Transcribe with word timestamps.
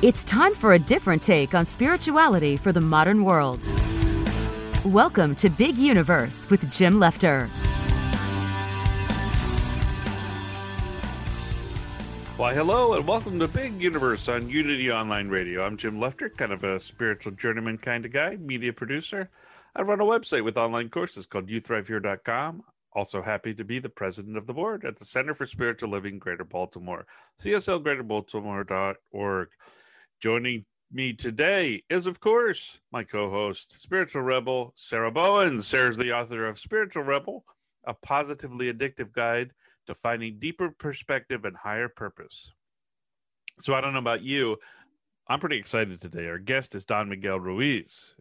It's 0.00 0.22
time 0.22 0.54
for 0.54 0.74
a 0.74 0.78
different 0.78 1.22
take 1.22 1.54
on 1.54 1.66
spirituality 1.66 2.56
for 2.56 2.70
the 2.70 2.80
modern 2.80 3.24
world. 3.24 3.68
Welcome 4.84 5.34
to 5.34 5.50
Big 5.50 5.76
Universe 5.76 6.48
with 6.48 6.70
Jim 6.70 7.00
Lefter. 7.00 7.48
Why, 12.36 12.54
hello, 12.54 12.94
and 12.94 13.08
welcome 13.08 13.40
to 13.40 13.48
Big 13.48 13.82
Universe 13.82 14.28
on 14.28 14.48
Unity 14.48 14.92
Online 14.92 15.28
Radio. 15.28 15.66
I'm 15.66 15.76
Jim 15.76 15.98
Lefter, 15.98 16.32
kind 16.36 16.52
of 16.52 16.62
a 16.62 16.78
spiritual 16.78 17.32
journeyman 17.32 17.78
kind 17.78 18.04
of 18.04 18.12
guy, 18.12 18.36
media 18.36 18.72
producer. 18.72 19.28
I 19.74 19.82
run 19.82 20.00
a 20.00 20.04
website 20.04 20.44
with 20.44 20.56
online 20.56 20.90
courses 20.90 21.26
called 21.26 21.48
YouThriveHere.com. 21.48 22.62
Also 22.92 23.20
happy 23.20 23.52
to 23.52 23.64
be 23.64 23.80
the 23.80 23.88
president 23.88 24.36
of 24.36 24.46
the 24.46 24.54
board 24.54 24.84
at 24.84 24.96
the 24.96 25.04
Center 25.04 25.34
for 25.34 25.44
Spiritual 25.44 25.90
Living 25.90 26.20
Greater 26.20 26.44
Baltimore, 26.44 27.04
cslgreaterbaltimore.org. 27.42 29.48
Joining 30.20 30.64
me 30.90 31.12
today 31.12 31.84
is, 31.88 32.06
of 32.06 32.18
course, 32.18 32.80
my 32.90 33.04
co 33.04 33.30
host, 33.30 33.80
Spiritual 33.80 34.22
Rebel, 34.22 34.72
Sarah 34.74 35.12
Bowen. 35.12 35.60
Sarah's 35.60 35.96
the 35.96 36.12
author 36.12 36.46
of 36.46 36.58
Spiritual 36.58 37.04
Rebel, 37.04 37.44
a 37.86 37.94
positively 37.94 38.72
addictive 38.72 39.12
guide 39.12 39.52
to 39.86 39.94
finding 39.94 40.40
deeper 40.40 40.70
perspective 40.70 41.44
and 41.44 41.56
higher 41.56 41.88
purpose. 41.88 42.52
So, 43.60 43.74
I 43.74 43.80
don't 43.80 43.92
know 43.92 44.00
about 44.00 44.22
you. 44.22 44.56
I'm 45.28 45.38
pretty 45.38 45.58
excited 45.58 46.00
today. 46.00 46.26
Our 46.26 46.38
guest 46.38 46.74
is 46.74 46.84
Don 46.84 47.08
Miguel 47.08 47.38
Ruiz, 47.38 48.12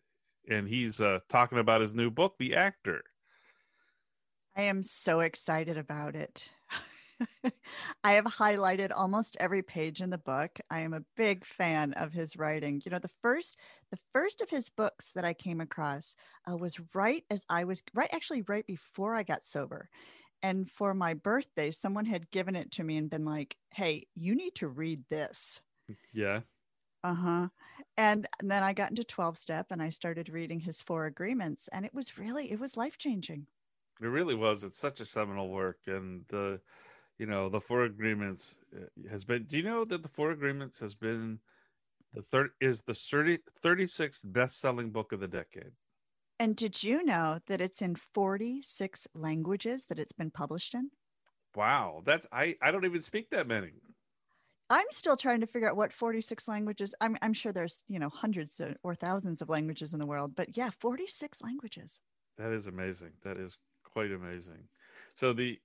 and 0.47 0.67
he's 0.67 1.01
uh, 1.01 1.19
talking 1.29 1.57
about 1.57 1.81
his 1.81 1.95
new 1.95 2.11
book, 2.11 2.35
The 2.37 2.53
Actor. 2.53 3.01
I 4.55 4.63
am 4.63 4.83
so 4.83 5.21
excited 5.21 5.79
about 5.79 6.15
it. 6.15 6.47
I 8.03 8.11
have 8.13 8.25
highlighted 8.25 8.91
almost 8.95 9.37
every 9.39 9.63
page 9.63 10.01
in 10.01 10.09
the 10.09 10.17
book. 10.17 10.59
I 10.69 10.81
am 10.81 10.93
a 10.93 11.05
big 11.15 11.45
fan 11.45 11.93
of 11.93 12.13
his 12.13 12.35
writing. 12.37 12.81
You 12.85 12.91
know, 12.91 12.99
the 12.99 13.11
first 13.21 13.59
the 13.91 13.97
first 14.13 14.41
of 14.41 14.49
his 14.49 14.69
books 14.69 15.11
that 15.13 15.25
I 15.25 15.33
came 15.33 15.61
across 15.61 16.15
uh, 16.49 16.57
was 16.57 16.79
right 16.93 17.25
as 17.29 17.45
I 17.49 17.63
was 17.63 17.83
right 17.93 18.09
actually 18.13 18.43
right 18.43 18.65
before 18.65 19.15
I 19.15 19.23
got 19.23 19.43
sober. 19.43 19.89
And 20.43 20.71
for 20.71 20.93
my 20.93 21.13
birthday, 21.15 21.71
someone 21.71 22.05
had 22.05 22.31
given 22.31 22.55
it 22.55 22.71
to 22.73 22.83
me 22.83 22.97
and 22.97 23.09
been 23.09 23.25
like, 23.25 23.57
"Hey, 23.73 24.07
you 24.15 24.35
need 24.35 24.55
to 24.55 24.67
read 24.67 25.05
this." 25.09 25.61
Yeah. 26.11 26.41
Uh-huh. 27.03 27.49
And, 27.95 28.27
and 28.39 28.51
then 28.51 28.61
I 28.63 28.73
got 28.73 28.89
into 28.91 29.03
12 29.03 29.37
step 29.37 29.67
and 29.71 29.81
I 29.81 29.89
started 29.89 30.29
reading 30.29 30.59
his 30.61 30.81
four 30.81 31.05
agreements 31.05 31.67
and 31.69 31.85
it 31.85 31.93
was 31.93 32.17
really 32.17 32.51
it 32.51 32.59
was 32.59 32.77
life-changing. 32.77 33.47
It 34.01 34.07
really 34.07 34.33
was. 34.33 34.63
It's 34.63 34.77
such 34.77 34.99
a 35.01 35.05
seminal 35.05 35.49
work 35.49 35.85
and 35.85 36.27
the 36.29 36.61
you 37.19 37.25
know 37.25 37.49
the 37.49 37.61
four 37.61 37.83
agreements 37.83 38.57
uh, 38.75 38.85
has 39.09 39.25
been 39.25 39.45
do 39.45 39.57
you 39.57 39.63
know 39.63 39.83
that 39.85 40.01
the 40.03 40.09
four 40.09 40.31
agreements 40.31 40.79
has 40.79 40.95
been 40.95 41.39
the 42.13 42.21
third 42.23 42.51
is 42.61 42.81
the 42.83 42.95
30, 42.95 43.39
36th 43.61 44.21
best-selling 44.25 44.91
book 44.91 45.11
of 45.11 45.19
the 45.19 45.27
decade 45.27 45.73
And 46.39 46.55
did 46.55 46.81
you 46.81 47.03
know 47.03 47.41
that 47.45 47.61
it's 47.61 47.79
in 47.79 47.95
46 47.95 49.07
languages 49.13 49.85
that 49.85 49.99
it's 49.99 50.13
been 50.13 50.31
published 50.31 50.73
in? 50.73 50.89
wow 51.55 52.01
that's 52.05 52.25
i 52.31 52.55
i 52.61 52.71
don't 52.71 52.85
even 52.85 53.01
speak 53.01 53.29
that 53.29 53.47
many 53.47 53.73
I'm 54.69 54.85
still 54.91 55.15
trying 55.17 55.39
to 55.41 55.47
figure 55.47 55.69
out 55.69 55.75
what 55.77 55.93
46 55.93 56.47
languages. 56.47 56.93
I'm, 56.99 57.17
I'm 57.21 57.33
sure 57.33 57.51
there's, 57.53 57.83
you 57.87 57.99
know, 57.99 58.09
hundreds 58.09 58.59
or 58.83 58.95
thousands 58.95 59.41
of 59.41 59.49
languages 59.49 59.93
in 59.93 59.99
the 59.99 60.05
world, 60.05 60.35
but 60.35 60.57
yeah, 60.57 60.69
46 60.69 61.41
languages. 61.41 62.01
that 62.37 62.51
is 62.51 62.67
amazing 62.67 63.13
that 63.23 63.37
is 63.37 63.57
quite 63.83 64.11
amazing 64.11 64.67
so 65.15 65.33
the 65.33 65.59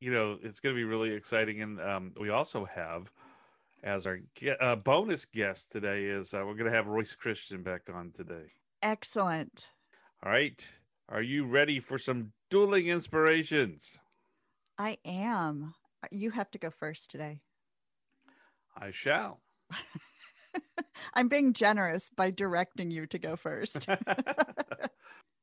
you 0.00 0.12
know 0.12 0.38
it's 0.42 0.60
going 0.60 0.74
to 0.74 0.78
be 0.78 0.84
really 0.84 1.10
exciting 1.10 1.62
and 1.62 1.80
um, 1.80 2.12
we 2.20 2.30
also 2.30 2.64
have 2.64 3.10
as 3.82 4.06
our 4.06 4.18
ge- 4.34 4.56
uh, 4.60 4.76
bonus 4.76 5.24
guest 5.24 5.70
today 5.70 6.04
is 6.04 6.34
uh, 6.34 6.38
we're 6.46 6.54
going 6.54 6.70
to 6.70 6.76
have 6.76 6.86
royce 6.86 7.16
christyn 7.16 7.62
back 7.62 7.82
on 7.92 8.10
today 8.12 8.46
Excellent. 8.82 9.68
all 10.24 10.30
right 10.32 10.68
are 11.08 11.22
you 11.22 11.44
ready 11.46 11.80
for 11.80 11.98
some 11.98 12.32
dueling 12.50 12.88
inspirations 12.88 13.98
I 14.80 14.96
am. 15.04 15.74
You 16.12 16.30
have 16.30 16.52
to 16.52 16.58
go 16.58 16.70
first 16.70 17.10
today. 17.10 17.40
i 18.76 18.90
shall 18.92 19.40
I'm 21.14 21.28
being 21.28 21.52
generous 21.52 22.10
by 22.10 22.30
directing 22.30 22.90
you 22.90 23.06
to 23.06 23.18
go 23.18 23.36
first. 23.36 23.88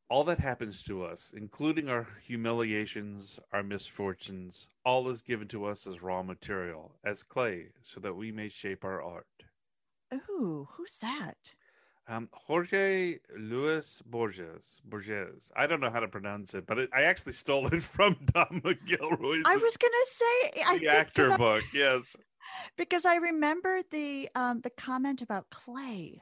all 0.10 0.24
that 0.26 0.40
happens 0.40 0.84
to 0.84 1.04
us, 1.04 1.34
including 1.36 1.90
our 1.90 2.08
humiliations, 2.24 3.40
our 3.52 3.64
misfortunes, 3.64 4.68
all 4.86 5.10
is 5.10 5.22
given 5.22 5.48
to 5.50 5.66
us 5.66 5.88
as 5.88 6.04
raw 6.04 6.22
material, 6.22 6.92
as 7.06 7.24
clay, 7.24 7.68
so 7.84 8.00
that 8.00 8.14
we 8.16 8.32
may 8.32 8.50
shape 8.50 8.84
our 8.86 9.02
art. 9.02 9.26
Ooh, 10.14 10.68
who's 10.72 10.98
that? 11.00 11.38
Um, 12.08 12.30
Jorge 12.34 13.18
Luis 13.36 14.02
Borges. 14.06 14.80
Borges. 14.86 15.52
I 15.56 15.66
don't 15.66 15.80
know 15.80 15.90
how 15.90 16.02
to 16.02 16.08
pronounce 16.08 16.54
it, 16.54 16.68
but 16.68 16.78
it, 16.78 16.90
I 16.94 17.04
actually 17.04 17.34
stole 17.34 17.66
it 17.74 17.82
from 17.98 18.16
Don 18.34 18.62
Ruiz. 18.64 19.44
I 19.48 19.56
was 19.56 19.78
gonna 19.78 20.06
say 20.06 20.64
I 20.68 20.74
the 20.76 20.80
think 20.82 20.94
actor 20.94 21.32
I- 21.32 21.38
book. 21.38 21.64
Yes. 21.74 22.16
because 22.78 23.06
I 23.06 23.16
remember 23.16 23.82
the 23.92 24.30
um 24.36 24.62
the 24.62 24.70
comment 24.70 25.24
about 25.24 25.50
clay. 25.50 26.22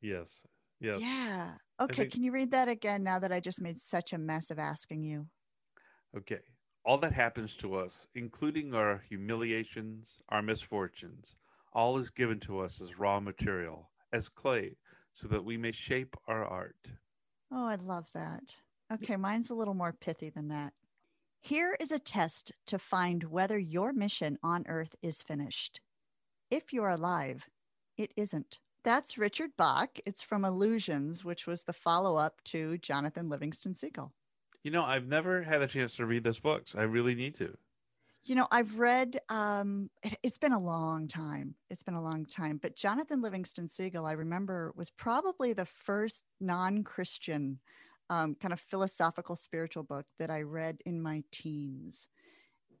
Yes. 0.00 0.40
Yes. 0.80 1.02
Yeah. 1.02 1.52
Okay. 1.84 2.02
think- 2.02 2.12
Can 2.12 2.22
you 2.22 2.32
read 2.32 2.50
that 2.52 2.68
again 2.68 3.02
now 3.02 3.18
that 3.18 3.32
I 3.32 3.40
just 3.40 3.60
made 3.60 3.80
such 3.80 4.12
a 4.12 4.18
mess 4.18 4.50
of 4.50 4.58
asking 4.58 5.02
you? 5.04 5.26
Okay. 6.16 6.40
All 6.84 6.98
that 6.98 7.12
happens 7.12 7.56
to 7.58 7.74
us, 7.76 8.06
including 8.14 8.74
our 8.74 8.98
humiliations, 9.08 10.18
our 10.30 10.42
misfortunes, 10.42 11.36
all 11.72 11.96
is 11.98 12.10
given 12.10 12.40
to 12.40 12.58
us 12.60 12.80
as 12.80 12.98
raw 12.98 13.20
material, 13.20 13.90
as 14.12 14.28
clay, 14.28 14.76
so 15.12 15.28
that 15.28 15.44
we 15.44 15.56
may 15.56 15.72
shape 15.72 16.16
our 16.26 16.44
art. 16.44 16.76
Oh, 17.50 17.66
I 17.66 17.76
love 17.76 18.08
that. 18.14 18.42
Okay, 18.92 19.16
mine's 19.16 19.50
a 19.50 19.54
little 19.54 19.74
more 19.74 19.92
pithy 19.92 20.30
than 20.30 20.48
that. 20.48 20.72
Here 21.40 21.76
is 21.80 21.92
a 21.92 21.98
test 21.98 22.52
to 22.66 22.78
find 22.78 23.24
whether 23.24 23.58
your 23.58 23.92
mission 23.92 24.38
on 24.42 24.64
Earth 24.66 24.94
is 25.02 25.22
finished. 25.22 25.80
If 26.50 26.72
you're 26.72 26.90
alive, 26.90 27.48
it 27.96 28.12
isn't. 28.16 28.58
That's 28.84 29.16
Richard 29.16 29.50
Bach. 29.56 29.98
It's 30.06 30.22
from 30.22 30.44
Illusions, 30.44 31.24
which 31.24 31.46
was 31.46 31.64
the 31.64 31.72
follow 31.72 32.16
up 32.16 32.42
to 32.44 32.78
Jonathan 32.78 33.28
Livingston 33.28 33.74
Seagull. 33.74 34.12
You 34.64 34.70
know, 34.70 34.84
I've 34.84 35.06
never 35.06 35.42
had 35.42 35.62
a 35.62 35.66
chance 35.66 35.96
to 35.96 36.06
read 36.06 36.24
those 36.24 36.40
books. 36.40 36.74
I 36.76 36.82
really 36.82 37.14
need 37.14 37.34
to. 37.36 37.56
You 38.24 38.36
know, 38.36 38.46
I've 38.52 38.78
read, 38.78 39.20
um, 39.28 39.90
it, 40.02 40.14
it's 40.22 40.38
been 40.38 40.52
a 40.52 40.58
long 40.58 41.08
time. 41.08 41.54
It's 41.70 41.82
been 41.82 41.94
a 41.94 42.02
long 42.02 42.24
time. 42.24 42.58
But 42.62 42.76
Jonathan 42.76 43.20
Livingston 43.20 43.66
Seagull, 43.66 44.06
I 44.06 44.12
remember, 44.12 44.72
was 44.76 44.90
probably 44.90 45.52
the 45.52 45.64
first 45.64 46.24
non 46.40 46.84
Christian 46.84 47.58
um, 48.10 48.34
kind 48.34 48.52
of 48.52 48.60
philosophical 48.60 49.36
spiritual 49.36 49.82
book 49.84 50.06
that 50.18 50.30
I 50.30 50.42
read 50.42 50.78
in 50.86 51.00
my 51.00 51.22
teens. 51.32 52.06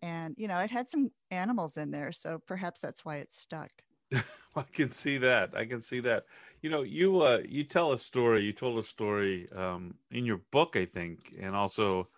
And, 0.00 0.34
you 0.36 0.48
know, 0.48 0.58
it 0.58 0.70
had 0.70 0.88
some 0.88 1.10
animals 1.30 1.76
in 1.76 1.90
there. 1.90 2.12
So 2.12 2.40
perhaps 2.46 2.80
that's 2.80 3.04
why 3.04 3.16
it 3.16 3.32
stuck. 3.32 3.70
I 4.56 4.62
can 4.72 4.90
see 4.90 5.18
that. 5.18 5.56
I 5.56 5.64
can 5.64 5.80
see 5.80 6.00
that. 6.00 6.24
You 6.60 6.70
know, 6.70 6.82
you 6.82 7.22
uh 7.22 7.42
you 7.48 7.64
tell 7.64 7.92
a 7.92 7.98
story. 7.98 8.44
You 8.44 8.52
told 8.52 8.78
a 8.78 8.82
story 8.82 9.48
um 9.52 9.94
in 10.10 10.24
your 10.24 10.38
book, 10.50 10.76
I 10.76 10.84
think, 10.86 11.34
and 11.40 11.54
also 11.56 12.08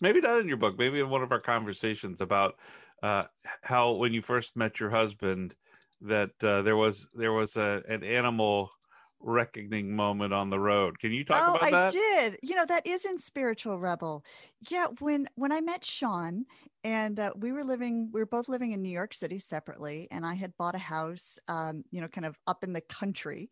maybe 0.00 0.20
not 0.20 0.40
in 0.40 0.48
your 0.48 0.56
book, 0.56 0.78
maybe 0.78 1.00
in 1.00 1.10
one 1.10 1.22
of 1.22 1.32
our 1.32 1.40
conversations 1.40 2.20
about 2.20 2.58
uh, 3.02 3.24
how 3.62 3.92
when 3.92 4.12
you 4.12 4.22
first 4.22 4.56
met 4.56 4.80
your 4.80 4.90
husband 4.90 5.54
that 6.00 6.30
uh, 6.42 6.62
there 6.62 6.76
was 6.76 7.08
there 7.14 7.32
was 7.32 7.56
a, 7.56 7.82
an 7.88 8.04
animal 8.04 8.70
reckoning 9.22 9.94
moment 9.94 10.32
on 10.32 10.50
the 10.50 10.58
road. 10.58 10.98
Can 10.98 11.12
you 11.12 11.24
talk 11.24 11.42
oh, 11.42 11.54
about 11.54 11.62
I 11.62 11.70
that? 11.70 11.90
I 11.90 11.90
did. 11.90 12.38
You 12.42 12.54
know, 12.54 12.66
that 12.66 12.86
is 12.86 13.04
in 13.04 13.18
Spiritual 13.18 13.78
Rebel. 13.78 14.24
Yeah, 14.68 14.88
when 15.00 15.28
when 15.36 15.52
I 15.52 15.60
met 15.60 15.84
Sean 15.84 16.44
and 16.84 17.18
uh, 17.18 17.32
we 17.36 17.52
were 17.52 17.64
living, 17.64 18.10
we 18.12 18.20
were 18.20 18.26
both 18.26 18.48
living 18.48 18.72
in 18.72 18.82
New 18.82 18.90
York 18.90 19.14
City 19.14 19.38
separately, 19.38 20.08
and 20.10 20.26
I 20.26 20.34
had 20.34 20.56
bought 20.58 20.74
a 20.74 20.78
house, 20.78 21.38
um, 21.48 21.84
you 21.90 22.00
know, 22.00 22.08
kind 22.08 22.26
of 22.26 22.36
up 22.46 22.64
in 22.64 22.72
the 22.72 22.80
country, 22.82 23.50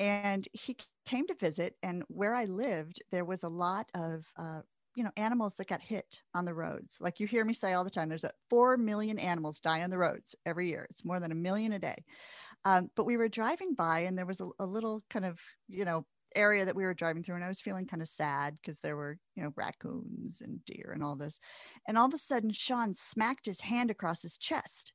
and 0.00 0.46
he 0.52 0.76
came 1.06 1.26
to 1.26 1.34
visit. 1.34 1.76
And 1.82 2.02
where 2.08 2.34
I 2.34 2.46
lived, 2.46 3.02
there 3.12 3.24
was 3.24 3.42
a 3.42 3.48
lot 3.48 3.90
of 3.94 4.24
uh, 4.38 4.60
you 4.96 5.04
know 5.04 5.10
animals 5.16 5.56
that 5.56 5.68
got 5.68 5.82
hit 5.82 6.20
on 6.34 6.44
the 6.44 6.54
roads 6.54 6.98
like 7.00 7.20
you 7.20 7.26
hear 7.26 7.44
me 7.44 7.52
say 7.52 7.72
all 7.72 7.84
the 7.84 7.90
time 7.90 8.08
there's 8.08 8.24
a 8.24 8.32
4 8.50 8.76
million 8.76 9.18
animals 9.18 9.60
die 9.60 9.82
on 9.82 9.90
the 9.90 9.98
roads 9.98 10.34
every 10.46 10.68
year 10.68 10.86
it's 10.90 11.04
more 11.04 11.20
than 11.20 11.32
a 11.32 11.36
million 11.36 11.72
a 11.72 11.78
day 11.78 12.04
um, 12.64 12.90
but 12.96 13.04
we 13.04 13.16
were 13.16 13.28
driving 13.28 13.74
by 13.74 14.00
and 14.00 14.16
there 14.16 14.26
was 14.26 14.40
a, 14.40 14.48
a 14.58 14.66
little 14.66 15.02
kind 15.10 15.24
of, 15.24 15.38
you 15.68 15.84
know, 15.84 16.06
area 16.34 16.64
that 16.64 16.74
we 16.74 16.84
were 16.84 16.94
driving 16.94 17.22
through 17.22 17.36
and 17.36 17.44
I 17.44 17.48
was 17.48 17.60
feeling 17.60 17.86
kind 17.86 18.02
of 18.02 18.08
sad 18.08 18.56
because 18.60 18.80
there 18.80 18.96
were, 18.96 19.18
you 19.36 19.42
know, 19.42 19.52
raccoons 19.54 20.40
and 20.40 20.64
deer 20.64 20.90
and 20.92 21.04
all 21.04 21.14
this. 21.14 21.38
And 21.86 21.96
all 21.96 22.06
of 22.06 22.14
a 22.14 22.18
sudden 22.18 22.50
Sean 22.50 22.94
smacked 22.94 23.46
his 23.46 23.60
hand 23.60 23.90
across 23.90 24.22
his 24.22 24.36
chest. 24.36 24.92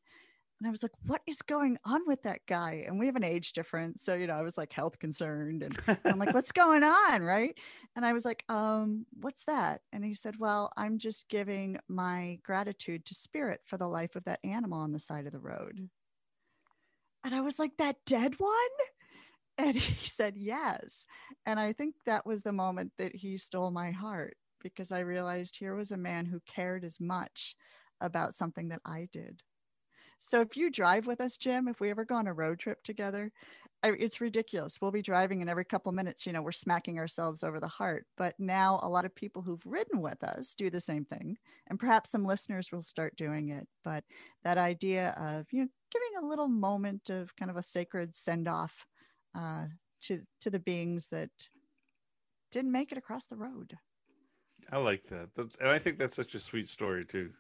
And 0.59 0.67
I 0.67 0.71
was 0.71 0.83
like, 0.83 0.91
what 1.05 1.21
is 1.25 1.41
going 1.41 1.77
on 1.85 2.01
with 2.05 2.21
that 2.23 2.41
guy? 2.45 2.83
And 2.85 2.99
we 2.99 3.05
have 3.05 3.15
an 3.15 3.23
age 3.23 3.53
difference. 3.53 4.03
So, 4.03 4.15
you 4.15 4.27
know, 4.27 4.35
I 4.35 4.41
was 4.41 4.57
like 4.57 4.73
health 4.73 4.99
concerned 4.99 5.63
and 5.63 5.99
I'm 6.03 6.19
like, 6.19 6.33
what's 6.33 6.51
going 6.51 6.83
on? 6.83 7.21
Right. 7.21 7.57
And 7.95 8.05
I 8.05 8.11
was 8.11 8.25
like, 8.25 8.43
um, 8.49 9.05
what's 9.21 9.45
that? 9.45 9.81
And 9.93 10.03
he 10.03 10.13
said, 10.13 10.35
well, 10.37 10.71
I'm 10.75 10.97
just 10.97 11.29
giving 11.29 11.79
my 11.87 12.39
gratitude 12.43 13.05
to 13.05 13.15
spirit 13.15 13.61
for 13.65 13.77
the 13.77 13.87
life 13.87 14.17
of 14.17 14.25
that 14.25 14.41
animal 14.43 14.79
on 14.79 14.91
the 14.91 14.99
side 14.99 15.25
of 15.25 15.31
the 15.31 15.39
road. 15.39 15.89
And 17.23 17.33
I 17.33 17.39
was 17.39 17.57
like, 17.57 17.77
that 17.77 17.95
dead 18.05 18.35
one? 18.37 18.51
And 19.57 19.75
he 19.77 20.07
said, 20.07 20.35
yes. 20.35 21.05
And 21.45 21.57
I 21.57 21.71
think 21.71 21.95
that 22.05 22.25
was 22.25 22.43
the 22.43 22.51
moment 22.51 22.91
that 22.97 23.15
he 23.15 23.37
stole 23.37 23.71
my 23.71 23.91
heart 23.91 24.35
because 24.61 24.91
I 24.91 24.99
realized 24.99 25.55
here 25.57 25.75
was 25.75 25.91
a 25.91 25.97
man 25.97 26.25
who 26.25 26.41
cared 26.45 26.83
as 26.83 26.99
much 26.99 27.55
about 28.01 28.33
something 28.33 28.69
that 28.69 28.81
I 28.85 29.07
did. 29.13 29.41
So 30.19 30.41
if 30.41 30.57
you 30.57 30.69
drive 30.69 31.07
with 31.07 31.21
us, 31.21 31.37
Jim, 31.37 31.67
if 31.67 31.79
we 31.79 31.89
ever 31.89 32.05
go 32.05 32.15
on 32.15 32.27
a 32.27 32.33
road 32.33 32.59
trip 32.59 32.83
together, 32.83 33.31
I, 33.81 33.91
it's 33.91 34.19
ridiculous. 34.19 34.77
We'll 34.81 34.91
be 34.91 35.01
driving, 35.01 35.39
and 35.41 35.49
every 35.49 35.63
couple 35.63 35.91
minutes, 35.93 36.25
you 36.25 36.33
know, 36.33 36.41
we're 36.41 36.51
smacking 36.51 36.99
ourselves 36.99 37.43
over 37.43 37.61
the 37.61 37.67
heart. 37.67 38.05
But 38.17 38.33
now 38.37 38.79
a 38.83 38.89
lot 38.89 39.05
of 39.05 39.15
people 39.15 39.41
who've 39.41 39.65
ridden 39.65 40.01
with 40.01 40.21
us 40.23 40.53
do 40.53 40.69
the 40.69 40.81
same 40.81 41.05
thing, 41.05 41.37
and 41.67 41.79
perhaps 41.79 42.11
some 42.11 42.25
listeners 42.25 42.69
will 42.71 42.81
start 42.81 43.15
doing 43.15 43.49
it. 43.49 43.67
But 43.85 44.03
that 44.43 44.57
idea 44.57 45.11
of 45.17 45.45
you 45.51 45.61
know 45.61 45.69
giving 45.91 46.21
a 46.21 46.27
little 46.27 46.49
moment 46.49 47.09
of 47.09 47.33
kind 47.37 47.49
of 47.49 47.55
a 47.55 47.63
sacred 47.63 48.15
send 48.15 48.49
off 48.49 48.85
uh, 49.37 49.65
to 50.03 50.21
to 50.41 50.49
the 50.49 50.59
beings 50.59 51.07
that 51.11 51.29
didn't 52.51 52.73
make 52.73 52.91
it 52.91 52.97
across 52.97 53.27
the 53.27 53.37
road. 53.37 53.75
I 54.71 54.77
like 54.77 55.07
that, 55.07 55.29
and 55.37 55.69
I 55.69 55.79
think 55.79 55.97
that's 55.97 56.15
such 56.15 56.35
a 56.35 56.39
sweet 56.41 56.67
story 56.67 57.05
too. 57.05 57.31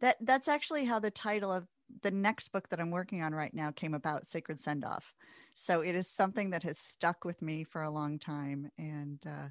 That 0.00 0.18
that's 0.20 0.48
actually 0.48 0.84
how 0.84 0.98
the 0.98 1.10
title 1.10 1.50
of 1.50 1.66
the 2.02 2.10
next 2.10 2.48
book 2.48 2.68
that 2.68 2.80
I'm 2.80 2.90
working 2.90 3.22
on 3.22 3.34
right 3.34 3.52
now 3.52 3.70
came 3.70 3.94
about, 3.94 4.26
Sacred 4.26 4.60
Send 4.60 4.84
Off. 4.84 5.14
So 5.54 5.80
it 5.80 5.94
is 5.94 6.08
something 6.08 6.50
that 6.50 6.62
has 6.62 6.78
stuck 6.78 7.24
with 7.24 7.40
me 7.42 7.64
for 7.64 7.82
a 7.82 7.90
long 7.90 8.18
time, 8.18 8.70
and 8.78 9.18
uh, 9.26 9.48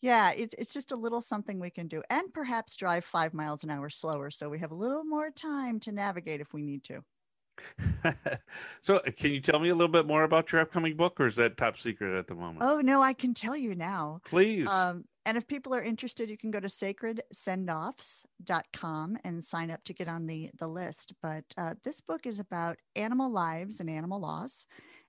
yeah, 0.00 0.30
it's 0.32 0.54
it's 0.58 0.72
just 0.72 0.92
a 0.92 0.96
little 0.96 1.20
something 1.20 1.58
we 1.58 1.70
can 1.70 1.88
do, 1.88 2.02
and 2.10 2.32
perhaps 2.32 2.76
drive 2.76 3.04
five 3.04 3.34
miles 3.34 3.64
an 3.64 3.70
hour 3.70 3.90
slower, 3.90 4.30
so 4.30 4.48
we 4.48 4.58
have 4.58 4.70
a 4.70 4.76
little 4.76 5.04
more 5.04 5.30
time 5.30 5.78
to 5.80 5.92
navigate 5.92 6.40
if 6.40 6.52
we 6.52 6.62
need 6.62 6.84
to. 6.84 7.02
so, 8.82 8.96
uh, 8.96 9.10
can 9.16 9.30
you 9.30 9.40
tell 9.40 9.58
me 9.58 9.70
a 9.70 9.74
little 9.74 9.92
bit 9.92 10.06
more 10.06 10.24
about 10.24 10.52
your 10.52 10.60
upcoming 10.60 10.96
book, 10.96 11.20
or 11.20 11.26
is 11.26 11.36
that 11.36 11.56
top 11.56 11.78
secret 11.78 12.16
at 12.16 12.26
the 12.26 12.34
moment? 12.34 12.58
Oh 12.60 12.80
no, 12.80 13.02
I 13.02 13.12
can 13.12 13.34
tell 13.34 13.56
you 13.56 13.74
now. 13.74 14.20
Please. 14.26 14.68
Um, 14.68 15.04
and 15.26 15.36
if 15.36 15.46
people 15.48 15.74
are 15.74 15.82
interested, 15.82 16.30
you 16.30 16.38
can 16.38 16.52
go 16.52 16.60
to 16.60 16.68
sacredsendoffs.com 16.68 19.18
and 19.24 19.42
sign 19.42 19.72
up 19.72 19.82
to 19.84 19.92
get 19.92 20.08
on 20.08 20.26
the 20.26 20.50
the 20.58 20.68
list. 20.68 21.12
But 21.20 21.44
uh, 21.58 21.74
this 21.84 22.00
book 22.00 22.26
is 22.26 22.38
about 22.38 22.78
animal 22.94 23.30
lives 23.30 23.80
and 23.80 23.90
animal 23.90 24.20
loss, 24.20 24.64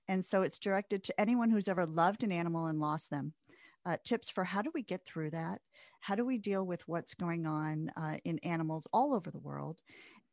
and 0.08 0.24
so 0.24 0.42
it's 0.42 0.58
directed 0.58 1.04
to 1.04 1.20
anyone 1.20 1.50
who's 1.50 1.68
ever 1.68 1.86
loved 1.86 2.24
an 2.24 2.32
animal 2.32 2.66
and 2.66 2.80
lost 2.80 3.10
them. 3.10 3.32
Uh, 3.86 3.96
tips 4.04 4.28
for 4.28 4.42
how 4.44 4.60
do 4.60 4.72
we 4.74 4.82
get 4.82 5.04
through 5.06 5.30
that? 5.30 5.60
How 6.00 6.16
do 6.16 6.26
we 6.26 6.36
deal 6.36 6.66
with 6.66 6.86
what's 6.86 7.14
going 7.14 7.46
on 7.46 7.90
uh, 7.96 8.18
in 8.24 8.38
animals 8.40 8.86
all 8.92 9.14
over 9.14 9.30
the 9.30 9.38
world? 9.38 9.80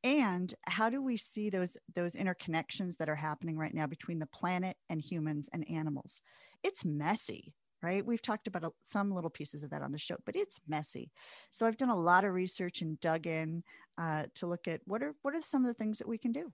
and 0.03 0.53
how 0.67 0.89
do 0.89 1.01
we 1.01 1.15
see 1.17 1.49
those 1.49 1.77
those 1.95 2.15
interconnections 2.15 2.97
that 2.97 3.09
are 3.09 3.15
happening 3.15 3.57
right 3.57 3.73
now 3.73 3.87
between 3.87 4.19
the 4.19 4.27
planet 4.27 4.77
and 4.87 5.01
humans 5.01 5.49
and 5.51 5.67
animals 5.69 6.21
it's 6.63 6.85
messy 6.85 7.55
right 7.85 8.05
we've 8.05 8.21
talked 8.21 8.47
about 8.47 8.73
some 8.81 9.11
little 9.11 9.29
pieces 9.29 9.63
of 9.63 9.69
that 9.69 9.81
on 9.81 9.91
the 9.91 9.97
show 9.97 10.15
but 10.25 10.35
it's 10.35 10.59
messy 10.67 11.11
so 11.51 11.65
i've 11.65 11.77
done 11.77 11.89
a 11.89 11.99
lot 11.99 12.25
of 12.25 12.33
research 12.33 12.81
and 12.81 12.99
dug 12.99 13.27
in 13.27 13.63
uh, 13.97 14.23
to 14.33 14.47
look 14.47 14.67
at 14.67 14.81
what 14.85 15.01
are 15.01 15.13
what 15.21 15.35
are 15.35 15.41
some 15.41 15.63
of 15.63 15.67
the 15.67 15.73
things 15.73 15.97
that 15.97 16.07
we 16.07 16.17
can 16.17 16.31
do 16.31 16.51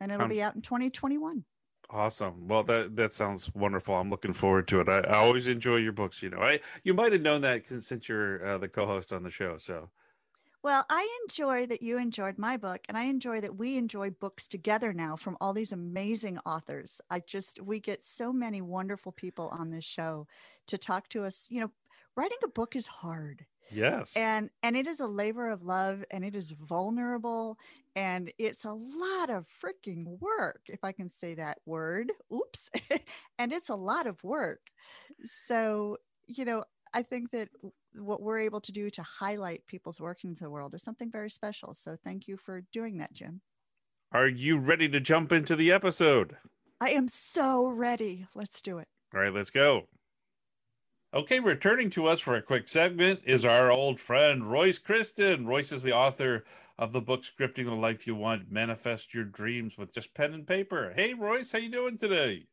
and 0.00 0.10
it'll 0.10 0.24
um, 0.24 0.30
be 0.30 0.42
out 0.42 0.54
in 0.54 0.62
2021 0.62 1.44
Awesome. 1.92 2.46
Well, 2.46 2.62
that 2.64 2.94
that 2.94 3.12
sounds 3.12 3.52
wonderful. 3.52 3.96
I'm 3.96 4.10
looking 4.10 4.32
forward 4.32 4.68
to 4.68 4.80
it. 4.80 4.88
I, 4.88 4.98
I 4.98 5.16
always 5.16 5.48
enjoy 5.48 5.76
your 5.76 5.92
books. 5.92 6.22
You 6.22 6.30
know, 6.30 6.38
I 6.38 6.60
you 6.84 6.94
might 6.94 7.12
have 7.12 7.22
known 7.22 7.40
that 7.40 7.66
since 7.66 8.08
you're 8.08 8.46
uh, 8.46 8.58
the 8.58 8.68
co-host 8.68 9.12
on 9.12 9.24
the 9.24 9.30
show. 9.30 9.58
So 9.58 9.90
well, 10.62 10.84
I 10.90 11.08
enjoy 11.22 11.66
that 11.66 11.82
you 11.82 11.98
enjoyed 11.98 12.38
my 12.38 12.56
book, 12.56 12.80
and 12.88 12.96
I 12.98 13.04
enjoy 13.04 13.40
that 13.40 13.56
we 13.56 13.76
enjoy 13.76 14.10
books 14.10 14.46
together 14.46 14.92
now 14.92 15.16
from 15.16 15.36
all 15.40 15.52
these 15.52 15.72
amazing 15.72 16.38
authors. 16.44 17.00
I 17.10 17.20
just, 17.20 17.60
we 17.62 17.80
get 17.80 18.04
so 18.04 18.32
many 18.32 18.60
wonderful 18.60 19.12
people 19.12 19.48
on 19.48 19.70
this 19.70 19.84
show 19.84 20.26
to 20.66 20.76
talk 20.76 21.08
to 21.10 21.24
us. 21.24 21.46
You 21.50 21.60
know, 21.60 21.70
writing 22.16 22.38
a 22.44 22.48
book 22.48 22.76
is 22.76 22.86
hard. 22.86 23.46
Yes. 23.70 24.16
And 24.16 24.50
and 24.62 24.76
it 24.76 24.86
is 24.86 25.00
a 25.00 25.06
labor 25.06 25.48
of 25.48 25.62
love 25.62 26.04
and 26.10 26.24
it 26.24 26.34
is 26.34 26.50
vulnerable 26.50 27.56
and 27.94 28.32
it's 28.38 28.64
a 28.64 28.72
lot 28.72 29.30
of 29.30 29.46
freaking 29.62 30.18
work 30.18 30.62
if 30.66 30.82
I 30.82 30.92
can 30.92 31.08
say 31.08 31.34
that 31.34 31.58
word. 31.66 32.12
Oops. 32.34 32.70
and 33.38 33.52
it's 33.52 33.68
a 33.68 33.76
lot 33.76 34.06
of 34.06 34.22
work. 34.24 34.60
So, 35.22 35.98
you 36.26 36.44
know, 36.44 36.64
I 36.92 37.02
think 37.02 37.30
that 37.30 37.48
what 37.94 38.22
we're 38.22 38.40
able 38.40 38.60
to 38.60 38.72
do 38.72 38.90
to 38.90 39.02
highlight 39.02 39.66
people's 39.66 40.00
work 40.00 40.24
into 40.24 40.42
the 40.42 40.50
world 40.50 40.74
is 40.74 40.82
something 40.82 41.10
very 41.10 41.30
special. 41.30 41.74
So 41.74 41.96
thank 42.04 42.28
you 42.28 42.36
for 42.36 42.62
doing 42.72 42.98
that, 42.98 43.12
Jim. 43.12 43.40
Are 44.12 44.28
you 44.28 44.58
ready 44.58 44.88
to 44.88 45.00
jump 45.00 45.32
into 45.32 45.56
the 45.56 45.72
episode? 45.72 46.36
I 46.80 46.90
am 46.90 47.08
so 47.08 47.68
ready. 47.68 48.26
Let's 48.34 48.62
do 48.62 48.78
it. 48.78 48.88
All 49.14 49.20
right, 49.20 49.32
let's 49.32 49.50
go. 49.50 49.88
Okay, 51.12 51.40
returning 51.40 51.90
to 51.90 52.06
us 52.06 52.20
for 52.20 52.36
a 52.36 52.42
quick 52.42 52.68
segment 52.68 53.20
is 53.24 53.44
our 53.44 53.70
old 53.70 53.98
friend 53.98 54.50
Royce 54.50 54.78
Christyn. 54.78 55.44
Royce 55.46 55.72
is 55.72 55.82
the 55.82 55.92
author 55.92 56.44
of 56.78 56.92
the 56.92 57.00
book 57.00 57.22
Scripting 57.22 57.66
the 57.66 57.74
Life 57.74 58.06
You 58.06 58.14
Want, 58.14 58.50
Manifest 58.50 59.12
Your 59.12 59.24
Dreams 59.24 59.76
with 59.76 59.92
Just 59.92 60.14
Pen 60.14 60.34
and 60.34 60.46
Paper. 60.46 60.92
Hey 60.94 61.14
Royce, 61.14 61.52
how 61.52 61.58
you 61.58 61.70
doing 61.70 61.98
today? 61.98 62.46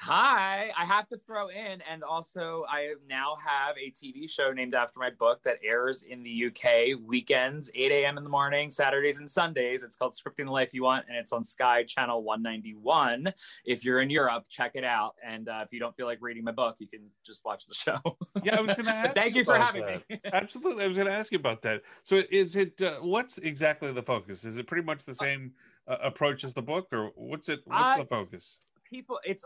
Hi, 0.00 0.70
I 0.78 0.84
have 0.84 1.08
to 1.08 1.16
throw 1.18 1.48
in, 1.48 1.82
and 1.90 2.04
also 2.04 2.64
I 2.68 2.94
now 3.08 3.34
have 3.44 3.74
a 3.76 3.90
TV 3.90 4.30
show 4.30 4.52
named 4.52 4.76
after 4.76 5.00
my 5.00 5.10
book 5.10 5.42
that 5.42 5.58
airs 5.62 6.04
in 6.04 6.22
the 6.22 6.46
UK 6.46 7.00
weekends, 7.04 7.68
8 7.74 7.90
a.m. 7.90 8.16
in 8.16 8.22
the 8.22 8.30
morning, 8.30 8.70
Saturdays 8.70 9.18
and 9.18 9.28
Sundays. 9.28 9.82
It's 9.82 9.96
called 9.96 10.14
Scripting 10.14 10.44
the 10.46 10.52
Life 10.52 10.72
You 10.72 10.84
Want, 10.84 11.06
and 11.08 11.16
it's 11.16 11.32
on 11.32 11.42
Sky 11.42 11.82
Channel 11.82 12.22
191. 12.22 13.34
If 13.64 13.84
you're 13.84 14.00
in 14.00 14.08
Europe, 14.08 14.44
check 14.48 14.72
it 14.76 14.84
out. 14.84 15.16
And 15.26 15.48
uh, 15.48 15.62
if 15.64 15.72
you 15.72 15.80
don't 15.80 15.96
feel 15.96 16.06
like 16.06 16.18
reading 16.20 16.44
my 16.44 16.52
book, 16.52 16.76
you 16.78 16.86
can 16.86 17.00
just 17.26 17.44
watch 17.44 17.66
the 17.66 17.74
show. 17.74 17.98
Yeah, 18.44 18.58
I 18.58 18.60
was 18.60 18.76
going 18.76 18.86
to 18.86 18.94
ask. 18.94 19.14
Thank 19.16 19.34
you, 19.34 19.40
you 19.40 19.44
for 19.44 19.58
having 19.58 19.84
that. 19.84 20.08
me. 20.08 20.20
Absolutely, 20.32 20.84
I 20.84 20.86
was 20.86 20.96
going 20.96 21.08
to 21.08 21.12
ask 21.12 21.32
you 21.32 21.38
about 21.38 21.60
that. 21.62 21.82
So, 22.04 22.22
is 22.30 22.54
it 22.54 22.80
uh, 22.80 22.98
what's 23.00 23.38
exactly 23.38 23.90
the 23.90 24.02
focus? 24.02 24.44
Is 24.44 24.58
it 24.58 24.68
pretty 24.68 24.84
much 24.84 25.04
the 25.04 25.14
same 25.14 25.50
uh, 25.88 25.96
approach 26.00 26.44
as 26.44 26.54
the 26.54 26.62
book, 26.62 26.86
or 26.92 27.10
what's 27.16 27.48
it? 27.48 27.60
What's 27.64 27.98
the 27.98 28.06
focus? 28.06 28.58
People 28.88 29.18
it's 29.24 29.44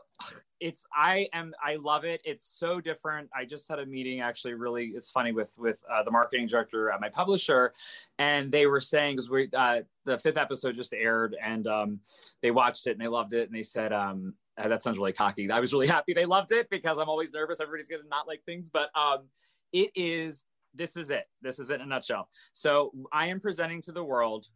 it's 0.60 0.84
i 0.94 1.28
am 1.32 1.52
i 1.62 1.76
love 1.76 2.04
it. 2.04 2.20
It's 2.24 2.44
so 2.44 2.80
different. 2.80 3.28
I 3.36 3.44
just 3.44 3.68
had 3.68 3.78
a 3.78 3.86
meeting 3.86 4.20
actually 4.20 4.54
really 4.54 4.86
it's 4.94 5.10
funny 5.10 5.32
with 5.32 5.54
with 5.58 5.82
uh, 5.90 6.02
the 6.02 6.10
marketing 6.10 6.46
director 6.46 6.90
at 6.90 7.00
my 7.00 7.08
publisher 7.08 7.72
and 8.18 8.52
they 8.52 8.66
were 8.66 8.80
saying 8.80 9.16
because 9.16 9.30
we 9.30 9.48
uh, 9.56 9.80
the 10.04 10.18
fifth 10.18 10.36
episode 10.36 10.76
just 10.76 10.94
aired 10.94 11.36
and 11.42 11.66
um, 11.66 12.00
they 12.40 12.50
watched 12.50 12.86
it 12.86 12.92
and 12.92 13.00
they 13.00 13.08
loved 13.08 13.32
it 13.32 13.48
and 13.48 13.54
they 13.56 13.62
said 13.62 13.92
um, 13.92 14.34
uh, 14.58 14.68
that 14.68 14.82
sounds 14.82 14.98
really 14.98 15.12
cocky. 15.12 15.50
I 15.50 15.60
was 15.60 15.72
really 15.72 15.88
happy 15.88 16.12
they 16.12 16.26
loved 16.26 16.52
it 16.52 16.68
because 16.70 16.98
i'm 16.98 17.08
always 17.08 17.32
nervous 17.32 17.60
everybody's 17.60 17.88
gonna 17.88 18.02
not 18.08 18.28
like 18.28 18.42
things 18.44 18.70
but 18.70 18.90
um, 18.96 19.24
it 19.72 19.90
is 19.94 20.44
this 20.74 20.96
is 20.96 21.10
it. 21.10 21.28
This 21.42 21.58
is 21.58 21.70
it 21.70 21.76
in 21.76 21.82
a 21.82 21.86
nutshell. 21.86 22.28
So 22.52 22.92
i 23.12 23.26
am 23.26 23.40
presenting 23.40 23.82
to 23.82 23.92
the 23.92 24.04
world 24.04 24.48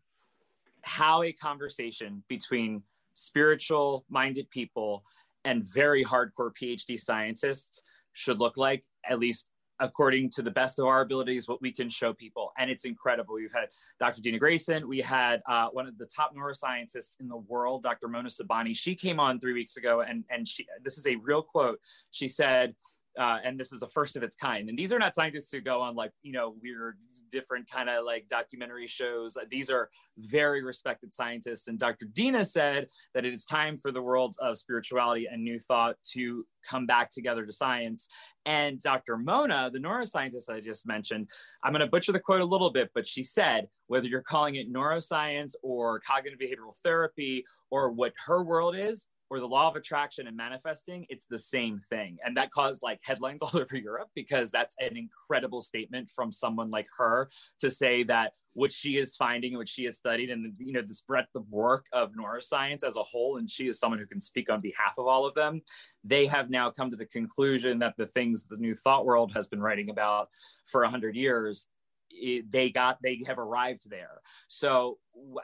how 0.83 1.25
a 1.25 1.33
conversation 1.33 2.23
between 2.29 2.83
spiritual 3.17 4.05
minded 4.09 4.49
people 4.51 5.03
and 5.45 5.65
very 5.65 6.05
hardcore 6.05 6.53
PhD 6.61 6.99
scientists 7.01 7.83
should 8.13 8.39
look 8.39 8.57
like, 8.57 8.85
at 9.09 9.19
least 9.19 9.49
according 9.81 10.31
to 10.31 10.43
the 10.43 10.51
best 10.51 10.79
of 10.79 10.87
our 10.87 11.03
abilities 11.03 11.49
what 11.49 11.61
we 11.61 11.71
can 11.73 11.89
show 11.89 12.13
people. 12.13 12.53
And 12.59 12.71
it's 12.71 12.85
incredible. 12.85 13.35
We've 13.35 13.53
had 13.53 13.69
dr 13.99 14.21
dina 14.23 14.39
grayson. 14.39 14.89
We 14.89 15.01
had 15.01 15.43
uh, 15.49 15.69
one 15.69 15.87
of 15.87 15.99
the 15.99 16.07
top 16.07 16.35
neuroscientists 16.35 17.21
in 17.21 17.29
the 17.29 17.37
world 17.37 17.83
dr 17.83 18.07
mona 18.09 18.29
sobhani. 18.29 18.75
She 18.75 18.95
came 18.95 19.21
on 19.21 19.39
three 19.39 19.53
weeks 19.53 19.77
ago 19.77 20.01
and 20.01 20.25
and 20.31 20.49
she 20.49 20.67
this 20.83 20.97
is 20.99 21.07
a 21.07 21.17
real 21.17 21.43
quote. 21.43 21.79
She 22.11 22.29
said 22.29 22.75
uh, 23.19 23.39
and 23.45 23.59
this 23.59 23.73
is 23.73 23.83
a 23.83 23.89
first 23.89 24.17
of 24.17 24.23
its 24.23 24.37
kind. 24.37 24.69
And 24.69 24.79
these 24.79 24.93
are 24.93 24.99
not 24.99 25.15
scientists 25.15 25.51
who 25.51 25.61
go 25.61 25.81
on 25.81 25.95
like 25.95 26.13
you 26.23 26.33
know 26.33 26.55
weird, 26.63 26.99
different 27.31 27.69
kind 27.71 27.89
of 27.89 28.05
like 28.05 28.29
documentary 28.29 28.87
shows. 28.87 29.37
These 29.51 29.71
are 29.71 29.89
very 30.19 30.63
respected 30.63 31.15
scientists. 31.15 31.69
And 31.69 31.79
Dr. 31.79 32.07
Dina 32.13 32.45
said 32.45 32.89
that 33.15 33.25
it 33.25 33.33
is 33.33 33.45
time 33.45 33.79
for 33.79 33.93
the 33.93 34.03
worlds 34.03 34.39
of 34.39 34.59
spirituality 34.59 35.27
and 35.31 35.43
new 35.43 35.59
thought 35.59 35.97
to 36.13 36.45
come 36.69 36.87
back 36.87 37.11
together 37.11 37.47
to 37.47 37.53
science. 37.53 38.09
And 38.45 38.81
Dr. 38.81 39.17
Mona, 39.17 39.71
the 39.73 39.81
neuroscientist 39.81 40.49
I 40.49 40.61
just 40.61 40.87
mentioned, 40.87 41.29
I'm 41.65 41.73
going 41.73 41.81
to 41.81 41.89
butcher 41.89 42.13
the 42.13 42.21
quote 42.21 42.41
a 42.41 42.45
little 42.45 42.71
bit, 42.71 42.91
but 42.95 43.07
she 43.07 43.23
said 43.23 43.67
whether 43.89 44.07
you're 44.07 44.23
calling 44.23 44.57
it 44.57 44.73
neuroscience 44.73 45.55
or 45.63 46.01
cognitive 46.01 46.39
behavioral 46.39 46.77
therapy 46.83 47.45
or 47.71 47.91
what 47.91 48.13
her 48.27 48.43
world 48.43 48.77
is, 48.77 49.07
or 49.31 49.41
the 49.41 49.49
law 49.49 49.69
of 49.69 49.77
attraction 49.77 50.27
and 50.27 50.37
manifesting, 50.37 51.07
it's 51.09 51.27
the 51.27 51.39
same 51.39 51.81
thing. 51.89 52.17
And 52.25 52.37
that 52.37 52.51
caused 52.51 52.83
like 52.83 53.01
headlines 53.03 53.43
all 53.43 53.51
over 53.55 53.77
Europe 53.77 54.09
because 54.15 54.51
that's 54.51 54.77
an 54.81 54.97
incredible 54.97 55.61
statement 55.61 56.11
from 56.11 56.33
someone 56.33 56.69
like 56.69 56.87
her 56.97 57.29
to 57.61 57.71
say 57.71 58.03
that 58.05 58.33
what 58.57 58.73
she 58.73 58.97
is 58.97 59.15
finding 59.17 59.53
and 59.53 59.59
what 59.59 59.69
she 59.69 59.85
has 59.85 59.99
studied 59.99 60.31
and 60.31 60.55
you 60.59 60.73
know 60.73 60.81
this 60.81 61.03
breadth 61.03 61.35
of 61.37 61.47
work 61.51 61.85
of 61.93 62.13
neuroscience 62.13 62.83
as 62.83 62.97
a 62.97 63.03
whole 63.03 63.37
and 63.37 63.51
she 63.51 63.69
is 63.69 63.79
someone 63.79 63.99
who 63.99 64.07
can 64.07 64.19
speak 64.19 64.51
on 64.51 64.61
behalf 64.61 64.95
of 64.97 65.07
all 65.07 65.27
of 65.27 65.35
them 65.35 65.61
they 66.05 66.27
have 66.27 66.49
now 66.49 66.71
come 66.71 66.91
to 66.91 66.97
the 66.97 67.05
conclusion 67.05 67.79
that 67.79 67.95
the 67.99 68.07
things 68.07 68.47
the 68.47 68.57
new 68.57 68.75
thought 68.75 69.05
world 69.05 69.31
has 69.35 69.47
been 69.47 69.61
writing 69.61 69.91
about 69.91 70.31
for 70.67 70.81
100 70.81 71.15
years 71.15 71.67
it, 72.11 72.51
they 72.51 72.71
got 72.71 72.97
they 73.03 73.23
have 73.27 73.39
arrived 73.39 73.91
there 73.91 74.23
so 74.49 74.97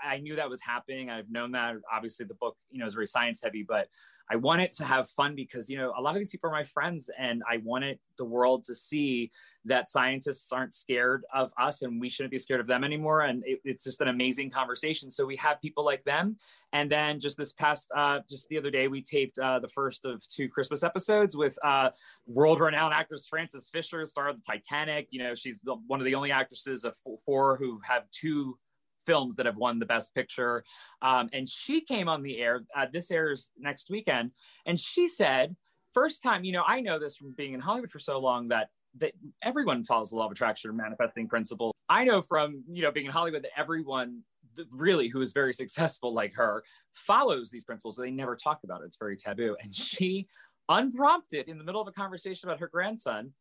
i 0.04 0.18
knew 0.18 0.36
that 0.36 0.48
was 0.48 0.60
happening. 0.60 1.10
I've 1.10 1.30
known 1.30 1.52
that. 1.52 1.76
Obviously 1.92 2.26
the 2.26 2.34
book 2.34 2.56
you 2.70 2.78
know 2.78 2.86
is 2.86 2.94
very 2.94 3.06
science 3.06 3.40
heavy 3.42 3.64
but 3.66 3.88
i 4.30 4.36
wanted 4.36 4.72
to 4.74 4.84
have 4.84 5.08
fun 5.08 5.34
because 5.34 5.68
you 5.68 5.76
know 5.76 5.92
a 5.96 6.00
lot 6.00 6.14
of 6.14 6.20
these 6.20 6.30
people 6.30 6.48
are 6.48 6.52
my 6.52 6.64
friends 6.64 7.10
and 7.18 7.42
i 7.50 7.58
wanted 7.58 7.98
the 8.18 8.24
world 8.24 8.64
to 8.64 8.74
see 8.74 9.30
that 9.64 9.88
scientists 9.88 10.52
aren't 10.52 10.74
scared 10.74 11.24
of 11.32 11.52
us 11.58 11.82
and 11.82 12.00
we 12.00 12.08
shouldn't 12.08 12.32
be 12.32 12.38
scared 12.38 12.60
of 12.60 12.66
them 12.66 12.82
anymore. 12.82 13.22
And 13.22 13.42
it, 13.46 13.60
it's 13.64 13.84
just 13.84 14.00
an 14.00 14.08
amazing 14.08 14.50
conversation. 14.50 15.10
So 15.10 15.24
we 15.24 15.36
have 15.36 15.60
people 15.60 15.84
like 15.84 16.02
them. 16.02 16.36
And 16.72 16.90
then 16.90 17.20
just 17.20 17.36
this 17.36 17.52
past 17.52 17.90
uh, 17.94 18.20
just 18.28 18.48
the 18.48 18.58
other 18.58 18.70
day 18.70 18.88
we 18.88 19.02
taped 19.02 19.38
uh, 19.38 19.60
the 19.60 19.68
first 19.68 20.04
of 20.04 20.26
two 20.26 20.48
christmas 20.48 20.82
episodes 20.82 21.36
with 21.36 21.58
uh, 21.62 21.90
world-renowned 22.26 22.94
actress 22.94 23.26
frances 23.26 23.68
fisher 23.70 24.04
star 24.06 24.28
of 24.28 24.36
the 24.36 24.42
titanic. 24.46 25.08
You 25.10 25.22
know 25.22 25.34
she's 25.34 25.58
one 25.86 26.00
of 26.00 26.06
the 26.06 26.14
only 26.14 26.32
actresses 26.32 26.84
of 26.84 26.96
four 27.24 27.56
who 27.56 27.80
have 27.84 28.10
two 28.10 28.58
films 29.04 29.34
that 29.36 29.46
have 29.46 29.56
won 29.56 29.78
the 29.78 29.86
best 29.86 30.14
picture 30.14 30.64
um, 31.02 31.28
and 31.32 31.48
she 31.48 31.80
came 31.80 32.08
on 32.08 32.22
the 32.22 32.38
air 32.38 32.62
uh, 32.76 32.86
this 32.92 33.10
airs 33.10 33.50
next 33.58 33.90
weekend 33.90 34.30
and 34.66 34.78
she 34.78 35.08
said 35.08 35.54
first 35.92 36.22
time 36.22 36.44
you 36.44 36.52
know 36.52 36.64
i 36.66 36.80
know 36.80 36.98
this 36.98 37.16
from 37.16 37.32
being 37.32 37.54
in 37.54 37.60
hollywood 37.60 37.90
for 37.90 37.98
so 37.98 38.18
long 38.18 38.48
that 38.48 38.68
that 38.98 39.12
everyone 39.42 39.82
follows 39.84 40.10
the 40.10 40.16
law 40.16 40.26
of 40.26 40.32
attraction 40.32 40.70
or 40.70 40.74
manifesting 40.74 41.28
principles. 41.28 41.72
I 41.88 42.04
know 42.04 42.20
from 42.22 42.62
you 42.70 42.82
know 42.82 42.92
being 42.92 43.06
in 43.06 43.12
Hollywood 43.12 43.42
that 43.44 43.58
everyone 43.58 44.22
really 44.70 45.08
who 45.08 45.20
is 45.20 45.32
very 45.32 45.52
successful 45.62 46.12
like 46.12 46.34
her 46.34 46.62
follows 46.92 47.50
these 47.50 47.64
principles, 47.64 47.96
but 47.96 48.02
they 48.02 48.10
never 48.10 48.36
talk 48.36 48.60
about 48.64 48.82
it. 48.82 48.86
It's 48.86 48.96
very 48.96 49.16
taboo. 49.16 49.56
And 49.62 49.74
she, 49.74 50.28
unprompted, 50.68 51.48
in 51.48 51.58
the 51.58 51.64
middle 51.64 51.80
of 51.80 51.88
a 51.88 51.92
conversation 51.92 52.48
about 52.48 52.60
her 52.60 52.68
grandson, 52.68 53.32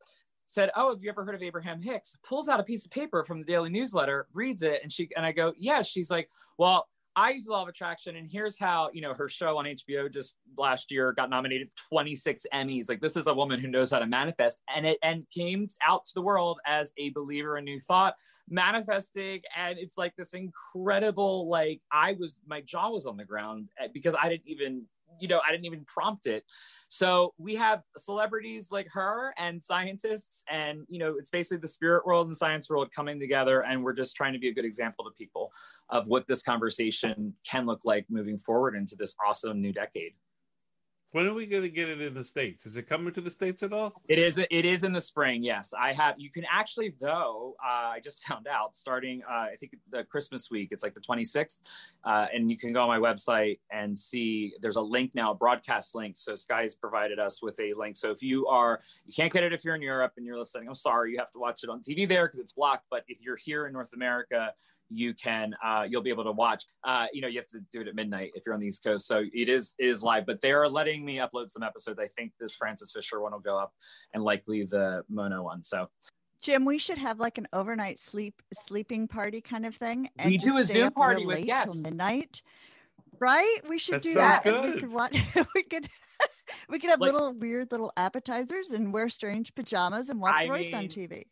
said, 0.51 0.71
"Oh, 0.75 0.93
have 0.93 1.03
you 1.03 1.09
ever 1.09 1.25
heard 1.25 1.35
of 1.35 1.43
Abraham 1.43 1.81
Hicks?" 1.81 2.17
Pulls 2.23 2.47
out 2.47 2.59
a 2.59 2.63
piece 2.63 2.85
of 2.85 2.91
paper 2.91 3.23
from 3.23 3.39
the 3.39 3.45
Daily 3.45 3.69
Newsletter, 3.69 4.27
reads 4.33 4.61
it, 4.63 4.81
and 4.83 4.91
she 4.91 5.09
and 5.15 5.25
I 5.25 5.31
go, 5.31 5.53
"Yes." 5.57 5.61
Yeah. 5.77 5.81
She's 5.83 6.11
like, 6.11 6.29
"Well." 6.57 6.87
I 7.13 7.31
use 7.31 7.43
the 7.43 7.51
law 7.51 7.63
of 7.63 7.67
attraction, 7.67 8.15
and 8.15 8.25
here's 8.31 8.57
how 8.57 8.89
you 8.93 9.01
know 9.01 9.13
her 9.13 9.27
show 9.27 9.57
on 9.57 9.65
HBO 9.65 10.09
just 10.09 10.37
last 10.57 10.91
year 10.91 11.11
got 11.11 11.29
nominated 11.29 11.69
26 11.89 12.45
Emmys. 12.53 12.87
Like 12.87 13.01
this 13.01 13.17
is 13.17 13.27
a 13.27 13.33
woman 13.33 13.59
who 13.59 13.67
knows 13.67 13.91
how 13.91 13.99
to 13.99 14.07
manifest, 14.07 14.59
and 14.73 14.85
it 14.87 14.97
and 15.03 15.29
came 15.29 15.67
out 15.85 16.05
to 16.05 16.13
the 16.15 16.21
world 16.21 16.61
as 16.65 16.93
a 16.97 17.09
believer 17.09 17.57
in 17.57 17.65
new 17.65 17.81
thought, 17.81 18.15
manifesting, 18.47 19.41
and 19.57 19.77
it's 19.77 19.97
like 19.97 20.15
this 20.15 20.33
incredible. 20.33 21.49
Like 21.49 21.81
I 21.91 22.13
was, 22.13 22.37
my 22.45 22.61
jaw 22.61 22.91
was 22.91 23.05
on 23.05 23.17
the 23.17 23.25
ground 23.25 23.69
eh, 23.79 23.87
because 23.93 24.15
I 24.15 24.29
didn't 24.29 24.47
even 24.47 24.83
you 25.21 25.27
know, 25.27 25.41
I 25.47 25.51
didn't 25.51 25.65
even 25.65 25.85
prompt 25.85 26.27
it. 26.27 26.43
So 26.89 27.33
we 27.37 27.55
have 27.55 27.83
celebrities 27.97 28.67
like 28.69 28.87
her 28.91 29.33
and 29.37 29.63
scientists, 29.63 30.43
and 30.51 30.81
you 30.89 30.99
know, 30.99 31.15
it's 31.17 31.29
basically 31.29 31.61
the 31.61 31.67
spirit 31.67 32.05
world 32.05 32.27
and 32.27 32.35
science 32.35 32.69
world 32.69 32.89
coming 32.93 33.19
together, 33.19 33.61
and 33.61 33.81
we're 33.81 33.93
just 33.93 34.15
trying 34.15 34.33
to 34.33 34.39
be 34.39 34.49
a 34.49 34.53
good 34.53 34.65
example 34.65 35.05
to 35.05 35.11
people 35.11 35.51
of 35.89 36.07
what 36.07 36.27
this 36.27 36.43
conversation 36.43 37.33
can 37.49 37.65
look 37.65 37.85
like 37.85 38.05
moving 38.09 38.37
forward 38.37 38.75
into 38.75 38.97
this 38.97 39.15
awesome 39.25 39.61
new 39.61 39.71
decade. 39.71 40.11
When 41.11 41.27
are 41.27 41.33
we 41.33 41.45
going 41.45 41.63
to 41.63 41.69
get 41.69 41.89
it 41.89 41.99
in 41.99 42.13
the 42.13 42.23
states? 42.23 42.65
Is 42.65 42.77
it 42.77 42.87
coming 42.87 43.13
to 43.13 43.19
the 43.19 43.29
states 43.29 43.63
at 43.63 43.73
all? 43.73 44.01
It 44.07 44.17
is. 44.17 44.37
It 44.37 44.65
is 44.65 44.83
in 44.83 44.93
the 44.93 45.01
spring. 45.01 45.43
Yes, 45.43 45.73
I 45.77 45.91
have. 45.91 46.15
You 46.17 46.29
can 46.29 46.45
actually, 46.49 46.95
though. 47.01 47.55
Uh, 47.61 47.89
I 47.89 47.99
just 48.01 48.23
found 48.27 48.47
out 48.47 48.77
starting. 48.77 49.21
Uh, 49.29 49.33
I 49.33 49.55
think 49.59 49.75
the 49.89 50.05
Christmas 50.05 50.49
week. 50.49 50.69
It's 50.71 50.83
like 50.83 50.93
the 50.93 51.01
26th, 51.01 51.57
uh, 52.05 52.27
and 52.33 52.49
you 52.49 52.57
can 52.57 52.71
go 52.71 52.81
on 52.81 52.87
my 52.87 52.97
website 52.97 53.59
and 53.71 53.97
see. 53.97 54.53
There's 54.61 54.77
a 54.77 54.81
link 54.81 55.11
now, 55.13 55.31
a 55.31 55.35
broadcast 55.35 55.95
link. 55.95 56.15
So 56.15 56.35
Sky's 56.35 56.75
provided 56.75 57.19
us 57.19 57.43
with 57.43 57.59
a 57.59 57.73
link. 57.73 57.97
So 57.97 58.11
if 58.11 58.23
you 58.23 58.47
are, 58.47 58.79
you 59.05 59.13
can't 59.13 59.33
get 59.33 59.43
it 59.43 59.51
if 59.51 59.65
you're 59.65 59.75
in 59.75 59.81
Europe 59.81 60.13
and 60.15 60.25
you're 60.25 60.37
listening. 60.37 60.69
I'm 60.69 60.75
sorry, 60.75 61.11
you 61.11 61.17
have 61.19 61.31
to 61.31 61.39
watch 61.39 61.65
it 61.65 61.69
on 61.69 61.81
TV 61.81 62.07
there 62.07 62.27
because 62.27 62.39
it's 62.39 62.53
blocked. 62.53 62.85
But 62.89 63.03
if 63.09 63.17
you're 63.21 63.35
here 63.35 63.67
in 63.67 63.73
North 63.73 63.91
America, 63.91 64.53
you 64.91 65.13
can 65.13 65.55
uh, 65.63 65.85
you'll 65.87 66.01
be 66.01 66.09
able 66.09 66.23
to 66.23 66.31
watch. 66.31 66.63
Uh, 66.83 67.07
you 67.13 67.21
know, 67.21 67.27
you 67.27 67.39
have 67.39 67.47
to 67.47 67.59
do 67.71 67.81
it 67.81 67.87
at 67.87 67.95
midnight 67.95 68.31
if 68.35 68.43
you're 68.45 68.53
on 68.53 68.61
the 68.61 68.67
East 68.67 68.83
Coast, 68.83 69.07
so 69.07 69.23
it 69.33 69.49
is 69.49 69.73
it 69.79 69.85
is 69.85 70.03
live. 70.03 70.25
But 70.25 70.41
they 70.41 70.51
are 70.51 70.67
letting 70.67 71.05
me 71.05 71.17
upload 71.17 71.49
some 71.49 71.63
episodes. 71.63 71.99
I 71.99 72.07
think 72.07 72.33
this 72.39 72.55
Frances 72.55 72.91
Fisher 72.91 73.21
one 73.21 73.31
will 73.31 73.39
go 73.39 73.57
up, 73.57 73.73
and 74.13 74.23
likely 74.23 74.63
the 74.63 75.03
Mona 75.09 75.41
one. 75.41 75.63
So. 75.63 75.87
Jim, 76.41 76.65
we 76.65 76.79
should 76.79 76.97
have 76.97 77.19
like 77.19 77.37
an 77.37 77.47
overnight 77.53 77.99
sleep 77.99 78.41
sleeping 78.51 79.07
party 79.07 79.41
kind 79.41 79.63
of 79.63 79.75
thing. 79.75 80.09
And 80.17 80.31
we 80.31 80.39
do 80.39 80.57
a 80.57 80.65
Zoom 80.65 80.89
party 80.91 81.23
with 81.23 81.45
yes. 81.45 81.75
midnight 81.75 82.41
right? 83.19 83.59
We 83.69 83.77
should 83.77 83.95
that 83.95 84.03
do 84.03 84.13
that. 84.15 84.43
Good. 84.43 84.73
We 84.75 84.79
could 84.81 84.91
watch. 84.91 85.17
we 85.55 85.63
could. 85.63 85.87
we 86.69 86.79
could 86.79 86.89
have 86.89 86.99
like, 86.99 87.13
little 87.13 87.33
weird 87.33 87.71
little 87.71 87.93
appetizers 87.95 88.71
and 88.71 88.91
wear 88.91 89.09
strange 89.09 89.53
pajamas 89.55 90.09
and 90.09 90.19
watch 90.19 90.35
I 90.35 90.47
Royce 90.47 90.73
mean, 90.73 90.83
on 90.83 90.87
TV 90.87 91.25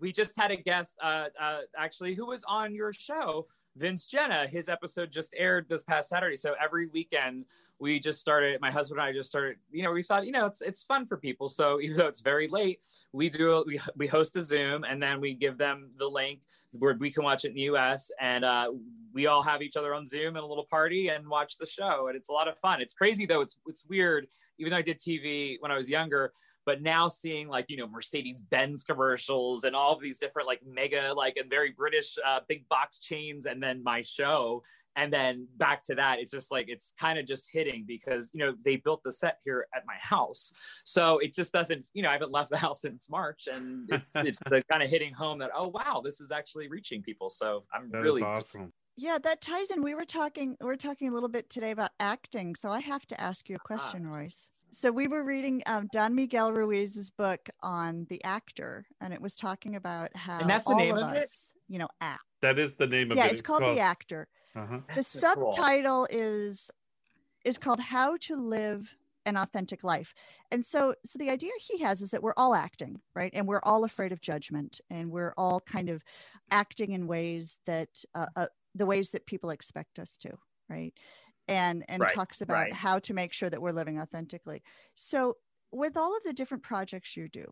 we 0.00 0.12
just 0.12 0.38
had 0.38 0.50
a 0.50 0.56
guest, 0.56 0.96
uh, 1.02 1.26
uh, 1.40 1.58
actually, 1.76 2.14
who 2.14 2.26
was 2.26 2.44
on 2.46 2.74
your 2.74 2.92
show, 2.92 3.46
Vince 3.76 4.06
Jenna. 4.06 4.46
His 4.46 4.68
episode 4.68 5.10
just 5.10 5.34
aired 5.36 5.68
this 5.68 5.82
past 5.82 6.08
Saturday. 6.08 6.36
So 6.36 6.54
every 6.62 6.86
weekend 6.86 7.44
we 7.80 7.98
just 7.98 8.20
started. 8.20 8.60
My 8.60 8.70
husband 8.70 9.00
and 9.00 9.08
I 9.08 9.12
just 9.12 9.28
started. 9.28 9.56
You 9.70 9.82
know, 9.82 9.92
we 9.92 10.02
thought, 10.02 10.26
you 10.26 10.32
know, 10.32 10.46
it's 10.46 10.60
it's 10.60 10.84
fun 10.84 11.06
for 11.06 11.16
people. 11.16 11.48
So 11.48 11.80
even 11.82 11.96
though 11.96 12.06
it's 12.06 12.20
very 12.20 12.48
late, 12.48 12.84
we 13.12 13.28
do 13.28 13.64
we 13.66 13.80
we 13.96 14.06
host 14.06 14.36
a 14.36 14.42
Zoom 14.42 14.84
and 14.84 15.02
then 15.02 15.20
we 15.20 15.34
give 15.34 15.58
them 15.58 15.90
the 15.98 16.08
link 16.08 16.40
where 16.72 16.94
we 16.98 17.10
can 17.10 17.24
watch 17.24 17.44
it 17.44 17.48
in 17.48 17.54
the 17.54 17.62
U.S. 17.62 18.10
and 18.20 18.44
uh, 18.44 18.70
we 19.12 19.26
all 19.26 19.42
have 19.42 19.62
each 19.62 19.76
other 19.76 19.94
on 19.94 20.06
Zoom 20.06 20.36
and 20.36 20.44
a 20.44 20.46
little 20.46 20.66
party 20.70 21.08
and 21.08 21.28
watch 21.28 21.58
the 21.58 21.66
show. 21.66 22.08
And 22.08 22.16
it's 22.16 22.28
a 22.28 22.32
lot 22.32 22.48
of 22.48 22.58
fun. 22.58 22.80
It's 22.80 22.94
crazy 22.94 23.26
though. 23.26 23.40
It's 23.40 23.56
it's 23.66 23.84
weird. 23.86 24.26
Even 24.58 24.70
though 24.70 24.76
I 24.76 24.82
did 24.82 24.98
TV 24.98 25.56
when 25.58 25.72
I 25.72 25.76
was 25.76 25.90
younger 25.90 26.32
but 26.66 26.82
now 26.82 27.08
seeing 27.08 27.48
like 27.48 27.66
you 27.68 27.76
know 27.76 27.86
mercedes 27.86 28.40
benz 28.40 28.82
commercials 28.82 29.64
and 29.64 29.76
all 29.76 29.92
of 29.92 30.00
these 30.00 30.18
different 30.18 30.48
like 30.48 30.60
mega 30.66 31.12
like 31.14 31.36
and 31.36 31.50
very 31.50 31.70
british 31.70 32.16
uh, 32.26 32.40
big 32.48 32.68
box 32.68 32.98
chains 32.98 33.46
and 33.46 33.62
then 33.62 33.82
my 33.82 34.00
show. 34.00 34.62
And 34.96 35.12
then 35.12 35.48
back 35.56 35.82
to 35.84 35.96
that 35.96 36.20
it's 36.20 36.30
just 36.30 36.52
like 36.52 36.66
it's 36.68 36.94
kind 37.00 37.18
of 37.18 37.26
just 37.26 37.50
hitting 37.52 37.84
because 37.84 38.30
you 38.32 38.38
know 38.38 38.54
they 38.64 38.76
built 38.76 39.02
the 39.02 39.10
set 39.10 39.38
here 39.44 39.66
at 39.74 39.82
my 39.86 39.96
house. 40.00 40.52
So 40.84 41.18
it 41.18 41.34
just 41.34 41.52
doesn't 41.52 41.84
you 41.94 42.02
know 42.02 42.10
i 42.10 42.12
haven't 42.12 42.30
left 42.30 42.50
the 42.50 42.56
house 42.66 42.82
since 42.82 43.10
march 43.10 43.48
and 43.52 43.88
it's 43.92 44.12
it's 44.14 44.38
the 44.48 44.62
kind 44.70 44.82
of 44.82 44.90
hitting 44.90 45.12
home 45.12 45.38
that 45.40 45.50
oh 45.54 45.68
wow 45.68 46.00
this 46.04 46.20
is 46.20 46.30
actually 46.30 46.68
reaching 46.68 47.02
people. 47.02 47.28
So 47.28 47.64
i'm 47.72 47.90
that 47.90 48.02
really 48.02 48.22
awesome. 48.22 48.72
yeah 48.96 49.18
that 49.20 49.40
ties 49.40 49.72
in. 49.72 49.82
We 49.82 49.96
were 49.96 50.04
talking 50.04 50.56
we 50.60 50.70
are 50.70 50.76
talking 50.76 51.08
a 51.08 51.12
little 51.12 51.28
bit 51.28 51.50
today 51.50 51.72
about 51.72 51.90
acting. 51.98 52.54
So 52.54 52.70
i 52.70 52.78
have 52.78 53.04
to 53.06 53.20
ask 53.20 53.48
you 53.48 53.56
a 53.56 53.58
ah. 53.60 53.66
question 53.66 54.06
ah. 54.06 54.14
royce 54.14 54.48
so 54.74 54.90
we 54.90 55.06
were 55.06 55.24
reading 55.24 55.62
um, 55.66 55.88
Don 55.92 56.14
Miguel 56.14 56.52
Ruiz's 56.52 57.10
book 57.10 57.48
on 57.62 58.06
the 58.10 58.22
actor, 58.24 58.86
and 59.00 59.14
it 59.14 59.20
was 59.20 59.36
talking 59.36 59.76
about 59.76 60.14
how 60.16 60.40
and 60.40 60.50
that's 60.50 60.66
the 60.66 60.72
all 60.72 60.78
name 60.78 60.96
of, 60.96 61.04
of 61.04 61.16
us, 61.16 61.52
it? 61.54 61.72
you 61.72 61.78
know, 61.78 61.88
act. 62.00 62.24
That 62.42 62.58
is 62.58 62.74
the 62.74 62.86
name 62.86 63.10
of 63.10 63.16
yeah, 63.16 63.24
it. 63.24 63.26
Yeah, 63.26 63.32
it's, 63.32 63.42
called, 63.42 63.62
called, 63.62 63.76
The 63.76 63.80
Actor. 63.80 64.28
Uh-huh. 64.56 64.80
The 64.94 65.02
so 65.04 65.18
subtitle 65.18 66.06
cool. 66.10 66.18
is 66.18 66.70
is 67.44 67.58
called 67.58 67.80
How 67.80 68.16
to 68.18 68.36
Live 68.36 68.94
an 69.26 69.36
Authentic 69.36 69.84
Life. 69.84 70.14
And 70.50 70.64
so 70.64 70.94
so 71.04 71.18
the 71.18 71.30
idea 71.30 71.50
he 71.60 71.78
has 71.78 72.02
is 72.02 72.10
that 72.10 72.22
we're 72.22 72.34
all 72.36 72.54
acting, 72.54 73.00
right? 73.14 73.30
And 73.34 73.46
we're 73.46 73.62
all 73.62 73.84
afraid 73.84 74.12
of 74.12 74.20
judgment 74.20 74.80
and 74.90 75.10
we're 75.10 75.34
all 75.36 75.60
kind 75.60 75.88
of 75.88 76.02
acting 76.50 76.92
in 76.92 77.06
ways 77.06 77.58
that 77.66 77.88
uh, 78.14 78.26
uh, 78.36 78.46
the 78.74 78.86
ways 78.86 79.12
that 79.12 79.26
people 79.26 79.50
expect 79.50 79.98
us 79.98 80.16
to, 80.18 80.30
right? 80.68 80.92
And 81.48 81.84
and 81.88 82.02
right, 82.02 82.14
talks 82.14 82.40
about 82.40 82.62
right. 82.62 82.72
how 82.72 82.98
to 83.00 83.14
make 83.14 83.32
sure 83.32 83.50
that 83.50 83.60
we're 83.60 83.72
living 83.72 84.00
authentically. 84.00 84.62
So 84.94 85.36
with 85.70 85.96
all 85.96 86.16
of 86.16 86.22
the 86.24 86.32
different 86.32 86.62
projects 86.62 87.16
you 87.16 87.28
do 87.28 87.44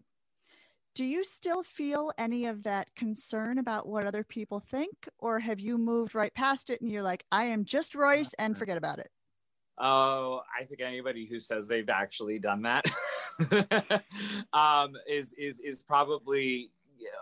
do 0.94 1.04
you 1.04 1.24
still 1.24 1.62
feel 1.62 2.12
any 2.18 2.46
of 2.46 2.62
that 2.64 2.94
concern 2.94 3.58
about 3.58 3.88
what 3.88 4.06
other 4.06 4.22
people 4.22 4.60
think 4.60 5.08
or 5.18 5.40
have 5.40 5.58
you 5.58 5.78
moved 5.78 6.14
right 6.14 6.34
past 6.34 6.70
it 6.70 6.80
and 6.80 6.90
you're 6.90 7.02
like 7.02 7.24
i 7.32 7.44
am 7.44 7.64
just 7.64 7.94
royce 7.94 8.34
and 8.38 8.56
forget 8.56 8.76
about 8.76 8.98
it 8.98 9.10
oh 9.78 10.40
i 10.58 10.64
think 10.64 10.80
anybody 10.80 11.26
who 11.26 11.40
says 11.40 11.66
they've 11.66 11.88
actually 11.88 12.38
done 12.38 12.62
that 12.62 12.84
um, 14.52 14.92
is 15.08 15.32
is 15.38 15.58
is 15.60 15.82
probably 15.82 16.70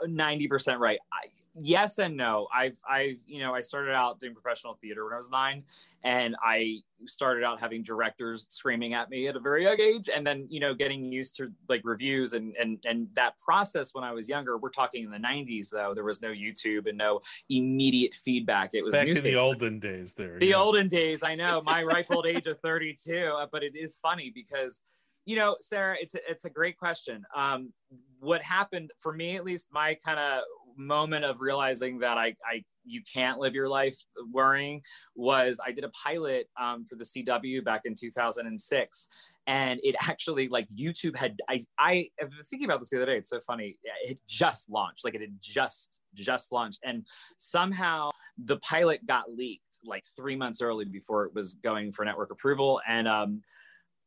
90% 0.07 0.79
right. 0.79 0.99
I, 1.13 1.29
yes 1.59 1.99
and 1.99 2.17
no. 2.17 2.49
I've, 2.55 2.79
I, 2.89 3.17
you 3.27 3.41
know, 3.41 3.55
I 3.55 3.61
started 3.61 3.93
out 3.93 4.19
doing 4.21 4.35
professional 4.35 4.75
theater 4.75 5.05
when 5.05 5.13
I 5.15 5.17
was 5.17 5.31
nine 5.31 5.65
and 6.03 6.37
I 6.43 6.81
started 7.07 7.45
out 7.45 7.61
having 7.61 7.83
directors 7.83 8.47
screaming 8.51 8.95
at 8.95 9.11
me 9.11 9.29
at 9.29 9.37
a 9.37 9.41
very 9.41 9.65
young 9.65 9.81
age. 9.81 10.09
And 10.15 10.27
then, 10.27 10.47
you 10.49 10.61
know, 10.61 10.75
getting 10.75 11.11
used 11.13 11.37
to 11.37 11.51
like 11.69 11.83
reviews 11.85 12.33
and, 12.33 12.55
and, 12.57 12.79
and 12.87 13.09
that 13.15 13.39
process 13.39 13.95
when 13.95 14.05
I 14.05 14.13
was 14.13 14.29
younger, 14.29 14.59
we're 14.59 14.71
talking 14.71 15.05
in 15.05 15.11
the 15.11 15.19
nineties 15.19 15.71
though, 15.71 15.93
there 15.95 16.05
was 16.05 16.23
no 16.23 16.29
YouTube 16.29 16.89
and 16.89 16.99
no 16.99 17.21
immediate 17.49 18.15
feedback. 18.15 18.71
It 18.73 18.83
was 18.83 18.93
back 18.93 19.07
newspaper. 19.07 19.29
in 19.29 19.35
the 19.35 19.41
olden 19.41 19.79
days 19.81 20.15
there. 20.15 20.39
The 20.39 20.49
yeah. 20.49 20.57
olden 20.57 20.89
days. 20.89 21.23
I 21.23 21.35
know 21.35 21.63
my 21.63 21.83
ripe 21.83 22.07
old 22.11 22.27
age 22.27 22.47
of 22.47 22.59
32, 22.61 23.17
uh, 23.17 23.47
but 23.51 23.63
it 23.63 23.75
is 23.77 23.99
funny 23.99 24.31
because 24.35 24.81
you 25.25 25.37
know, 25.37 25.57
Sarah, 25.61 25.97
it's 26.00 26.15
a, 26.15 26.19
it's 26.29 26.45
a 26.45 26.50
great 26.50 26.79
question. 26.79 27.25
Um, 27.37 27.73
what 28.21 28.43
happened 28.43 28.91
for 28.99 29.12
me, 29.12 29.37
at 29.37 29.45
least, 29.45 29.69
my 29.73 29.97
kind 30.05 30.19
of 30.19 30.43
moment 30.77 31.25
of 31.25 31.41
realizing 31.41 31.99
that 31.99 32.17
I, 32.17 32.35
I 32.45 32.65
you 32.85 33.03
can't 33.12 33.39
live 33.39 33.55
your 33.55 33.69
life 33.69 33.99
worrying 34.33 34.83
was 35.15 35.61
I 35.65 35.73
did 35.73 35.85
a 35.85 35.91
pilot 35.91 36.49
um, 36.61 36.85
for 36.87 36.97
the 36.97 37.05
CW 37.05 37.65
back 37.65 37.83
in 37.85 37.95
2006, 37.95 39.09
and 39.47 39.81
it 39.83 39.95
actually 40.09 40.49
like 40.49 40.67
YouTube 40.75 41.17
had 41.17 41.37
I 41.49 41.61
I 41.79 42.09
was 42.37 42.49
thinking 42.49 42.67
about 42.67 42.81
this 42.81 42.91
the 42.91 42.97
other 42.97 43.07
day. 43.07 43.17
It's 43.17 43.31
so 43.31 43.41
funny. 43.41 43.77
It 44.07 44.19
just 44.27 44.71
launched, 44.71 45.05
like 45.05 45.15
it 45.15 45.21
had 45.21 45.37
just 45.41 45.99
just 46.15 46.53
launched, 46.53 46.81
and 46.85 47.07
somehow 47.37 48.11
the 48.45 48.57
pilot 48.59 49.05
got 49.07 49.31
leaked 49.31 49.81
like 49.85 50.05
three 50.17 50.37
months 50.37 50.62
early 50.62 50.85
before 50.85 51.27
it 51.27 51.35
was 51.35 51.55
going 51.55 51.93
for 51.93 52.05
network 52.05 52.31
approval, 52.31 52.81
and 52.89 53.07
um, 53.07 53.43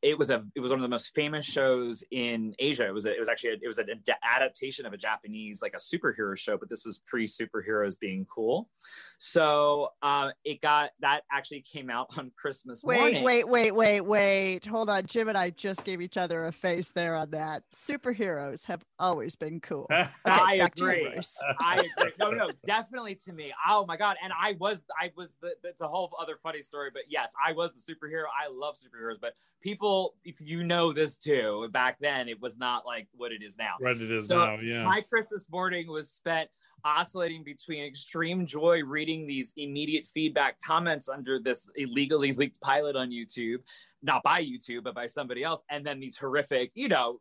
it 0.03 0.17
was 0.17 0.29
a 0.29 0.43
it 0.53 0.60
was 0.60 0.69
one 0.69 0.79
of 0.79 0.83
the 0.83 0.89
most 0.89 1.15
famous 1.15 1.45
shows 1.45 2.03
in 2.12 2.53
Asia. 2.60 2.86
It 2.86 2.93
was 2.93 3.05
a, 3.05 3.12
it 3.12 3.19
was 3.19 3.29
actually 3.29 3.51
a, 3.51 3.53
it 3.53 3.67
was 3.67 3.77
an 3.77 3.88
adaptation 4.24 4.86
of 4.86 4.91
a 4.91 4.98
Japanese 4.98 5.62
like 5.62 5.74
a 5.74 5.77
superhero 5.77 6.38
show, 6.38 6.57
but 6.57 6.69
this 6.69 6.83
was 6.83 7.00
pre 7.00 7.25
superheroes 7.25 7.98
being 7.98 8.27
cool. 8.33 8.69
So 9.17 9.89
uh, 10.01 10.31
it 10.43 10.62
got 10.62 10.89
that 11.00 11.22
actually 11.31 11.62
came 11.62 11.89
out 11.89 12.17
on 12.17 12.31
Christmas. 12.36 12.83
Wait, 12.83 13.00
morning. 13.00 13.24
wait, 13.24 13.48
wait, 13.48 13.72
wait, 13.72 14.01
wait. 14.01 14.65
Hold 14.65 14.89
on, 14.89 15.05
Jim 15.05 15.29
and 15.29 15.38
I 15.38 15.51
just 15.51 15.86
gave 15.86 16.01
each 16.01 16.17
other 16.17 16.45
a 16.45 16.51
face 16.51 16.91
there 16.91 17.15
on 17.15 17.31
that. 17.31 17.63
Superheroes 17.74 18.65
have 18.65 18.83
always 19.00 19.36
been 19.36 19.60
cool. 19.62 19.89
Okay, 20.25 20.39
I 20.39 20.53
agree. 20.55 21.19
I 21.60 21.75
agree. 21.75 22.12
No, 22.19 22.31
no, 22.31 22.50
definitely 22.65 23.15
to 23.25 23.33
me. 23.33 23.53
Oh 23.67 23.86
my 23.86 23.98
god! 23.98 24.15
And 24.24 24.31
I 24.33 24.55
was 24.60 24.83
I 25.00 25.12
was 25.15 25.36
the. 25.41 25.53
It's 25.63 25.81
a 25.81 25.88
whole 25.88 26.12
other 26.19 26.38
funny 26.41 26.62
story, 26.62 26.89
but 26.93 27.03
yes, 27.10 27.33
I 27.45 27.51
was 27.51 27.74
the 27.74 27.93
superhero. 27.93 28.24
I 28.25 28.50
love 28.51 28.75
superheroes, 28.75 29.19
but 29.19 29.33
people 29.62 29.92
people, 29.93 30.15
if 30.23 30.41
you 30.41 30.63
know 30.63 30.93
this 30.93 31.17
too, 31.17 31.69
back 31.71 31.97
then 32.00 32.27
it 32.27 32.41
was 32.41 32.57
not 32.57 32.85
like 32.85 33.07
what 33.15 33.31
it 33.31 33.41
is 33.43 33.57
now. 33.57 33.73
What 33.79 33.97
it 33.97 34.12
is 34.12 34.27
so 34.27 34.45
now, 34.45 34.57
yeah. 34.62 34.83
My 34.83 35.01
Christmas 35.01 35.50
morning 35.51 35.88
was 35.88 36.09
spent 36.09 36.50
oscillating 36.85 37.43
between 37.43 37.83
extreme 37.83 38.45
joy 38.45 38.83
reading 38.83 39.25
these 39.25 39.53
immediate 39.57 40.07
feedback 40.07 40.57
comments 40.62 41.07
under 41.09 41.39
this 41.39 41.69
illegally 41.75 42.33
leaked 42.33 42.59
pilot 42.62 42.95
on 42.95 43.09
YouTube, 43.09 43.57
not 44.01 44.23
by 44.23 44.43
YouTube, 44.43 44.83
but 44.83 44.95
by 44.95 45.05
somebody 45.05 45.43
else, 45.43 45.62
and 45.69 45.85
then 45.85 46.00
these 46.00 46.17
horrific, 46.17 46.71
you 46.73 46.88
know, 46.88 47.19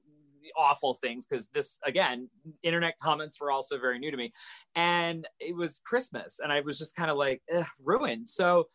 awful 0.56 0.94
things 0.94 1.24
because 1.24 1.46
this 1.50 1.78
again 1.86 2.28
internet 2.64 2.98
comments 2.98 3.40
were 3.40 3.52
also 3.52 3.78
very 3.78 4.00
new 4.00 4.10
to 4.10 4.16
me 4.16 4.28
and 4.74 5.28
it 5.38 5.54
was 5.54 5.80
christmas 5.84 6.40
and 6.42 6.52
i 6.52 6.60
was 6.60 6.76
just 6.76 6.96
kind 6.96 7.12
of 7.12 7.16
like 7.16 7.40
ruined 7.80 8.28
so 8.28 8.66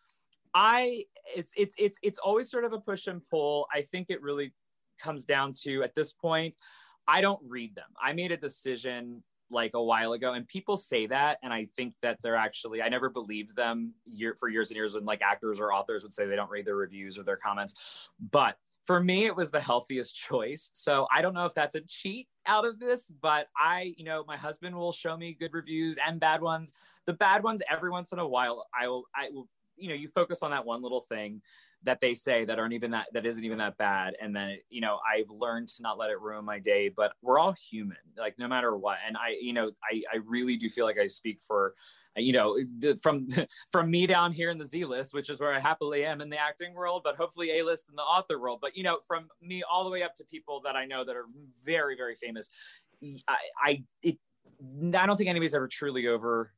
I 0.58 1.04
it's 1.36 1.52
it's 1.56 1.76
it's 1.78 2.00
it's 2.02 2.18
always 2.18 2.50
sort 2.50 2.66
of 2.66 2.74
a 2.74 2.80
push 2.80 3.06
and 3.06 3.22
pull. 3.30 3.68
I 3.72 3.84
think 3.84 4.10
it 4.10 4.24
really 4.24 4.54
comes 5.00 5.24
down 5.24 5.54
to 5.62 5.84
at 5.84 5.94
this 5.94 6.14
point, 6.14 6.56
I 7.08 7.22
don't 7.22 7.40
read 7.48 7.76
them. 7.76 7.90
I 8.04 8.14
made 8.14 8.32
a 8.32 8.38
decision 8.38 9.22
like 9.50 9.72
a 9.76 9.82
while 9.82 10.12
ago 10.14 10.34
and 10.34 10.46
people 10.48 10.76
say 10.76 11.08
that 11.08 11.38
and 11.42 11.54
i 11.54 11.66
think 11.74 11.94
that 12.02 12.18
they're 12.22 12.36
actually 12.36 12.82
i 12.82 12.90
never 12.90 13.10
believed 13.10 13.56
them 13.56 13.94
year 14.06 14.36
for 14.38 14.50
years 14.50 14.70
and 14.70 14.76
years 14.76 14.94
when 14.94 15.06
like 15.06 15.22
actors 15.22 15.62
or 15.62 15.72
authors 15.72 16.04
would 16.04 16.12
say 16.12 16.26
they 16.26 16.36
don't 16.36 16.50
read 16.50 16.66
their 16.66 16.76
reviews 16.76 17.18
or 17.18 17.24
their 17.24 17.38
comments 17.38 18.10
but 18.32 18.58
for 18.86 19.00
me 19.02 19.26
it 19.26 19.34
was 19.34 19.50
the 19.50 19.62
healthiest 19.62 20.14
choice 20.18 20.70
so 20.74 21.08
i 21.14 21.22
don't 21.22 21.34
know 21.34 21.46
if 21.46 21.54
that's 21.54 21.76
a 21.76 21.82
cheat 21.88 22.28
out 22.46 22.66
of 22.66 22.78
this 22.78 23.10
but 23.22 23.48
i 23.58 23.94
you 23.96 24.04
know 24.04 24.26
my 24.28 24.36
husband 24.36 24.76
will 24.76 24.92
show 24.92 25.16
me 25.16 25.34
good 25.40 25.54
reviews 25.54 25.98
and 26.06 26.20
bad 26.20 26.42
ones 26.42 26.74
the 27.06 27.14
bad 27.14 27.42
ones 27.42 27.62
every 27.72 27.90
once 27.90 28.12
in 28.12 28.20
a 28.20 28.28
while 28.28 28.66
i 28.78 28.86
will 28.86 29.06
i 29.16 29.30
will 29.32 29.48
you 29.78 29.90
know 29.90 29.96
you 29.96 30.08
focus 30.08 30.44
on 30.44 30.52
that 30.52 30.66
one 30.66 30.82
little 30.82 31.02
thing 31.02 31.42
that 31.84 32.02
they 32.02 32.14
say 32.14 32.44
that 32.44 32.58
aren't 32.58 32.74
even 32.74 32.92
that 32.92 33.06
that 33.14 33.26
isn't 33.26 33.44
even 33.44 33.60
that 33.60 33.78
bad. 33.78 34.16
And 34.22 34.36
then 34.36 34.58
you 34.70 34.82
know 34.82 35.00
i've 35.08 35.30
learned 35.30 35.68
to 35.70 35.82
not 35.82 35.98
let 35.98 36.10
it 36.10 36.20
ruin 36.20 36.44
my 36.44 36.60
day 36.60 36.90
but 36.90 37.14
we're 37.22 37.40
all 37.40 37.54
human 37.54 37.98
like 38.18 38.38
no 38.38 38.48
matter 38.48 38.76
what. 38.76 38.98
And 39.06 39.16
i 39.16 39.38
you 39.40 39.54
know 39.54 39.72
i 39.84 40.02
i 40.14 40.18
really 40.26 40.58
do 40.58 40.70
feel 40.70 40.86
like 40.86 41.00
i 41.00 41.08
speak 41.08 41.42
for 41.42 41.76
you 42.16 42.34
know 42.34 42.58
from 43.02 43.30
from 43.72 43.92
me 43.92 44.08
down 44.08 44.32
here 44.32 44.50
in 44.50 44.58
the 44.58 44.66
z 44.66 44.86
list 44.86 45.14
which 45.14 45.30
is 45.30 45.40
where 45.40 45.54
i 45.54 45.60
happily 45.60 46.04
am 46.04 46.20
in 46.22 46.30
the 46.30 46.38
acting 46.38 46.74
world 46.74 47.02
but 47.04 47.16
hopefully 47.16 47.60
a 47.60 47.66
list 47.66 47.88
in 47.90 47.96
the 47.96 48.02
author 48.02 48.40
world. 48.40 48.60
But 48.62 48.76
you 48.76 48.84
know 48.84 49.00
from 49.08 49.28
me 49.42 49.64
all 49.64 49.84
the 49.84 49.92
way 49.92 50.04
up 50.04 50.16
to 50.16 50.24
people 50.26 50.62
that 50.66 50.76
i 50.76 50.86
know 50.86 51.06
that 51.06 51.16
are 51.16 51.26
very 51.64 51.96
very 51.96 52.16
famous 52.16 52.50
i 53.28 53.38
i 53.64 53.84
it 54.02 54.18
I 54.96 55.06
don't 55.06 55.18
think 55.18 55.30
anybody's 55.30 55.54
ever 55.54 55.68
truly 55.68 56.08
over 56.08 56.52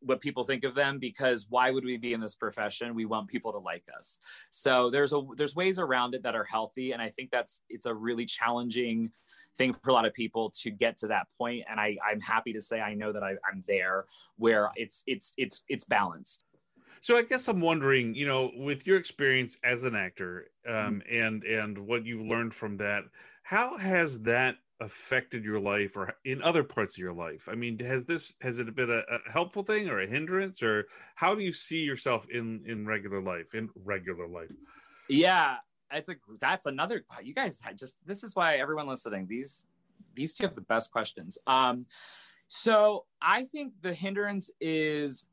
what 0.00 0.20
people 0.20 0.44
think 0.44 0.64
of 0.64 0.74
them 0.74 0.98
because 0.98 1.46
why 1.48 1.70
would 1.70 1.84
we 1.84 1.96
be 1.96 2.12
in 2.12 2.20
this 2.20 2.34
profession? 2.34 2.94
We 2.94 3.06
want 3.06 3.28
people 3.28 3.52
to 3.52 3.58
like 3.58 3.84
us. 3.98 4.18
So 4.50 4.90
there's 4.90 5.12
a 5.12 5.22
there's 5.36 5.54
ways 5.54 5.78
around 5.78 6.14
it 6.14 6.22
that 6.22 6.34
are 6.34 6.44
healthy 6.44 6.92
and 6.92 7.02
i 7.02 7.08
think 7.10 7.30
that's 7.30 7.62
it's 7.68 7.86
a 7.86 7.94
really 7.94 8.24
challenging 8.24 9.10
thing 9.56 9.72
for 9.72 9.90
a 9.90 9.92
lot 9.92 10.04
of 10.04 10.14
people 10.14 10.50
to 10.62 10.70
get 10.70 10.96
to 10.98 11.06
that 11.08 11.26
point 11.38 11.64
and 11.70 11.80
i 11.80 11.96
i'm 12.08 12.20
happy 12.20 12.52
to 12.52 12.60
say 12.60 12.80
i 12.80 12.94
know 12.94 13.12
that 13.12 13.22
I, 13.22 13.32
i'm 13.50 13.64
there 13.66 14.04
where 14.36 14.70
it's 14.76 15.02
it's 15.06 15.32
it's 15.36 15.64
it's 15.68 15.84
balanced. 15.84 16.44
So 17.02 17.16
I 17.16 17.22
guess 17.22 17.46
I'm 17.46 17.60
wondering, 17.60 18.14
you 18.16 18.26
know, 18.26 18.50
with 18.56 18.86
your 18.86 18.96
experience 18.96 19.58
as 19.62 19.84
an 19.84 19.94
actor, 19.94 20.48
um, 20.66 20.74
mm-hmm. 20.74 21.24
and 21.24 21.44
and 21.44 21.78
what 21.78 22.04
you've 22.04 22.26
learned 22.26 22.52
from 22.52 22.76
that, 22.78 23.04
how 23.42 23.76
has 23.76 24.20
that 24.22 24.56
affected 24.80 25.44
your 25.44 25.58
life 25.58 25.96
or 25.96 26.14
in 26.24 26.42
other 26.42 26.62
parts 26.62 26.94
of 26.94 26.98
your 26.98 27.12
life? 27.12 27.48
I 27.50 27.54
mean 27.54 27.78
has 27.80 28.04
this 28.04 28.34
has 28.40 28.58
it 28.58 28.74
been 28.74 28.90
a, 28.90 28.98
a, 28.98 29.30
helpful 29.30 29.62
thing 29.62 29.88
or 29.88 30.00
a 30.00 30.06
hindrance 30.06 30.62
or 30.62 30.86
how 31.14 31.34
do 31.34 31.42
you 31.42 31.52
see 31.52 31.82
yourself 31.82 32.26
in 32.30 32.62
in 32.66 32.86
regular 32.86 33.20
life 33.20 33.54
in 33.54 33.68
regular 33.84 34.26
life? 34.26 34.52
Yeah 35.08 35.56
it's 35.92 36.08
a 36.08 36.16
that's 36.40 36.66
another 36.66 37.04
you 37.22 37.34
guys 37.34 37.60
just 37.76 37.98
this 38.06 38.24
is 38.24 38.34
why 38.34 38.56
everyone 38.56 38.88
listening 38.88 39.26
these 39.28 39.64
these 40.14 40.34
two 40.34 40.44
have 40.44 40.54
the 40.54 40.60
best 40.62 40.90
questions. 40.90 41.38
Um 41.46 41.86
so 42.48 43.04
i 43.20 43.44
think 43.44 43.72
the 43.82 43.92
hindrance 43.92 44.50
is 44.60 45.26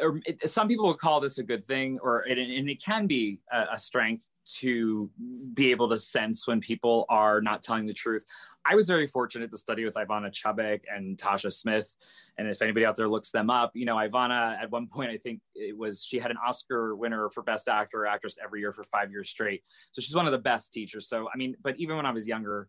or 0.00 0.20
it, 0.26 0.48
some 0.48 0.68
people 0.68 0.86
would 0.86 0.98
call 0.98 1.20
this 1.20 1.38
a 1.38 1.42
good 1.42 1.62
thing 1.62 1.98
or 2.02 2.26
it, 2.26 2.38
and 2.38 2.68
it 2.70 2.82
can 2.82 3.06
be 3.06 3.40
a, 3.52 3.66
a 3.72 3.78
strength 3.78 4.28
to 4.56 5.10
be 5.54 5.70
able 5.70 5.88
to 5.88 5.98
sense 5.98 6.46
when 6.46 6.60
people 6.60 7.04
are 7.08 7.40
not 7.40 7.62
telling 7.62 7.86
the 7.86 7.92
truth. 7.92 8.24
I 8.64 8.74
was 8.74 8.86
very 8.86 9.06
fortunate 9.06 9.50
to 9.50 9.58
study 9.58 9.84
with 9.84 9.94
Ivana 9.94 10.32
Chubbuck 10.32 10.80
and 10.94 11.18
Tasha 11.18 11.52
Smith. 11.52 11.94
And 12.38 12.48
if 12.48 12.62
anybody 12.62 12.86
out 12.86 12.96
there 12.96 13.08
looks 13.08 13.30
them 13.30 13.50
up, 13.50 13.72
you 13.74 13.84
know, 13.84 13.96
Ivana 13.96 14.58
at 14.60 14.70
one 14.70 14.86
point, 14.86 15.10
I 15.10 15.18
think 15.18 15.40
it 15.54 15.76
was, 15.76 16.02
she 16.02 16.18
had 16.18 16.30
an 16.30 16.38
Oscar 16.46 16.94
winner 16.94 17.28
for 17.30 17.42
best 17.42 17.68
actor 17.68 18.02
or 18.02 18.06
actress 18.06 18.36
every 18.42 18.60
year 18.60 18.72
for 18.72 18.84
five 18.84 19.10
years 19.10 19.28
straight. 19.28 19.62
So 19.90 20.00
she's 20.00 20.14
one 20.14 20.26
of 20.26 20.32
the 20.32 20.38
best 20.38 20.72
teachers. 20.72 21.08
So, 21.08 21.28
I 21.32 21.36
mean, 21.36 21.56
but 21.62 21.78
even 21.78 21.96
when 21.96 22.06
I 22.06 22.12
was 22.12 22.26
younger, 22.26 22.68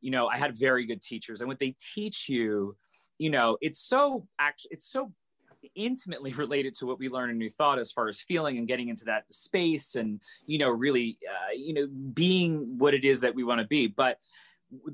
you 0.00 0.10
know, 0.10 0.26
I 0.26 0.36
had 0.36 0.54
very 0.54 0.84
good 0.84 1.00
teachers 1.00 1.40
and 1.40 1.48
what 1.48 1.58
they 1.58 1.74
teach 1.94 2.28
you, 2.28 2.76
you 3.16 3.30
know, 3.30 3.56
it's 3.62 3.80
so 3.80 4.26
actually, 4.38 4.72
it's 4.72 4.90
so 4.90 5.12
intimately 5.74 6.32
related 6.32 6.74
to 6.76 6.86
what 6.86 6.98
we 6.98 7.08
learn 7.08 7.30
in 7.30 7.38
New 7.38 7.50
Thought 7.50 7.78
as 7.78 7.92
far 7.92 8.08
as 8.08 8.20
feeling 8.20 8.58
and 8.58 8.68
getting 8.68 8.88
into 8.88 9.04
that 9.06 9.24
space 9.32 9.94
and, 9.94 10.20
you 10.46 10.58
know, 10.58 10.70
really, 10.70 11.18
uh, 11.28 11.52
you 11.54 11.74
know, 11.74 11.86
being 11.86 12.78
what 12.78 12.94
it 12.94 13.04
is 13.04 13.20
that 13.20 13.34
we 13.34 13.44
want 13.44 13.60
to 13.60 13.66
be. 13.66 13.86
But 13.86 14.18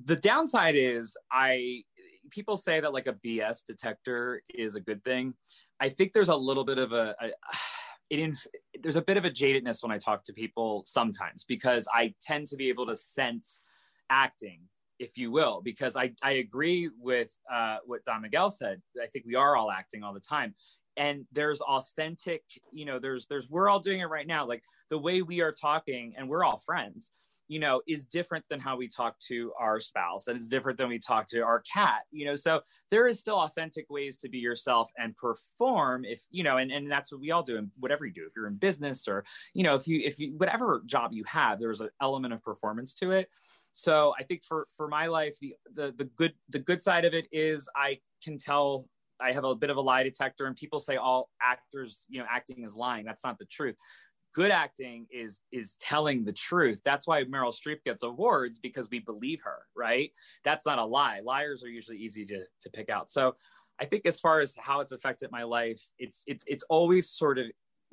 the 0.05 0.17
downside 0.17 0.75
is, 0.77 1.17
I, 1.31 1.83
people 2.31 2.57
say 2.57 2.81
that 2.81 2.93
like 2.93 3.07
a 3.07 3.13
BS 3.13 3.65
detector 3.65 4.43
is 4.49 4.75
a 4.75 4.81
good 4.81 5.05
thing. 5.05 5.35
I 5.81 5.89
think 5.89 6.13
there's 6.13 6.29
a 6.29 6.37
little 6.37 6.65
bit 6.65 6.79
of 6.79 6.93
a, 6.93 7.15
a 7.21 7.31
it 8.11 8.19
inf- 8.19 8.47
there's 8.81 8.97
a 8.97 9.03
bit 9.03 9.17
of 9.17 9.25
a 9.25 9.31
jadedness 9.31 9.83
when 9.83 9.93
I 9.93 9.99
talk 9.99 10.25
to 10.25 10.33
people 10.33 10.83
sometimes 10.85 11.45
because 11.45 11.87
I 11.95 12.15
tend 12.21 12.49
to 12.49 12.57
be 12.57 12.69
able 12.69 12.87
to 12.87 12.97
sense 12.97 13.63
acting 14.11 14.63
if 15.01 15.19
you 15.19 15.33
will, 15.33 15.61
because 15.65 15.97
I, 15.97 16.13
I 16.23 16.33
agree 16.33 16.91
with 17.01 17.37
uh, 17.53 17.79
what 17.87 18.05
Don 18.05 18.23
Miguel 18.23 18.51
said. 18.51 18.81
I 19.03 19.07
think 19.09 19.25
we 19.27 19.35
are 19.35 19.57
all 19.57 19.71
acting 19.71 20.05
all 20.05 20.15
the 20.15 20.21
time. 20.21 20.55
And 20.97 21.25
there's 21.33 21.61
authentic, 21.63 22.43
you 22.73 22.85
know, 22.85 22.99
there's, 22.99 23.27
there's, 23.27 23.49
we're 23.49 23.69
all 23.71 23.81
doing 23.81 24.01
it 24.01 24.11
right 24.11 24.27
now. 24.27 24.47
Like 24.47 24.63
the 24.91 24.99
way 24.99 25.23
we 25.23 25.41
are 25.41 25.53
talking 25.53 26.15
and 26.17 26.29
we're 26.29 26.45
all 26.45 26.59
friends, 26.59 27.13
you 27.49 27.59
know, 27.59 27.81
is 27.89 28.05
different 28.05 28.45
than 28.49 28.61
how 28.61 28.77
we 28.77 28.89
talk 28.89 29.19
to 29.29 29.53
our 29.59 29.81
spouse, 29.81 30.29
and 30.29 30.37
it's 30.37 30.47
different 30.47 30.79
than 30.79 30.89
we 30.89 31.01
talk 31.01 31.27
to 31.29 31.41
our 31.41 31.63
cat, 31.63 32.03
you 32.13 32.25
know. 32.25 32.37
So 32.37 32.61
there 32.91 33.09
is 33.09 33.19
still 33.19 33.41
authentic 33.41 33.87
ways 33.91 34.19
to 34.19 34.29
be 34.29 34.39
yourself 34.39 34.93
and 34.97 35.17
perform 35.17 36.05
if, 36.05 36.23
you 36.31 36.45
know, 36.45 36.59
and, 36.59 36.71
and 36.71 36.89
that's 36.89 37.11
what 37.11 37.21
we 37.21 37.33
all 37.33 37.43
do 37.43 37.59
and 37.59 37.71
whatever 37.81 38.05
you 38.07 38.13
do. 38.13 38.25
If 38.29 38.35
you're 38.37 38.47
in 38.47 38.55
business 38.55 39.09
or, 39.09 39.25
you 39.53 39.65
know, 39.65 39.75
if 39.75 39.89
you 39.89 40.01
if 40.05 40.21
you 40.21 40.35
whatever 40.37 40.83
job 40.87 41.13
you 41.13 41.25
have, 41.27 41.59
there's 41.59 41.81
an 41.81 41.91
element 42.01 42.35
of 42.35 42.41
performance 42.43 42.95
to 42.95 43.11
it. 43.11 43.29
So 43.73 44.13
I 44.19 44.25
think 44.25 44.45
for 44.45 44.67
for 44.77 44.89
my 44.89 45.07
life, 45.07 45.37
the 45.41 45.55
the 45.75 45.93
the 45.97 46.05
good 46.05 46.35
the 46.49 46.59
good 46.59 46.83
side 46.83 47.05
of 47.05 47.15
it 47.15 47.29
is 47.33 47.69
I 47.77 47.99
can 48.23 48.39
tell 48.39 48.87
I 49.21 49.33
have 49.33 49.45
a 49.45 49.55
bit 49.55 49.71
of 49.71 49.77
a 49.77 49.81
lie 49.81 50.03
detector, 50.03 50.47
and 50.47 50.57
people 50.57 50.81
say 50.81 50.97
all 50.97 51.31
actors, 51.43 52.07
you 52.09 52.21
know, 52.21 52.27
acting 52.31 52.65
is 52.65 52.75
lying. 52.77 53.05
That's 53.05 53.25
not 53.25 53.39
the 53.39 53.45
truth. 53.45 53.77
Good 54.33 54.51
acting 54.51 55.07
is 55.11 55.41
is 55.53 55.77
telling 55.81 56.25
the 56.25 56.33
truth. 56.33 56.81
That's 56.85 57.07
why 57.07 57.25
meryl 57.25 57.55
streep 57.55 57.83
gets 57.85 58.03
awards 58.03 58.59
because 58.59 58.89
we 58.91 59.01
believe 59.01 59.41
her 59.45 59.59
right? 59.77 60.11
That's 60.45 60.67
not 60.67 60.79
a 60.79 60.85
lie. 60.85 61.21
Liars 61.25 61.65
are 61.65 61.69
usually 61.69 61.99
easy 61.99 62.25
to 62.27 62.45
to 62.61 62.71
pick 62.71 62.89
out. 62.91 63.11
So 63.11 63.37
i 63.81 63.87
think 63.87 64.05
as 64.05 64.21
far 64.21 64.41
as 64.41 64.55
how 64.61 64.81
it's 64.81 64.93
affected 64.93 65.31
my 65.33 65.43
life 65.43 65.83
it's 65.99 66.23
it's 66.27 66.45
it's 66.47 66.65
always 66.65 67.09
sort 67.09 67.39
of 67.39 67.47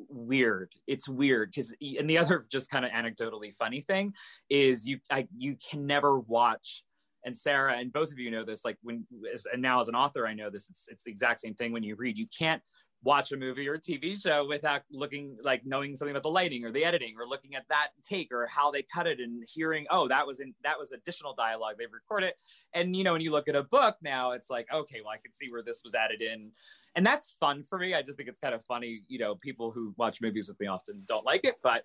weird. 0.10 0.74
It's 0.86 1.08
weird 1.10 1.52
because 1.52 1.76
and 1.82 2.10
the 2.10 2.18
other 2.18 2.46
just 2.52 2.70
kind 2.70 2.86
of 2.86 2.92
anecdotally 2.92 3.54
funny 3.54 3.82
thing 3.82 4.14
is 4.50 4.88
you 4.88 5.00
I, 5.12 5.28
you 5.38 5.58
can 5.70 5.86
never 5.86 6.20
watch 6.20 6.84
and 7.26 7.36
Sarah 7.36 7.78
and 7.78 7.92
both 7.92 8.12
of 8.12 8.20
you 8.20 8.32
know 8.32 8.46
this 8.46 8.64
like 8.64 8.78
when 8.82 9.06
and 9.52 9.62
now 9.62 9.80
as 9.80 9.88
an 9.88 9.96
author 9.96 10.28
I 10.28 10.34
know 10.34 10.50
this 10.50 10.70
it's 10.70 10.88
it's 10.90 11.04
the 11.04 11.12
exact 11.12 11.40
same 11.42 11.56
thing 11.56 11.74
when 11.74 11.84
you 11.84 11.96
read. 11.96 12.18
You 12.18 12.28
can't 12.38 12.62
watch 13.04 13.32
a 13.32 13.38
movie 13.38 13.68
or 13.68 13.76
a 13.76 13.80
TV 13.80 14.20
show 14.20 14.46
without 14.48 14.82
looking 14.92 15.38
like 15.44 15.62
knowing 15.66 15.96
something 15.96 16.14
about 16.14 16.24
the 16.24 16.30
lighting 16.30 16.66
or 16.66 16.72
the 16.72 16.84
editing 16.84 17.16
or 17.18 17.28
looking 17.28 17.56
at 17.56 17.64
that 17.70 17.90
take 18.04 18.32
or 18.32 18.48
how 18.48 18.72
they 18.72 18.84
cut 18.84 19.08
it 19.08 19.20
and 19.20 19.44
hearing 19.48 19.86
oh 19.92 20.08
that 20.08 20.26
was 20.26 20.40
in 20.40 20.54
that 20.64 20.78
was 20.80 20.92
additional 20.92 21.34
dialogue. 21.34 21.76
They've 21.78 21.88
recorded 21.92 22.34
and 22.74 22.96
you 22.96 23.04
know 23.04 23.14
when 23.14 23.22
you 23.22 23.32
look 23.32 23.48
at 23.48 23.56
a 23.56 23.64
book 23.64 23.98
now 24.02 24.32
it's 24.32 24.50
like 24.50 24.68
okay 24.74 25.02
well 25.04 25.14
I 25.14 25.18
can 25.18 25.32
see 25.32 25.52
where 25.52 25.64
this 25.64 25.82
was 25.84 25.96
added 25.96 26.22
in. 26.22 26.52
And 26.96 27.06
that's 27.06 27.36
fun 27.40 27.64
for 27.64 27.78
me. 27.78 27.94
I 27.94 28.02
just 28.02 28.18
think 28.18 28.30
it's 28.30 28.40
kind 28.40 28.56
of 28.56 28.66
funny 28.66 29.02
you 29.08 29.20
know 29.20 29.36
people 29.36 29.72
who 29.72 29.94
watch 29.98 30.22
movies 30.22 30.50
with 30.50 30.60
me 30.60 30.68
often 30.68 31.02
don't 31.08 31.26
like 31.26 31.46
it. 31.46 31.56
But 31.62 31.84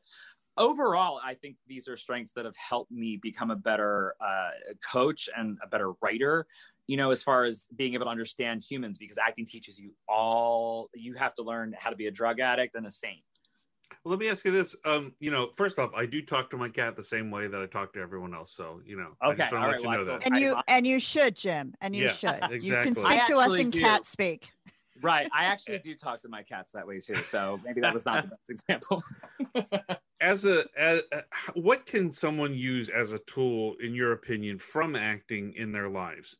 overall 0.57 1.20
I 1.25 1.35
think 1.35 1.57
these 1.66 1.88
are 1.88 1.96
strengths 1.96 2.33
that 2.33 2.46
have 2.46 2.57
helped 2.57 2.90
me 2.90 3.18
become 3.20 3.51
a 3.51 3.57
better 3.57 4.14
uh, 4.20 4.51
coach 4.92 5.29
and 5.37 5.59
a 5.62 5.68
better 5.68 5.92
writer 6.03 6.46
you 6.87 6.97
know, 6.97 7.11
as 7.11 7.23
far 7.23 7.45
as 7.45 7.68
being 7.75 7.95
able 7.95 8.07
to 8.07 8.11
understand 8.11 8.62
humans, 8.62 8.99
because 8.99 9.18
acting 9.18 9.47
teaches 9.47 9.79
you 9.79 9.92
all, 10.09 10.88
you 10.95 11.14
have 11.14 11.35
to 11.35 11.42
learn 11.42 11.75
how 11.79 11.90
to 11.90 11.97
be 11.97 12.07
a 12.07 12.11
drug 12.11 12.40
addict 12.40 12.75
and 12.75 12.87
a 12.87 12.90
saint. 12.90 13.23
Well, 14.05 14.11
let 14.11 14.18
me 14.18 14.29
ask 14.29 14.45
you 14.45 14.51
this. 14.51 14.75
Um, 14.85 15.12
you 15.21 15.31
know, 15.31 15.51
first 15.55 15.79
off, 15.79 15.90
I 15.95 16.07
do 16.07 16.23
talk 16.23 16.51
to 16.51 16.57
my 16.57 16.68
cat 16.68 16.97
the 16.97 17.05
same 17.05 17.31
way 17.31 17.47
that 17.47 17.61
I 17.61 17.66
talk 17.66 17.92
to 17.92 18.01
everyone 18.01 18.35
else. 18.35 18.53
So, 18.53 18.81
you 18.85 18.97
know, 18.97 19.11
okay, 19.25 19.49
all 19.53 19.59
right, 19.59 19.85
well, 19.85 20.05
know 20.05 20.18
and 20.25 20.37
you 20.38 20.57
and 20.66 20.87
you 20.87 20.99
should, 20.99 21.37
Jim, 21.37 21.75
and 21.81 21.95
you 21.95 22.05
yeah, 22.05 22.12
should. 22.12 22.40
Exactly. 22.51 22.59
You 22.62 22.73
can 22.73 22.95
speak 22.95 23.25
to 23.27 23.37
us 23.37 23.59
in 23.59 23.71
do. 23.71 23.81
cat 23.81 24.05
speak. 24.05 24.49
Right. 25.03 25.29
I 25.35 25.45
actually 25.45 25.79
do 25.81 25.95
talk 25.95 26.23
to 26.23 26.29
my 26.29 26.42
cats 26.42 26.73
that 26.73 26.87
way 26.87 27.01
too. 27.01 27.23
So 27.23 27.59
maybe 27.64 27.81
that 27.81 27.92
was 27.92 28.07
not 28.07 28.25
the 28.25 28.31
best 28.31 28.51
example. 28.51 29.03
as 30.21 30.45
a, 30.45 30.64
as 30.77 31.03
a, 31.12 31.23
what 31.55 31.85
can 31.85 32.11
someone 32.12 32.55
use 32.55 32.88
as 32.88 33.12
a 33.12 33.18
tool, 33.21 33.75
in 33.81 33.95
your 33.95 34.12
opinion, 34.12 34.59
from 34.59 34.97
acting 34.97 35.53
in 35.57 35.73
their 35.73 35.88
lives? 35.88 36.37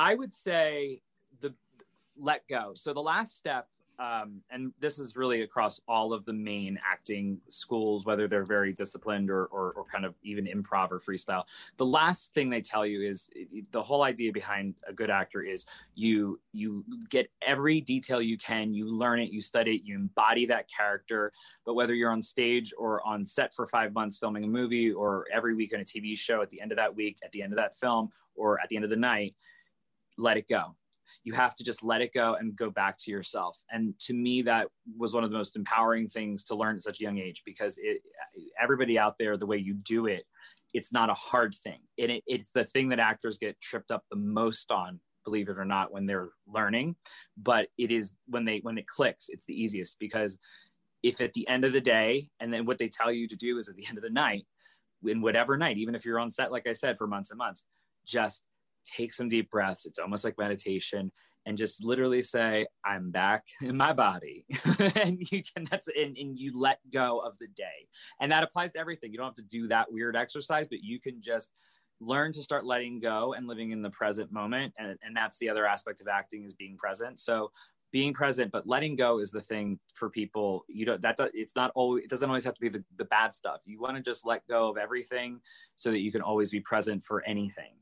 I 0.00 0.14
would 0.14 0.32
say 0.32 1.02
the 1.40 1.54
let 2.16 2.48
go. 2.48 2.72
So 2.74 2.94
the 2.94 3.02
last 3.02 3.36
step, 3.36 3.68
um, 3.98 4.40
and 4.50 4.72
this 4.80 4.98
is 4.98 5.14
really 5.14 5.42
across 5.42 5.78
all 5.86 6.14
of 6.14 6.24
the 6.24 6.32
main 6.32 6.78
acting 6.90 7.38
schools, 7.50 8.06
whether 8.06 8.26
they're 8.26 8.46
very 8.46 8.72
disciplined 8.72 9.28
or, 9.28 9.44
or, 9.48 9.72
or 9.72 9.84
kind 9.84 10.06
of 10.06 10.14
even 10.22 10.46
improv 10.46 10.90
or 10.90 11.00
freestyle. 11.00 11.44
The 11.76 11.84
last 11.84 12.32
thing 12.32 12.48
they 12.48 12.62
tell 12.62 12.86
you 12.86 13.06
is 13.06 13.28
the 13.72 13.82
whole 13.82 14.02
idea 14.02 14.32
behind 14.32 14.74
a 14.88 14.94
good 14.94 15.10
actor 15.10 15.42
is 15.42 15.66
you 15.94 16.40
you 16.54 16.82
get 17.10 17.28
every 17.42 17.82
detail 17.82 18.22
you 18.22 18.38
can, 18.38 18.72
you 18.72 18.86
learn 18.88 19.20
it, 19.20 19.30
you 19.30 19.42
study 19.42 19.74
it, 19.74 19.82
you 19.84 19.96
embody 19.96 20.46
that 20.46 20.66
character. 20.66 21.30
But 21.66 21.74
whether 21.74 21.92
you're 21.92 22.10
on 22.10 22.22
stage 22.22 22.72
or 22.78 23.06
on 23.06 23.26
set 23.26 23.54
for 23.54 23.66
five 23.66 23.92
months 23.92 24.16
filming 24.16 24.44
a 24.44 24.48
movie, 24.48 24.90
or 24.90 25.26
every 25.30 25.54
week 25.54 25.74
on 25.74 25.80
a 25.80 25.84
TV 25.84 26.16
show, 26.16 26.40
at 26.40 26.48
the 26.48 26.62
end 26.62 26.72
of 26.72 26.76
that 26.76 26.96
week, 26.96 27.18
at 27.22 27.32
the 27.32 27.42
end 27.42 27.52
of 27.52 27.58
that 27.58 27.76
film, 27.76 28.08
or 28.34 28.58
at 28.62 28.70
the 28.70 28.76
end 28.76 28.84
of 28.86 28.90
the 28.90 28.96
night 28.96 29.34
let 30.20 30.36
it 30.36 30.48
go. 30.48 30.76
You 31.24 31.34
have 31.34 31.54
to 31.56 31.64
just 31.64 31.84
let 31.84 32.00
it 32.00 32.12
go 32.14 32.34
and 32.34 32.56
go 32.56 32.70
back 32.70 32.96
to 33.00 33.10
yourself. 33.10 33.56
And 33.70 33.98
to 34.00 34.14
me, 34.14 34.42
that 34.42 34.68
was 34.96 35.12
one 35.12 35.22
of 35.22 35.30
the 35.30 35.36
most 35.36 35.54
empowering 35.54 36.08
things 36.08 36.44
to 36.44 36.54
learn 36.54 36.76
at 36.76 36.82
such 36.82 37.00
a 37.00 37.02
young 37.02 37.18
age 37.18 37.42
because 37.44 37.78
it, 37.78 38.00
everybody 38.60 38.98
out 38.98 39.16
there, 39.18 39.36
the 39.36 39.46
way 39.46 39.58
you 39.58 39.74
do 39.74 40.06
it, 40.06 40.24
it's 40.72 40.92
not 40.92 41.10
a 41.10 41.14
hard 41.14 41.54
thing. 41.54 41.80
And 41.98 42.10
it, 42.10 42.24
it's 42.26 42.50
the 42.52 42.64
thing 42.64 42.88
that 42.88 43.00
actors 43.00 43.38
get 43.38 43.60
tripped 43.60 43.90
up 43.90 44.04
the 44.10 44.16
most 44.16 44.70
on 44.70 45.00
believe 45.24 45.48
it 45.48 45.58
or 45.58 45.64
not 45.64 45.92
when 45.92 46.06
they're 46.06 46.30
learning 46.46 46.96
but 47.36 47.68
it 47.78 47.90
is 47.90 48.14
when 48.26 48.44
they 48.44 48.58
when 48.62 48.78
it 48.78 48.86
clicks 48.86 49.28
it's 49.28 49.44
the 49.46 49.54
easiest 49.54 49.98
because 49.98 50.38
if 51.02 51.20
at 51.20 51.32
the 51.34 51.46
end 51.48 51.64
of 51.64 51.72
the 51.72 51.80
day 51.80 52.28
and 52.40 52.52
then 52.52 52.64
what 52.64 52.78
they 52.78 52.88
tell 52.88 53.12
you 53.12 53.28
to 53.28 53.36
do 53.36 53.58
is 53.58 53.68
at 53.68 53.76
the 53.76 53.86
end 53.86 53.98
of 53.98 54.02
the 54.02 54.10
night 54.10 54.46
in 55.06 55.20
whatever 55.20 55.56
night 55.56 55.78
even 55.78 55.94
if 55.94 56.04
you're 56.04 56.18
on 56.18 56.30
set 56.30 56.52
like 56.52 56.66
i 56.66 56.72
said 56.72 56.96
for 56.96 57.06
months 57.06 57.30
and 57.30 57.38
months 57.38 57.66
just 58.06 58.44
take 58.84 59.12
some 59.12 59.28
deep 59.28 59.50
breaths. 59.50 59.86
It's 59.86 59.98
almost 59.98 60.24
like 60.24 60.38
meditation 60.38 61.12
and 61.46 61.56
just 61.56 61.84
literally 61.84 62.22
say, 62.22 62.66
I'm 62.84 63.10
back 63.10 63.44
in 63.62 63.76
my 63.76 63.92
body. 63.92 64.44
and 64.96 65.18
you 65.30 65.42
can, 65.42 65.66
that's, 65.70 65.88
and, 65.88 66.16
and 66.16 66.38
you 66.38 66.58
let 66.58 66.78
go 66.92 67.18
of 67.18 67.38
the 67.38 67.48
day. 67.48 67.88
And 68.20 68.30
that 68.32 68.42
applies 68.42 68.72
to 68.72 68.78
everything. 68.78 69.12
You 69.12 69.18
don't 69.18 69.28
have 69.28 69.34
to 69.34 69.42
do 69.42 69.68
that 69.68 69.90
weird 69.90 70.16
exercise, 70.16 70.68
but 70.68 70.82
you 70.82 71.00
can 71.00 71.20
just 71.20 71.50
learn 72.00 72.32
to 72.32 72.42
start 72.42 72.64
letting 72.64 73.00
go 73.00 73.34
and 73.34 73.46
living 73.46 73.72
in 73.72 73.82
the 73.82 73.90
present 73.90 74.32
moment. 74.32 74.72
And, 74.78 74.98
and 75.02 75.16
that's 75.16 75.38
the 75.38 75.48
other 75.48 75.66
aspect 75.66 76.00
of 76.00 76.08
acting 76.08 76.44
is 76.44 76.54
being 76.54 76.76
present. 76.76 77.20
So 77.20 77.50
being 77.92 78.14
present, 78.14 78.52
but 78.52 78.66
letting 78.66 78.94
go 78.94 79.18
is 79.18 79.30
the 79.30 79.40
thing 79.40 79.78
for 79.94 80.08
people. 80.08 80.64
You 80.68 80.86
don't, 80.86 81.02
that 81.02 81.18
it's 81.34 81.56
not 81.56 81.72
always, 81.74 82.04
it 82.04 82.10
doesn't 82.10 82.28
always 82.28 82.44
have 82.44 82.54
to 82.54 82.60
be 82.60 82.68
the, 82.68 82.84
the 82.96 83.04
bad 83.06 83.34
stuff. 83.34 83.60
You 83.64 83.80
want 83.80 83.96
to 83.96 84.02
just 84.02 84.26
let 84.26 84.46
go 84.46 84.68
of 84.68 84.76
everything 84.76 85.40
so 85.76 85.90
that 85.90 86.00
you 86.00 86.12
can 86.12 86.22
always 86.22 86.50
be 86.50 86.60
present 86.60 87.04
for 87.04 87.22
anything 87.24 87.72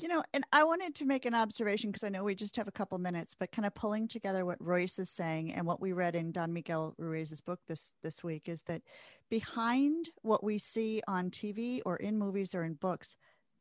you 0.00 0.08
know, 0.08 0.22
and 0.32 0.44
I 0.52 0.64
wanted 0.64 0.94
to 0.96 1.04
make 1.04 1.24
an 1.24 1.34
observation 1.34 1.90
because 1.90 2.04
I 2.04 2.08
know 2.08 2.24
we 2.24 2.34
just 2.34 2.56
have 2.56 2.68
a 2.68 2.72
couple 2.72 2.98
minutes, 2.98 3.34
but 3.38 3.52
kind 3.52 3.66
of 3.66 3.74
pulling 3.74 4.08
together 4.08 4.44
what 4.44 4.60
Royce 4.60 4.98
is 4.98 5.10
saying 5.10 5.52
and 5.52 5.66
what 5.66 5.80
we 5.80 5.92
read 5.92 6.14
in 6.14 6.32
Don 6.32 6.52
Miguel 6.52 6.94
Ruiz's 6.98 7.40
book 7.40 7.60
this 7.66 7.94
this 8.02 8.22
week 8.22 8.48
is 8.48 8.62
that 8.62 8.82
behind 9.30 10.10
what 10.22 10.44
we 10.44 10.58
see 10.58 11.02
on 11.08 11.30
TV 11.30 11.80
or 11.84 11.96
in 11.96 12.18
movies 12.18 12.54
or 12.54 12.64
in 12.64 12.74
books, 12.74 13.16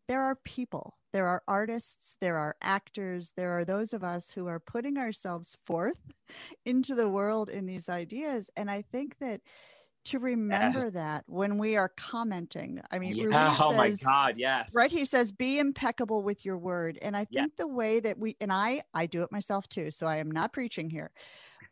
there 0.07 0.21
are 0.21 0.35
people, 0.35 0.97
there 1.11 1.27
are 1.27 1.43
artists, 1.47 2.15
there 2.21 2.37
are 2.37 2.55
actors, 2.61 3.33
there 3.35 3.51
are 3.51 3.65
those 3.65 3.93
of 3.93 4.03
us 4.03 4.31
who 4.31 4.47
are 4.47 4.59
putting 4.59 4.97
ourselves 4.97 5.57
forth 5.65 5.99
into 6.65 6.95
the 6.95 7.09
world 7.09 7.49
in 7.49 7.65
these 7.65 7.89
ideas, 7.89 8.49
and 8.55 8.71
I 8.71 8.83
think 8.83 9.17
that 9.19 9.41
to 10.07 10.19
remember 10.19 10.79
yes. 10.79 10.91
that 10.91 11.23
when 11.27 11.57
we 11.57 11.75
are 11.75 11.89
commenting. 11.89 12.81
I 12.91 12.99
mean, 12.99 13.15
yeah. 13.15 13.55
oh 13.59 13.73
my 13.73 13.93
God, 14.05 14.35
yes. 14.37 14.73
Right. 14.75 14.91
He 14.91 15.05
says, 15.05 15.31
be 15.31 15.59
impeccable 15.59 16.23
with 16.23 16.45
your 16.45 16.57
word. 16.57 16.97
And 17.01 17.15
I 17.15 17.25
think 17.25 17.29
yeah. 17.31 17.45
the 17.57 17.67
way 17.67 17.99
that 17.99 18.17
we, 18.17 18.35
and 18.39 18.51
I, 18.51 18.83
I 18.93 19.05
do 19.05 19.23
it 19.23 19.31
myself 19.31 19.67
too. 19.69 19.91
So 19.91 20.07
I 20.07 20.17
am 20.17 20.31
not 20.31 20.53
preaching 20.53 20.89
here, 20.89 21.11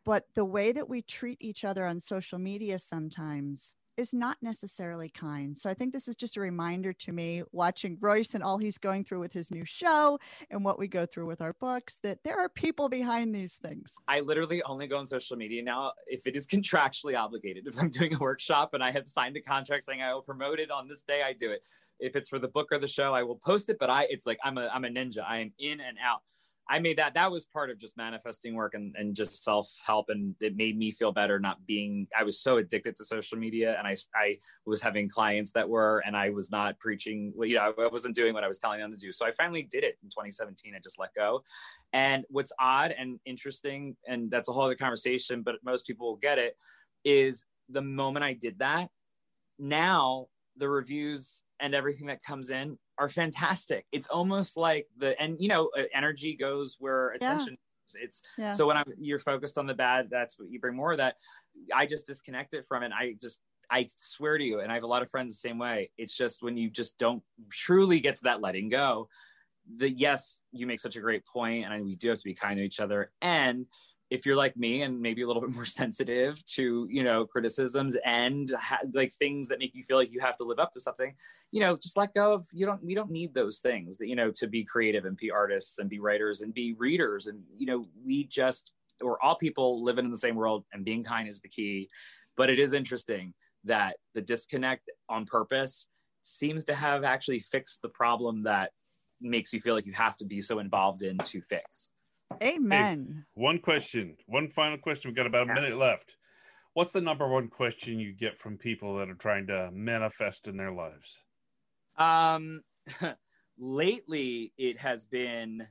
but 0.04 0.26
the 0.36 0.46
way 0.46 0.72
that 0.72 0.88
we 0.88 1.02
treat 1.02 1.38
each 1.42 1.66
other 1.66 1.86
on 1.86 2.00
social 2.00 2.40
media 2.40 2.80
sometimes 2.80 3.74
is 3.98 4.14
not 4.14 4.38
necessarily 4.42 5.10
kind. 5.10 5.58
So 5.58 5.70
I 5.70 5.74
think 5.74 5.94
this 5.94 6.08
is 6.08 6.16
just 6.16 6.38
a 6.38 6.42
reminder 6.42 6.94
to 6.94 7.12
me 7.12 7.44
watching 7.52 7.98
Royce 8.00 8.34
and 8.34 8.44
all 8.44 8.58
he's 8.58 8.78
going 8.78 9.04
through 9.04 9.20
with 9.20 9.34
his 9.34 9.52
new 9.52 9.66
show 9.66 10.20
and 10.50 10.64
what 10.64 10.80
we 10.80 10.88
go 10.88 11.06
through 11.06 11.26
with 11.28 11.42
our 11.42 11.54
books 11.54 12.00
that 12.04 12.20
there 12.24 12.40
are 12.40 12.50
people 12.50 12.90
behind 12.90 13.34
these 13.34 13.56
things. 13.56 13.96
I 14.08 14.20
literally 14.20 14.62
only 14.64 14.88
go 14.88 14.98
on 14.98 15.06
social 15.06 15.38
media 15.38 15.64
now 15.64 15.94
if 16.08 16.28
it 16.28 16.36
is 16.36 16.48
contractually 16.56 17.18
obligated. 17.18 17.68
If 17.68 17.80
I'm 17.80 17.90
doing 17.90 18.14
a 18.14 18.20
workshop 18.20 18.74
and 18.74 18.84
I 18.84 18.92
have 18.92 19.08
signed 19.08 19.38
a 19.38 19.42
contract 19.42 19.84
saying 19.84 20.02
I 20.02 20.14
will 20.14 20.22
promote 20.22 20.60
it 20.60 20.72
on 20.72 20.88
this 20.88 21.02
day, 21.02 21.22
I 21.24 21.34
do 21.34 21.52
it. 21.52 21.62
If 22.00 22.16
it's 22.16 22.28
for 22.28 22.40
the 22.40 22.50
book 22.50 22.68
or 22.72 22.80
the 22.80 22.88
show, 22.88 23.14
I 23.14 23.24
will 23.24 23.38
post 23.38 23.70
it, 23.70 23.78
but 23.80 23.90
I 23.90 24.06
it's 24.10 24.26
like 24.26 24.38
I'm 24.44 24.58
a 24.58 24.68
I'm 24.68 24.84
a 24.84 24.90
ninja. 24.90 25.24
I 25.26 25.38
am 25.38 25.54
in 25.58 25.80
and 25.80 25.98
out. 26.04 26.22
I 26.68 26.80
made 26.80 26.98
that 26.98 27.14
that 27.14 27.32
was 27.32 27.46
part 27.46 27.70
of 27.70 27.78
just 27.78 27.96
manifesting 27.96 28.56
work 28.56 28.74
and, 28.74 28.96
and 28.98 29.16
just 29.16 29.44
self 29.44 29.70
help 29.86 30.10
and 30.10 30.36
it 30.40 30.56
made 30.56 30.78
me 30.78 30.92
feel 30.92 31.12
better 31.12 31.40
not 31.40 31.66
being 31.66 32.08
I 32.18 32.24
was 32.24 32.40
so 32.40 32.58
addicted 32.58 32.96
to 32.96 33.06
social 33.06 33.38
media 33.38 33.78
and 33.78 33.88
I 33.88 33.96
I 34.16 34.38
was 34.66 34.82
having 34.82 35.08
clients 35.08 35.52
that 35.52 35.70
were 35.70 36.02
and 36.06 36.18
I 36.18 36.32
was 36.32 36.50
not 36.50 36.80
preaching 36.80 37.34
you 37.40 37.56
know 37.56 37.74
I 37.78 37.88
wasn't 37.88 38.16
doing 38.16 38.34
what 38.34 38.44
I 38.44 38.48
was 38.48 38.60
telling 38.60 38.80
them 38.80 38.92
to 38.92 38.98
do. 38.98 39.12
So 39.12 39.26
I 39.26 39.32
finally 39.32 39.64
did 39.64 39.84
it 39.84 39.98
in 40.04 40.10
2017 40.10 40.74
I 40.76 40.80
just 40.80 41.00
let 41.00 41.14
go. 41.14 41.44
And 41.94 42.26
what's 42.30 42.52
odd 42.60 42.94
and 42.98 43.20
interesting 43.26 43.96
and 44.08 44.32
that's 44.32 44.50
a 44.50 44.52
whole 44.52 44.64
other 44.64 44.76
conversation 44.76 45.44
but 45.44 45.56
most 45.64 45.86
people 45.86 46.08
will 46.08 46.18
get 46.18 46.40
it 46.40 46.56
is 47.04 47.46
the 47.70 47.82
moment 47.82 48.26
I 48.26 48.34
did 48.34 48.60
that 48.60 48.90
now 49.60 50.28
the 50.58 50.70
reviews 50.70 51.44
and 51.60 51.74
everything 51.74 52.08
that 52.08 52.22
comes 52.24 52.50
in 52.50 52.78
are 52.98 53.10
fantastic. 53.10 53.86
It's 53.92 54.08
almost 54.08 54.58
like 54.58 54.88
the 54.98 55.20
and 55.22 55.40
you 55.40 55.48
know 55.48 55.70
uh, 55.78 55.84
energy 55.94 56.36
goes 56.36 56.78
where 56.80 57.10
attention. 57.12 57.54
Yeah. 57.54 58.04
It's 58.04 58.24
yeah. 58.38 58.52
so 58.52 58.66
when 58.66 58.78
I'm 58.78 58.86
you're 59.00 59.20
focused 59.20 59.58
on 59.58 59.68
the 59.68 59.74
bad, 59.74 60.08
that's 60.10 60.40
what 60.40 60.50
you 60.50 60.60
bring 60.60 60.76
more 60.76 60.94
of 60.94 60.98
that. 60.98 61.16
I 61.74 61.86
just 61.86 62.08
disconnect 62.08 62.54
it 62.54 62.66
from 62.68 62.84
it. 62.84 62.92
I 62.92 63.16
just 63.22 63.42
I 63.70 63.86
swear 63.90 64.38
to 64.38 64.44
you, 64.44 64.60
and 64.60 64.72
I 64.72 64.76
have 64.76 64.84
a 64.84 64.88
lot 64.88 65.02
of 65.02 65.10
friends 65.10 65.34
the 65.34 65.48
same 65.48 65.60
way. 65.60 65.92
It's 65.98 66.16
just 66.16 66.42
when 66.42 66.58
you 66.58 66.70
just 66.70 66.98
don't 66.98 67.22
truly 67.52 68.00
get 68.00 68.16
to 68.16 68.24
that 68.24 68.42
letting 68.42 68.70
go, 68.70 69.08
the 69.78 69.90
yes, 69.90 70.40
you 70.52 70.68
make 70.68 70.80
such 70.80 70.96
a 70.96 71.02
great 71.02 71.26
point, 71.26 71.66
and 71.66 71.86
we 71.86 71.96
do 71.96 72.10
have 72.10 72.20
to 72.20 72.24
be 72.24 72.34
kind 72.34 72.58
to 72.58 72.64
each 72.64 72.80
other. 72.80 73.10
And 73.22 73.66
if 74.16 74.26
you're 74.26 74.36
like 74.36 74.58
me 74.58 74.82
and 74.82 75.02
maybe 75.02 75.22
a 75.22 75.28
little 75.28 75.42
bit 75.42 75.52
more 75.60 75.66
sensitive 75.66 76.44
to 76.46 76.88
you 76.90 77.04
know 77.04 77.26
criticisms 77.26 77.96
and 78.06 78.52
ha- 78.58 78.80
like 78.94 79.12
things 79.12 79.48
that 79.48 79.60
make 79.60 79.76
you 79.76 79.84
feel 79.84 79.98
like 79.98 80.12
you 80.12 80.20
have 80.20 80.38
to 80.38 80.44
live 80.44 80.60
up 80.60 80.72
to 80.72 80.80
something 80.80 81.14
you 81.52 81.62
know 81.62 81.78
just 81.78 81.96
let 81.96 82.14
go 82.14 82.34
of 82.34 82.48
you 82.52 82.66
don't 82.66 82.84
we 82.84 82.94
don't 82.94 83.10
need 83.12 83.34
those 83.34 83.60
things 83.60 83.98
that 83.98 84.08
you 84.08 84.16
know 84.16 84.30
to 84.30 84.46
be 84.48 84.64
creative 84.64 85.06
and 85.06 85.16
be 85.16 85.32
artists 85.32 85.80
and 85.80 85.90
be 85.90 86.00
writers 86.00 86.42
and 86.42 86.54
be 86.54 86.74
readers. 86.74 87.28
And 87.28 87.44
you 87.56 87.66
know 87.66 87.86
we 88.06 88.26
just 88.26 88.72
we're 89.02 89.20
all 89.22 89.36
people 89.36 89.84
living 89.84 90.06
in 90.06 90.12
the 90.12 90.18
same 90.18 90.36
world 90.36 90.66
and 90.74 90.84
being 90.84 91.04
kind 91.04 91.28
is 91.28 91.42
the 91.42 91.50
key. 91.50 91.90
But 92.36 92.50
it 92.50 92.60
is 92.60 92.74
interesting 92.74 93.34
that 93.64 93.96
the 94.14 94.22
disconnect 94.22 94.90
on 95.08 95.26
purpose 95.26 95.88
seems 96.22 96.66
to 96.66 96.76
have 96.76 97.04
actually 97.04 97.40
fixed 97.40 97.82
the 97.82 97.90
problem 97.90 98.44
that 98.44 98.72
makes 99.22 99.54
you 99.54 99.62
feel 99.62 99.76
like 99.76 99.86
you 99.86 99.94
have 99.94 100.18
to 100.18 100.26
be 100.26 100.42
so 100.42 100.60
involved 100.60 101.04
in 101.04 101.18
to 101.20 101.42
fix 101.42 101.92
Amen. 102.42 103.26
Hey, 103.36 103.42
one 103.42 103.60
question, 103.60 104.18
one 104.28 104.50
final 104.50 104.78
question. 104.78 105.10
We've 105.10 105.16
got 105.16 105.28
about 105.28 105.50
a 105.50 105.54
minute 105.54 105.78
left. 105.78 106.18
What's 106.74 106.92
the 106.92 107.02
number 107.02 107.28
one 107.28 107.48
question 107.48 108.00
you 108.00 108.14
get 108.14 108.38
from 108.38 108.58
people 108.58 108.98
that 108.98 109.10
are 109.10 109.16
trying 109.16 109.48
to 109.48 109.70
manifest 109.72 110.48
in 110.48 110.58
their 110.58 110.74
lives? 110.74 111.24
Um, 111.98 112.62
lately 113.58 114.52
it 114.58 114.78
has 114.80 115.06
been 115.06 115.66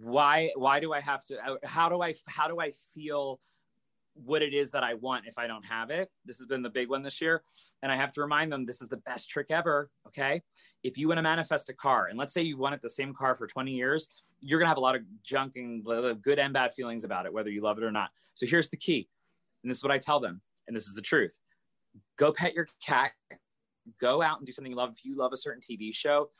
why 0.00 0.50
why 0.56 0.80
do 0.80 0.92
I 0.92 1.00
have 1.00 1.24
to 1.26 1.58
how 1.64 1.88
do 1.88 2.02
I 2.02 2.14
how 2.26 2.48
do 2.48 2.60
I 2.60 2.72
feel 2.94 3.40
what 4.14 4.42
it 4.42 4.54
is 4.54 4.70
that 4.70 4.84
I 4.84 4.94
want 4.94 5.26
if 5.26 5.38
I 5.38 5.46
don't 5.46 5.64
have 5.64 5.90
it. 5.90 6.08
This 6.24 6.38
has 6.38 6.46
been 6.46 6.62
the 6.62 6.70
big 6.70 6.88
one 6.88 7.02
this 7.02 7.20
year. 7.20 7.42
And 7.82 7.90
I 7.90 7.96
have 7.96 8.12
to 8.12 8.20
remind 8.20 8.52
them 8.52 8.64
this 8.64 8.80
is 8.80 8.88
the 8.88 8.98
best 8.98 9.28
trick 9.28 9.48
ever. 9.50 9.90
Okay. 10.06 10.40
If 10.82 10.96
you 10.96 11.08
want 11.08 11.18
to 11.18 11.22
manifest 11.22 11.68
a 11.70 11.74
car, 11.74 12.06
and 12.06 12.18
let's 12.18 12.32
say 12.32 12.42
you 12.42 12.56
wanted 12.56 12.80
the 12.82 12.90
same 12.90 13.12
car 13.12 13.34
for 13.34 13.46
20 13.46 13.72
years, 13.72 14.08
you're 14.40 14.58
going 14.60 14.66
to 14.66 14.70
have 14.70 14.78
a 14.78 14.80
lot 14.80 14.94
of 14.94 15.02
junk 15.24 15.56
and 15.56 15.84
good 16.22 16.38
and 16.38 16.52
bad 16.52 16.72
feelings 16.72 17.04
about 17.04 17.26
it, 17.26 17.32
whether 17.32 17.50
you 17.50 17.62
love 17.62 17.78
it 17.78 17.84
or 17.84 17.90
not. 17.90 18.10
So 18.34 18.46
here's 18.46 18.68
the 18.68 18.76
key. 18.76 19.08
And 19.62 19.70
this 19.70 19.78
is 19.78 19.82
what 19.82 19.92
I 19.92 19.98
tell 19.98 20.20
them. 20.20 20.40
And 20.66 20.76
this 20.76 20.86
is 20.86 20.94
the 20.94 21.02
truth 21.02 21.38
go 22.16 22.32
pet 22.32 22.54
your 22.54 22.66
cat, 22.84 23.12
go 24.00 24.22
out 24.22 24.38
and 24.38 24.46
do 24.46 24.52
something 24.52 24.72
you 24.72 24.76
love. 24.76 24.90
If 24.92 25.04
you 25.04 25.16
love 25.16 25.32
a 25.32 25.36
certain 25.36 25.60
TV 25.60 25.94
show, 25.94 26.30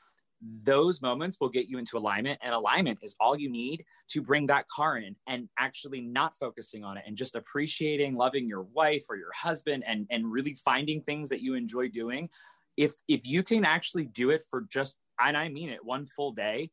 those 0.64 1.00
moments 1.00 1.38
will 1.40 1.48
get 1.48 1.68
you 1.68 1.78
into 1.78 1.96
alignment 1.96 2.38
and 2.42 2.54
alignment 2.54 2.98
is 3.02 3.16
all 3.20 3.38
you 3.38 3.50
need 3.50 3.84
to 4.08 4.20
bring 4.20 4.46
that 4.46 4.66
car 4.68 4.98
in 4.98 5.16
and 5.26 5.48
actually 5.58 6.00
not 6.00 6.34
focusing 6.36 6.84
on 6.84 6.96
it 6.96 7.04
and 7.06 7.16
just 7.16 7.36
appreciating 7.36 8.14
loving 8.14 8.46
your 8.46 8.62
wife 8.62 9.04
or 9.08 9.16
your 9.16 9.32
husband 9.32 9.84
and 9.86 10.06
and 10.10 10.30
really 10.30 10.54
finding 10.54 11.00
things 11.00 11.28
that 11.28 11.40
you 11.40 11.54
enjoy 11.54 11.88
doing. 11.88 12.28
If 12.76 12.92
if 13.08 13.26
you 13.26 13.42
can 13.42 13.64
actually 13.64 14.06
do 14.06 14.30
it 14.30 14.44
for 14.50 14.66
just 14.70 14.96
and 15.20 15.36
i 15.36 15.48
mean 15.48 15.68
it 15.68 15.84
one 15.84 16.06
full 16.06 16.32
day 16.32 16.70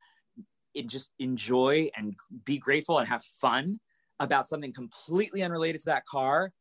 and 0.75 0.89
just 0.89 1.11
enjoy 1.19 1.89
and 1.95 2.15
be 2.45 2.57
grateful 2.57 2.99
and 2.99 3.07
have 3.07 3.23
fun 3.23 3.79
about 4.19 4.47
something 4.47 4.73
completely 4.73 5.43
unrelated 5.43 5.81
to 5.81 5.85
that 5.85 6.05
car 6.05 6.51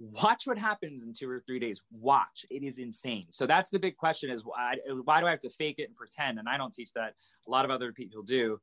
watch 0.00 0.46
what 0.46 0.58
happens 0.58 1.02
in 1.02 1.12
two 1.12 1.28
or 1.28 1.42
three 1.46 1.58
days. 1.58 1.82
Watch. 1.90 2.46
It 2.50 2.62
is 2.62 2.78
insane. 2.78 3.26
So 3.30 3.46
that's 3.46 3.70
the 3.70 3.78
big 3.78 3.96
question 3.96 4.30
is 4.30 4.44
why, 4.44 4.76
why 5.04 5.20
do 5.20 5.26
i 5.26 5.30
have 5.30 5.40
to 5.40 5.50
fake 5.50 5.78
it 5.78 5.88
and 5.88 5.96
pretend? 5.96 6.38
And 6.38 6.48
i 6.48 6.56
don't 6.56 6.72
teach 6.72 6.92
that. 6.92 7.14
A 7.46 7.50
lot 7.50 7.64
of 7.64 7.70
other 7.70 7.92
people 7.92 8.22
do. 8.22 8.60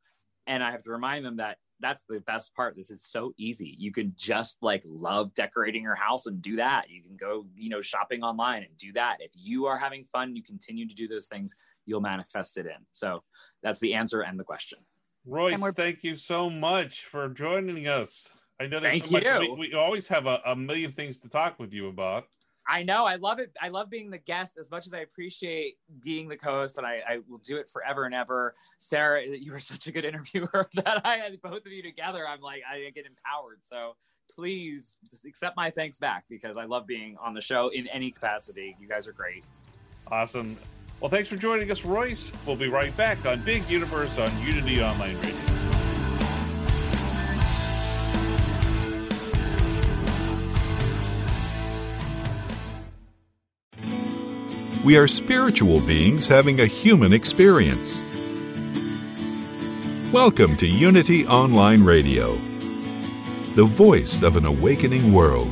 And 0.47 0.63
i 0.63 0.71
have 0.71 0.83
to 0.83 0.91
remind 0.91 1.25
them 1.25 1.37
that 1.37 1.57
that's 1.81 2.03
the 2.07 2.21
best 2.21 2.55
part. 2.55 2.77
This 2.77 2.89
is 2.89 3.03
so 3.03 3.33
easy. 3.37 3.75
You 3.77 3.91
can 3.91 4.13
just 4.15 4.59
like 4.61 4.81
love 4.85 5.33
decorating 5.33 5.83
your 5.83 5.95
house 5.95 6.25
and 6.25 6.41
do 6.41 6.55
that. 6.55 6.89
You 6.89 7.01
can 7.03 7.17
go 7.17 7.45
you 7.57 7.69
know 7.69 7.81
shopping 7.81 8.23
online 8.23 8.63
and 8.63 8.77
do 8.77 8.93
that. 8.93 9.17
If 9.19 9.31
you 9.33 9.65
are 9.65 9.77
having 9.77 10.05
fun 10.05 10.35
you 10.35 10.43
continue 10.43 10.87
to 10.87 10.95
do 10.95 11.07
those 11.07 11.27
things 11.27 11.55
you'll 11.85 12.01
manifest 12.01 12.57
it 12.57 12.65
in. 12.65 12.85
So 12.91 13.23
that's 13.61 13.79
the 13.79 13.93
answer 13.93 14.21
and 14.21 14.39
the 14.39 14.43
question. 14.43 14.79
Royce 15.27 15.59
thank 15.73 16.03
you 16.03 16.15
so 16.15 16.49
much 16.49 17.05
for 17.05 17.27
joining 17.29 17.87
us 17.87 18.31
I 18.59 18.67
know 18.67 18.79
there's 18.79 18.91
Thank 18.91 19.05
so 19.05 19.11
much. 19.11 19.23
you. 19.23 19.53
We, 19.53 19.69
we 19.69 19.73
always 19.73 20.07
have 20.07 20.27
a, 20.27 20.41
a 20.45 20.55
million 20.55 20.91
things 20.91 21.19
to 21.19 21.29
talk 21.29 21.59
with 21.59 21.73
you 21.73 21.89
about. 21.89 22.27
I 22.67 22.83
know. 22.83 23.05
I 23.05 23.15
love 23.15 23.39
it. 23.39 23.51
I 23.61 23.67
love 23.67 23.89
being 23.89 24.09
the 24.09 24.17
guest 24.17 24.57
as 24.57 24.71
much 24.71 24.87
as 24.87 24.93
I 24.93 24.99
appreciate 24.99 25.75
being 26.03 26.27
the 26.27 26.35
co-host, 26.35 26.77
and 26.77 26.87
I, 26.87 27.01
I 27.07 27.19
will 27.29 27.37
do 27.39 27.57
it 27.57 27.69
forever 27.69 28.05
and 28.05 28.15
ever. 28.15 28.55
Sarah, 28.79 29.23
you 29.23 29.51
were 29.51 29.59
such 29.59 29.85
a 29.87 29.91
good 29.91 30.05
interviewer 30.05 30.67
that 30.73 31.05
I 31.05 31.17
had 31.17 31.39
both 31.41 31.65
of 31.65 31.71
you 31.71 31.83
together. 31.83 32.27
I'm 32.27 32.41
like, 32.41 32.61
I 32.69 32.89
get 32.89 33.05
empowered. 33.05 33.59
So 33.61 33.95
please 34.33 34.97
just 35.11 35.25
accept 35.25 35.55
my 35.55 35.69
thanks 35.69 35.99
back 35.99 36.25
because 36.29 36.57
I 36.57 36.65
love 36.65 36.87
being 36.87 37.17
on 37.21 37.33
the 37.35 37.41
show 37.41 37.69
in 37.69 37.87
any 37.87 38.09
capacity. 38.09 38.75
You 38.79 38.87
guys 38.87 39.07
are 39.07 39.13
great. 39.13 39.43
Awesome. 40.11 40.57
Well, 41.01 41.11
thanks 41.11 41.29
for 41.29 41.35
joining 41.35 41.69
us, 41.69 41.83
Royce. 41.85 42.31
We'll 42.47 42.55
be 42.55 42.69
right 42.69 42.95
back 42.97 43.25
on 43.25 43.43
Big 43.43 43.69
Universe 43.69 44.17
on 44.17 44.31
Unity 44.41 44.81
Online 44.81 45.15
Radio. 45.17 45.54
We 54.85 54.97
are 54.97 55.07
spiritual 55.07 55.79
beings 55.79 56.27
having 56.27 56.61
a 56.61 56.67
human 56.67 57.11
experience. 57.11 57.99
Welcome 60.13 60.55
to 60.57 60.67
Unity 60.67 61.25
Online 61.25 61.83
Radio, 61.83 62.35
the 63.55 63.65
voice 63.65 64.21
of 64.21 64.37
an 64.37 64.45
awakening 64.45 65.11
world. 65.11 65.51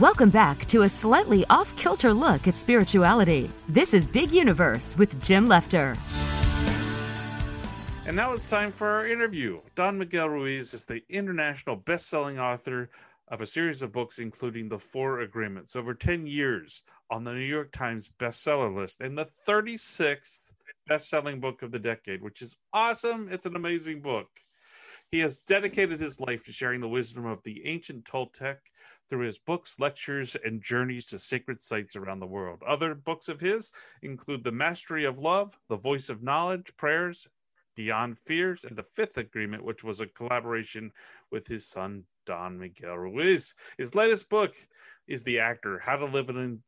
Welcome 0.00 0.30
back 0.30 0.64
to 0.64 0.82
a 0.82 0.88
slightly 0.88 1.46
off 1.48 1.72
kilter 1.76 2.12
look 2.12 2.48
at 2.48 2.56
spirituality. 2.56 3.52
This 3.68 3.94
is 3.94 4.04
Big 4.08 4.32
Universe 4.32 4.98
with 4.98 5.22
Jim 5.22 5.46
Lefter. 5.46 5.96
And 8.04 8.16
now 8.16 8.32
it's 8.32 8.50
time 8.50 8.72
for 8.72 8.88
our 8.88 9.06
interview. 9.06 9.60
Don 9.76 9.98
Miguel 9.98 10.28
Ruiz 10.28 10.74
is 10.74 10.86
the 10.86 11.04
international 11.08 11.76
best 11.76 12.08
selling 12.08 12.40
author 12.40 12.90
of 13.28 13.40
a 13.40 13.46
series 13.46 13.82
of 13.82 13.92
books, 13.92 14.18
including 14.18 14.68
The 14.68 14.78
Four 14.78 15.20
Agreements, 15.20 15.74
over 15.74 15.94
10 15.94 16.26
years 16.26 16.82
on 17.10 17.24
the 17.24 17.32
New 17.32 17.40
York 17.40 17.72
Times 17.72 18.10
bestseller 18.18 18.74
list, 18.74 19.00
and 19.00 19.18
the 19.18 19.28
36th 19.46 20.52
best 20.86 21.10
selling 21.10 21.40
book 21.40 21.62
of 21.62 21.72
the 21.72 21.78
decade, 21.78 22.22
which 22.22 22.40
is 22.40 22.56
awesome. 22.72 23.28
It's 23.30 23.46
an 23.46 23.56
amazing 23.56 24.00
book. 24.00 24.28
He 25.10 25.20
has 25.20 25.38
dedicated 25.38 26.00
his 26.00 26.20
life 26.20 26.44
to 26.44 26.52
sharing 26.52 26.80
the 26.80 26.88
wisdom 26.88 27.26
of 27.26 27.42
the 27.42 27.66
ancient 27.66 28.04
Toltec 28.04 28.58
through 29.08 29.26
his 29.26 29.38
books, 29.38 29.78
lectures, 29.78 30.36
and 30.44 30.62
journeys 30.62 31.06
to 31.06 31.18
sacred 31.18 31.62
sites 31.62 31.96
around 31.96 32.20
the 32.20 32.26
world. 32.26 32.62
Other 32.66 32.94
books 32.94 33.28
of 33.28 33.40
his 33.40 33.72
include 34.02 34.42
The 34.42 34.52
Mastery 34.52 35.04
of 35.04 35.18
Love, 35.18 35.58
The 35.68 35.76
Voice 35.76 36.08
of 36.08 36.22
Knowledge, 36.22 36.76
Prayers, 36.76 37.28
Beyond 37.76 38.18
Fears, 38.18 38.64
and 38.64 38.76
The 38.76 38.82
Fifth 38.82 39.16
Agreement, 39.16 39.64
which 39.64 39.84
was 39.84 40.00
a 40.00 40.06
collaboration 40.06 40.92
with 41.30 41.46
his 41.46 41.66
son, 41.66 42.04
Don 42.26 42.58
Miguel 42.58 42.98
Ruiz. 42.98 43.54
His 43.78 43.94
latest 43.94 44.28
book 44.28 44.54
is 45.06 45.22
The 45.22 45.38
Actor 45.38 45.78
How 45.78 45.96
to 45.96 46.04
Live 46.04 46.28
an 46.28 46.62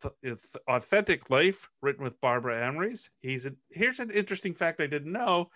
Authentic 0.69 1.29
Life, 1.29 1.69
written 1.83 2.05
with 2.05 2.21
Barbara 2.21 2.61
Emrys. 2.61 3.11
He's 3.21 3.47
a, 3.47 3.53
here's 3.71 4.01
an 4.01 4.11
interesting 4.11 4.55
fact 4.55 4.81
I 4.81 4.87
didn't 4.87 5.13
know. 5.13 5.51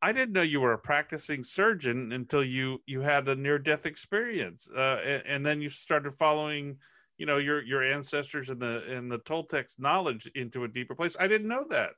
I 0.00 0.12
didn't 0.12 0.32
know 0.32 0.42
you 0.42 0.60
were 0.60 0.74
a 0.74 0.78
practicing 0.78 1.42
surgeon 1.42 2.12
until 2.12 2.44
you 2.44 2.80
you 2.86 3.00
had 3.00 3.28
a 3.28 3.34
near 3.34 3.58
death 3.58 3.84
experience, 3.84 4.68
uh, 4.76 5.00
and, 5.04 5.22
and, 5.26 5.46
then 5.46 5.60
you 5.60 5.70
started 5.70 6.14
following, 6.14 6.76
you 7.16 7.26
know, 7.26 7.38
your 7.38 7.64
your 7.64 7.82
ancestors 7.82 8.48
and 8.48 8.60
the 8.60 8.84
and 8.88 9.10
the 9.10 9.18
Toltec's 9.18 9.76
knowledge 9.78 10.30
into 10.36 10.62
a 10.62 10.68
deeper 10.68 10.94
place. 10.94 11.16
I 11.18 11.26
didn't 11.26 11.48
know 11.48 11.64
that. 11.70 11.94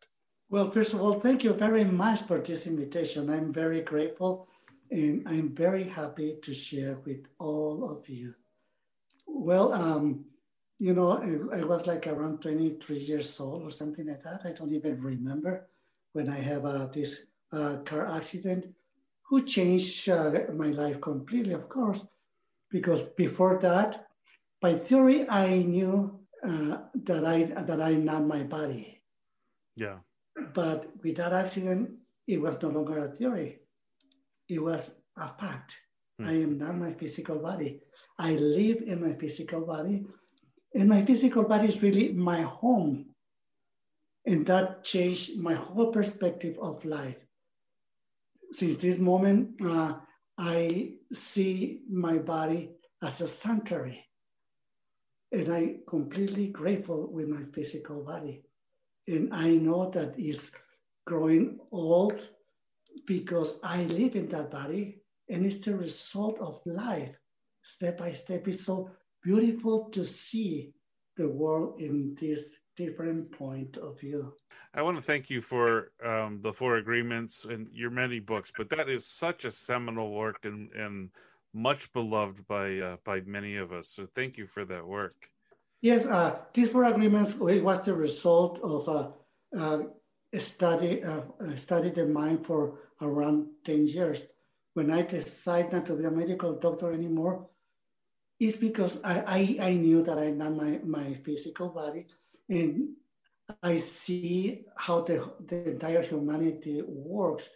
Well, 0.48 0.70
first 0.70 0.94
of 0.94 1.02
all, 1.02 1.20
thank 1.20 1.44
you 1.44 1.52
very 1.52 1.84
much 1.84 2.22
for 2.22 2.38
this 2.38 2.66
invitation. 2.66 3.28
I'm 3.28 3.52
very 3.52 3.82
grateful, 3.82 4.48
and 4.90 5.22
I'm 5.26 5.54
very 5.54 5.84
happy 5.84 6.38
to 6.42 6.54
share 6.54 6.98
with 7.04 7.26
all 7.38 7.90
of 7.90 8.08
you. 8.08 8.34
Well, 9.26 9.72
um, 9.72 10.24
you 10.78 10.94
know, 10.94 11.10
I, 11.52 11.60
I 11.60 11.64
was 11.64 11.86
like 11.86 12.06
around 12.06 12.40
23 12.42 12.98
years 12.98 13.38
old 13.38 13.62
or 13.62 13.70
something 13.70 14.06
like 14.06 14.22
that. 14.22 14.42
I 14.44 14.52
don't 14.52 14.72
even 14.72 15.00
remember 15.00 15.68
when 16.12 16.28
I 16.28 16.38
have 16.38 16.64
uh, 16.64 16.86
this 16.86 17.26
uh, 17.52 17.78
car 17.84 18.06
accident, 18.06 18.66
who 19.22 19.44
changed 19.44 20.08
uh, 20.08 20.32
my 20.54 20.68
life 20.68 21.00
completely, 21.00 21.52
of 21.52 21.68
course, 21.68 22.04
because 22.68 23.02
before 23.02 23.58
that, 23.58 24.08
by 24.60 24.74
theory, 24.74 25.28
I 25.28 25.62
knew 25.62 26.18
uh, 26.42 26.78
that 27.04 27.24
I 27.24 27.44
that 27.44 27.80
I'm 27.80 28.04
not 28.04 28.24
my 28.26 28.42
body. 28.42 29.02
Yeah. 29.76 29.98
But 30.52 30.90
with 31.02 31.16
that 31.16 31.32
accident, 31.32 31.90
it 32.26 32.40
was 32.40 32.60
no 32.60 32.70
longer 32.70 32.98
a 32.98 33.08
theory; 33.08 33.59
it 34.50 34.58
was 34.58 34.94
a 35.16 35.28
fact. 35.28 35.80
Hmm. 36.18 36.26
I 36.26 36.32
am 36.32 36.58
not 36.58 36.76
my 36.76 36.92
physical 36.92 37.38
body. 37.38 37.80
I 38.18 38.32
live 38.34 38.82
in 38.86 39.00
my 39.00 39.14
physical 39.14 39.62
body, 39.62 40.04
and 40.74 40.88
my 40.88 41.04
physical 41.04 41.44
body 41.44 41.68
is 41.68 41.82
really 41.82 42.12
my 42.12 42.42
home. 42.42 43.06
And 44.26 44.46
that 44.46 44.84
changed 44.84 45.38
my 45.38 45.54
whole 45.54 45.90
perspective 45.90 46.58
of 46.60 46.84
life 46.84 47.24
since 48.52 48.78
this 48.78 48.98
moment, 48.98 49.60
uh, 49.64 49.94
I 50.36 50.94
see 51.12 51.82
my 51.90 52.18
body 52.18 52.72
as 53.02 53.20
a 53.20 53.28
sanctuary. 53.28 54.06
And 55.32 55.52
I'm 55.52 55.82
completely 55.88 56.48
grateful 56.48 57.08
with 57.12 57.28
my 57.28 57.44
physical 57.44 58.02
body. 58.02 58.42
And 59.06 59.32
I 59.32 59.50
know 59.50 59.90
that 59.90 60.14
it's 60.18 60.50
growing 61.06 61.58
old 61.70 62.28
because 63.10 63.58
I 63.64 63.82
live 63.86 64.14
in 64.14 64.28
that 64.28 64.52
body 64.52 65.02
and 65.28 65.44
it's 65.44 65.64
the 65.64 65.74
result 65.74 66.38
of 66.38 66.60
life, 66.64 67.16
step 67.60 67.98
by 67.98 68.12
step. 68.12 68.46
It's 68.46 68.64
so 68.64 68.88
beautiful 69.20 69.90
to 69.90 70.06
see 70.06 70.74
the 71.16 71.26
world 71.26 71.80
in 71.80 72.16
this 72.20 72.56
different 72.76 73.32
point 73.32 73.76
of 73.78 73.98
view. 73.98 74.32
I 74.74 74.82
want 74.82 74.96
to 74.96 75.02
thank 75.02 75.28
you 75.28 75.40
for 75.40 75.90
um, 76.06 76.38
the 76.40 76.52
Four 76.52 76.76
Agreements 76.76 77.44
and 77.46 77.66
your 77.72 77.90
many 77.90 78.20
books, 78.20 78.52
but 78.56 78.70
that 78.70 78.88
is 78.88 79.04
such 79.04 79.44
a 79.44 79.50
seminal 79.50 80.12
work 80.12 80.44
and, 80.44 80.70
and 80.70 81.10
much 81.52 81.92
beloved 81.92 82.46
by 82.46 82.78
uh, 82.78 82.96
by 83.02 83.22
many 83.22 83.56
of 83.56 83.72
us. 83.72 83.88
So 83.88 84.06
thank 84.14 84.38
you 84.38 84.46
for 84.46 84.64
that 84.66 84.86
work. 84.86 85.16
Yes, 85.82 86.06
uh, 86.06 86.38
these 86.54 86.70
Four 86.70 86.84
Agreements 86.84 87.34
was 87.34 87.80
the 87.82 87.94
result 87.94 88.60
of 88.62 88.86
a, 88.86 89.02
a 89.58 89.86
study 90.38 91.02
uh, 91.02 91.22
studied 91.56 91.96
the 91.96 92.06
mind 92.06 92.46
for 92.46 92.78
around 93.00 93.48
ten 93.64 93.86
years. 93.86 94.26
When 94.74 94.90
I 94.90 95.02
decided 95.02 95.72
not 95.72 95.86
to 95.86 95.96
be 95.96 96.04
a 96.04 96.10
medical 96.10 96.54
doctor 96.54 96.92
anymore, 96.92 97.48
it's 98.38 98.56
because 98.56 99.00
I, 99.04 99.58
I, 99.60 99.68
I 99.68 99.74
knew 99.74 100.02
that 100.02 100.18
I 100.18 100.30
not 100.30 100.54
my, 100.54 100.80
my 100.84 101.14
physical 101.24 101.68
body 101.68 102.06
and 102.48 102.94
I 103.62 103.76
see 103.76 104.64
how 104.76 105.02
the, 105.02 105.30
the 105.46 105.72
entire 105.72 106.02
humanity 106.02 106.82
works. 106.86 107.48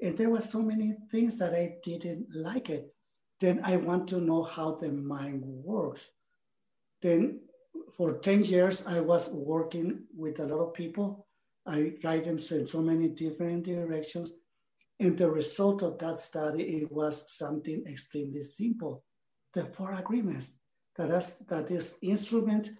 And 0.00 0.16
there 0.16 0.30
were 0.30 0.40
so 0.40 0.62
many 0.62 0.96
things 1.10 1.38
that 1.38 1.54
I 1.54 1.76
didn't 1.82 2.26
like 2.34 2.70
it. 2.70 2.92
Then 3.40 3.60
I 3.64 3.76
want 3.76 4.08
to 4.08 4.20
know 4.20 4.42
how 4.42 4.74
the 4.74 4.90
mind 4.90 5.42
works. 5.44 6.08
Then 7.02 7.40
for 7.96 8.18
10 8.18 8.44
years, 8.44 8.86
I 8.86 9.00
was 9.00 9.28
working 9.30 10.04
with 10.16 10.40
a 10.40 10.46
lot 10.46 10.68
of 10.68 10.74
people. 10.74 11.25
I 11.66 11.94
guide 12.02 12.24
them 12.24 12.38
in 12.38 12.66
so 12.66 12.80
many 12.80 13.08
different 13.08 13.64
directions. 13.64 14.32
And 14.98 15.18
the 15.18 15.30
result 15.30 15.82
of 15.82 15.98
that 15.98 16.18
study, 16.18 16.62
it 16.62 16.92
was 16.92 17.36
something 17.36 17.84
extremely 17.86 18.42
simple. 18.42 19.04
The 19.52 19.64
four 19.64 19.92
agreements. 19.92 20.58
That 20.96 21.10
is, 21.10 21.40
that 21.48 21.70
is 21.70 21.96
instrument 22.00 22.70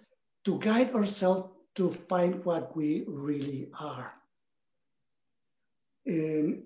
to 0.45 0.57
guide 0.59 0.93
ourselves 0.95 1.51
to 1.75 1.91
find 1.91 2.43
what 2.43 2.75
we 2.75 3.03
really 3.07 3.69
are. 3.79 4.13
And 6.05 6.63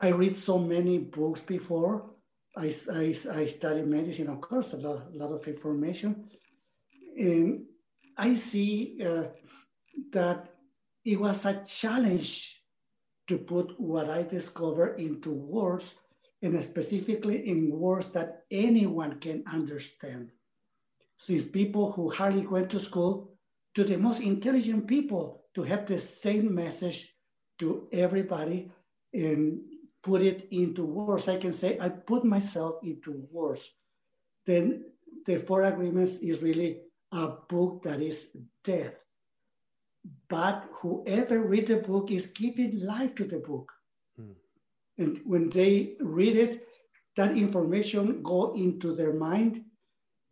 I 0.00 0.08
read 0.08 0.34
so 0.34 0.58
many 0.58 0.98
books 0.98 1.40
before. 1.40 2.10
I, 2.56 2.74
I, 2.92 3.14
I 3.32 3.46
studied 3.46 3.86
medicine, 3.86 4.28
of 4.28 4.40
course, 4.40 4.72
a 4.72 4.78
lot, 4.78 5.06
a 5.14 5.16
lot 5.16 5.32
of 5.32 5.46
information. 5.46 6.28
And 7.16 7.66
I 8.16 8.34
see 8.34 8.98
uh, 9.04 9.24
that 10.10 10.51
it 11.04 11.18
was 11.18 11.44
a 11.44 11.62
challenge 11.64 12.62
to 13.28 13.38
put 13.38 13.78
what 13.80 14.10
I 14.10 14.22
discovered 14.22 15.00
into 15.00 15.30
words, 15.30 15.94
and 16.42 16.62
specifically 16.62 17.48
in 17.48 17.70
words 17.70 18.06
that 18.08 18.42
anyone 18.50 19.20
can 19.20 19.44
understand. 19.50 20.30
Since 21.16 21.46
people 21.46 21.92
who 21.92 22.10
hardly 22.10 22.46
went 22.46 22.70
to 22.70 22.80
school 22.80 23.32
to 23.74 23.84
the 23.84 23.96
most 23.96 24.20
intelligent 24.20 24.86
people 24.86 25.44
to 25.54 25.62
have 25.62 25.86
the 25.86 25.98
same 25.98 26.54
message 26.54 27.14
to 27.58 27.88
everybody 27.92 28.70
and 29.14 29.60
put 30.02 30.22
it 30.22 30.48
into 30.50 30.84
words. 30.84 31.28
I 31.28 31.38
can 31.38 31.52
say, 31.52 31.78
I 31.80 31.88
put 31.88 32.24
myself 32.24 32.76
into 32.82 33.26
words. 33.30 33.72
Then 34.44 34.84
the 35.24 35.38
Four 35.38 35.62
Agreements 35.62 36.18
is 36.18 36.42
really 36.42 36.82
a 37.12 37.28
book 37.48 37.84
that 37.84 38.00
is 38.00 38.36
dead. 38.64 38.96
But 40.28 40.68
whoever 40.80 41.46
read 41.46 41.66
the 41.66 41.76
book 41.76 42.10
is 42.10 42.26
giving 42.28 42.84
life 42.84 43.14
to 43.16 43.24
the 43.24 43.38
book. 43.38 43.72
Hmm. 44.16 44.32
And 44.98 45.20
when 45.24 45.50
they 45.50 45.96
read 46.00 46.36
it, 46.36 46.66
that 47.16 47.36
information 47.36 48.22
go 48.22 48.54
into 48.54 48.94
their 48.94 49.12
mind 49.12 49.64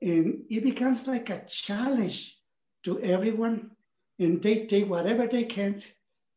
and 0.00 0.44
it 0.48 0.64
becomes 0.64 1.06
like 1.06 1.28
a 1.28 1.44
challenge 1.46 2.38
to 2.84 3.00
everyone 3.00 3.72
and 4.18 4.42
they 4.42 4.66
take 4.66 4.88
whatever 4.88 5.26
they 5.26 5.44
can 5.44 5.82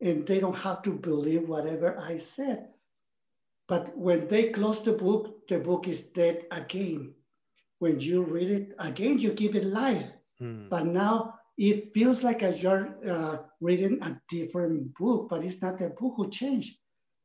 and 0.01 0.27
they 0.27 0.39
don't 0.39 0.55
have 0.55 0.81
to 0.83 0.91
believe 0.91 1.47
whatever 1.47 1.97
I 1.99 2.17
said. 2.17 2.67
But 3.67 3.97
when 3.97 4.27
they 4.27 4.49
close 4.49 4.83
the 4.83 4.93
book, 4.93 5.47
the 5.47 5.59
book 5.59 5.87
is 5.87 6.07
dead 6.07 6.45
again. 6.51 7.13
When 7.79 7.99
you 7.99 8.23
read 8.23 8.49
it 8.49 8.75
again, 8.79 9.19
you 9.19 9.31
give 9.31 9.55
it 9.55 9.63
life. 9.63 10.11
Hmm. 10.39 10.67
But 10.69 10.85
now 10.85 11.39
it 11.57 11.93
feels 11.93 12.23
like 12.23 12.41
a, 12.41 12.55
you're 12.57 12.95
uh, 13.07 13.37
reading 13.61 14.01
a 14.01 14.19
different 14.29 14.93
book, 14.95 15.27
but 15.29 15.43
it's 15.43 15.61
not 15.61 15.77
the 15.77 15.89
book 15.89 16.13
who 16.17 16.29
changed. 16.29 16.77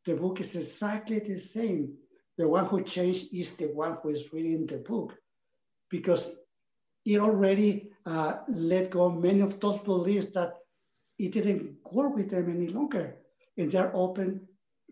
The 0.05 0.17
book 0.17 0.41
is 0.41 0.57
exactly 0.57 1.19
the 1.19 1.39
same. 1.39 1.95
The 2.37 2.49
one 2.49 2.67
who 2.67 2.83
changed 2.83 3.35
is 3.35 3.55
the 3.55 3.67
one 3.67 3.97
who 4.03 4.11
is 4.11 4.33
reading 4.33 4.67
the 4.67 4.79
book 4.79 5.15
because 5.91 6.31
it 7.05 7.21
already 7.21 7.91
uh, 8.05 8.39
let 8.49 8.91
go 8.91 9.11
many 9.11 9.41
of 9.41 9.59
those 9.61 9.79
beliefs 9.79 10.29
that 10.35 10.55
it 11.19 11.33
didn't 11.33 11.79
work 11.91 12.15
with 12.15 12.31
them 12.31 12.51
any 12.51 12.69
longer, 12.69 13.17
and 13.57 13.73
they're 13.73 13.95
open 13.95 14.47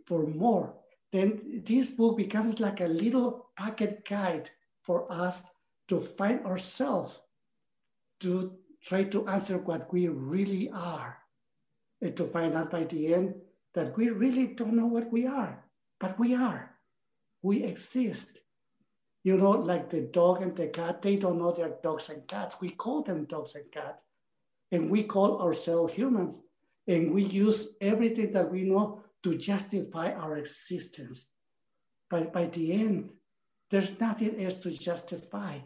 for 0.07 0.27
more. 0.27 0.75
Then 1.13 1.63
this 1.65 1.91
book 1.91 2.17
becomes 2.17 2.59
like 2.59 2.81
a 2.81 2.89
little 2.89 3.51
pocket 3.57 4.05
guide 4.09 4.51
for 4.83 5.11
us 5.13 5.45
to 5.89 6.01
find 6.01 6.45
ourselves, 6.45 7.21
to 8.21 8.59
try 8.87 9.03
to 9.03 9.27
answer 9.27 9.59
what 9.59 9.93
we 9.93 10.07
really 10.07 10.71
are, 10.71 11.19
and 12.01 12.17
to 12.17 12.27
find 12.29 12.55
out 12.55 12.71
by 12.71 12.85
the 12.85 13.13
end 13.13 13.35
that 13.75 13.97
we 13.97 14.09
really 14.09 14.47
don't 14.47 14.75
know 14.75 14.87
what 14.87 15.11
we 15.11 15.27
are, 15.27 15.65
but 15.99 16.17
we 16.19 16.35
are. 16.35 16.71
We 17.43 17.65
exist. 17.65 18.39
You 19.25 19.37
know, 19.37 19.51
like 19.51 19.91
the 19.91 20.03
dog 20.03 20.41
and 20.41 20.57
the 20.57 20.69
cat, 20.69 21.03
they 21.03 21.17
don't 21.17 21.39
know 21.39 21.51
they're 21.51 21.79
dogs 21.83 22.11
and 22.11 22.27
cats. 22.29 22.57
We 22.61 22.71
call 22.71 23.03
them 23.03 23.25
dogs 23.25 23.57
and 23.57 23.71
cats. 23.73 24.05
And 24.71 24.89
we 24.89 25.03
call 25.03 25.43
ourselves 25.43 25.95
humans. 25.95 26.43
And 26.87 27.13
we 27.13 27.25
use 27.25 27.69
everything 27.81 28.33
that 28.35 28.51
we 28.51 28.63
know 28.63 29.03
to 29.25 29.37
justify 29.37 30.13
our 30.13 30.37
existence. 30.37 31.31
But 32.09 32.33
by 32.33 32.47
the 32.47 32.73
end, 32.73 33.11
there's 33.69 33.99
nothing 33.99 34.41
else 34.41 34.57
to 34.59 34.71
justify. 34.71 35.59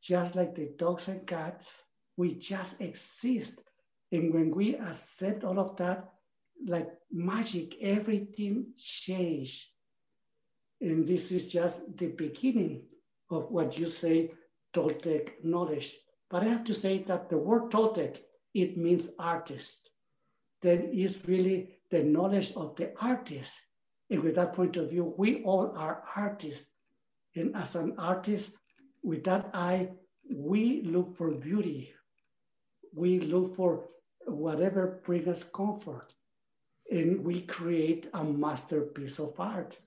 Just 0.00 0.36
like 0.36 0.54
the 0.54 0.70
dogs 0.78 1.08
and 1.08 1.26
cats, 1.26 1.82
we 2.18 2.34
just 2.34 2.80
exist. 2.80 3.62
And 4.10 4.34
when 4.34 4.50
we 4.50 4.74
accept 4.74 5.44
all 5.44 5.60
of 5.60 5.76
that, 5.76 6.10
like 6.66 6.90
magic, 7.12 7.76
everything 7.80 8.72
changed. 8.76 9.68
And 10.80 11.06
this 11.06 11.30
is 11.30 11.50
just 11.50 11.96
the 11.96 12.08
beginning 12.08 12.82
of 13.30 13.50
what 13.50 13.78
you 13.78 13.86
say, 13.86 14.32
Toltec 14.74 15.44
knowledge. 15.44 15.96
But 16.28 16.42
I 16.42 16.46
have 16.46 16.64
to 16.64 16.74
say 16.74 17.04
that 17.04 17.30
the 17.30 17.38
word 17.38 17.70
Toltec, 17.70 18.18
it 18.52 18.76
means 18.76 19.12
artist. 19.18 19.90
Then 20.60 20.90
is 20.92 21.22
really 21.28 21.78
the 21.90 22.02
knowledge 22.02 22.52
of 22.56 22.74
the 22.74 22.92
artist. 23.00 23.54
And 24.10 24.24
with 24.24 24.34
that 24.34 24.54
point 24.54 24.76
of 24.76 24.90
view, 24.90 25.14
we 25.16 25.44
all 25.44 25.72
are 25.76 26.02
artists. 26.16 26.72
And 27.36 27.54
as 27.54 27.76
an 27.76 27.94
artist, 27.96 28.54
with 29.04 29.22
that 29.24 29.50
eye, 29.54 29.90
we 30.28 30.82
look 30.82 31.16
for 31.16 31.30
beauty. 31.30 31.92
We 32.94 33.20
look 33.20 33.54
for 33.54 33.84
whatever 34.26 35.00
brings 35.04 35.28
us 35.28 35.44
comfort. 35.44 36.14
And 36.90 37.24
we 37.24 37.42
create 37.42 38.08
a 38.14 38.24
masterpiece 38.24 39.18
of 39.18 39.38
art 39.38 39.78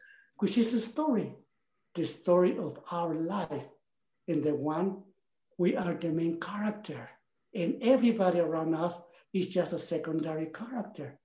which 0.42 0.58
is 0.58 0.74
a 0.74 0.80
story, 0.80 1.32
the 1.94 2.04
story 2.04 2.58
of 2.58 2.80
our 2.92 3.14
life. 3.14 3.68
And 4.28 4.44
the 4.44 4.56
one, 4.56 5.04
we 5.58 5.76
are 5.78 5.94
the 5.94 6.10
main 6.10 6.40
character. 6.40 7.10
And 7.54 7.78
everybody 7.84 8.40
around 8.40 8.74
us 8.74 9.00
is 9.34 9.50
just 9.50 9.74
a 9.74 9.80
secondary 9.80 10.48
character. 10.48 11.20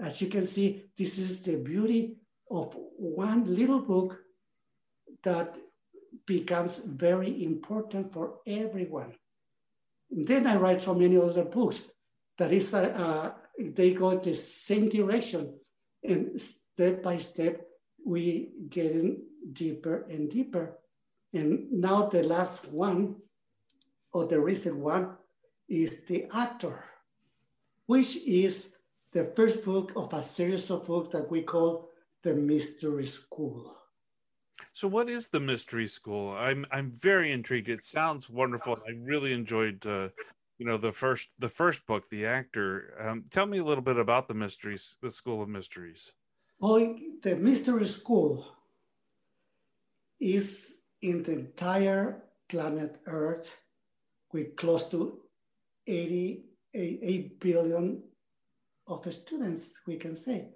As 0.00 0.20
you 0.20 0.26
can 0.26 0.44
see, 0.44 0.90
this 0.96 1.18
is 1.18 1.40
the 1.42 1.54
beauty 1.54 2.16
of 2.50 2.76
one 2.96 3.44
little 3.54 3.80
book 3.80 4.18
that 5.22 5.56
becomes 6.26 6.78
very 6.78 7.44
important 7.44 8.12
for 8.12 8.40
everyone. 8.44 9.14
Then 10.10 10.46
I 10.46 10.56
write 10.56 10.82
so 10.82 10.94
many 10.94 11.16
other 11.16 11.44
books 11.44 11.82
that 12.38 12.52
is, 12.52 12.72
uh, 12.72 12.80
uh, 12.80 13.32
they 13.58 13.92
go 13.92 14.18
the 14.18 14.34
same 14.34 14.88
direction 14.88 15.54
and 16.02 16.40
step 16.40 17.02
by 17.02 17.18
step 17.18 17.66
we 18.04 18.52
getting 18.68 19.22
deeper 19.52 20.06
and 20.08 20.30
deeper. 20.30 20.78
And 21.32 21.70
now 21.72 22.06
the 22.06 22.22
last 22.22 22.66
one, 22.68 23.16
or 24.12 24.26
the 24.26 24.40
recent 24.40 24.76
one, 24.76 25.16
is 25.68 26.00
The 26.06 26.26
Actor, 26.32 26.84
which 27.86 28.16
is 28.16 28.70
the 29.12 29.24
first 29.36 29.64
book 29.64 29.92
of 29.96 30.12
a 30.14 30.22
series 30.22 30.70
of 30.70 30.86
books 30.86 31.12
that 31.12 31.30
we 31.30 31.42
call 31.42 31.90
The 32.22 32.34
Mystery 32.34 33.06
School. 33.06 33.77
So, 34.72 34.88
what 34.88 35.08
is 35.08 35.28
the 35.28 35.40
mystery 35.40 35.86
school? 35.86 36.32
I'm 36.32 36.66
I'm 36.70 36.92
very 36.98 37.32
intrigued. 37.32 37.68
It 37.68 37.84
sounds 37.84 38.28
wonderful. 38.28 38.78
I 38.86 38.92
really 39.02 39.32
enjoyed, 39.32 39.86
uh, 39.86 40.08
you 40.58 40.66
know, 40.66 40.76
the 40.76 40.92
first 40.92 41.28
the 41.38 41.48
first 41.48 41.86
book, 41.86 42.08
The 42.10 42.26
Actor. 42.26 42.94
Um, 43.00 43.24
tell 43.30 43.46
me 43.46 43.58
a 43.58 43.64
little 43.64 43.84
bit 43.84 43.96
about 43.96 44.28
the 44.28 44.34
mysteries, 44.34 44.96
the 45.02 45.10
School 45.10 45.42
of 45.42 45.48
Mysteries. 45.48 46.12
Oh, 46.60 46.96
the 47.22 47.36
mystery 47.36 47.86
school 47.86 48.44
is 50.20 50.82
in 51.02 51.22
the 51.22 51.32
entire 51.32 52.24
planet 52.48 52.98
Earth 53.06 53.56
with 54.32 54.56
close 54.56 54.88
to 54.90 55.20
88 55.86 57.40
billion 57.40 58.02
of 58.86 59.12
students, 59.12 59.80
we 59.86 59.96
can 59.96 60.16
say. 60.16 60.48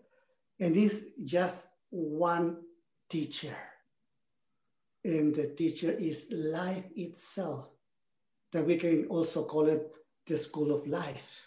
And 0.58 0.76
it's 0.76 1.04
just 1.24 1.68
one 1.90 2.58
teacher. 3.08 3.56
And 5.04 5.34
the 5.34 5.48
teacher 5.48 5.90
is 5.90 6.28
life 6.30 6.84
itself, 6.94 7.68
that 8.52 8.66
we 8.66 8.76
can 8.76 9.06
also 9.06 9.44
call 9.44 9.66
it 9.66 9.90
the 10.26 10.38
school 10.38 10.72
of 10.72 10.86
life. 10.86 11.40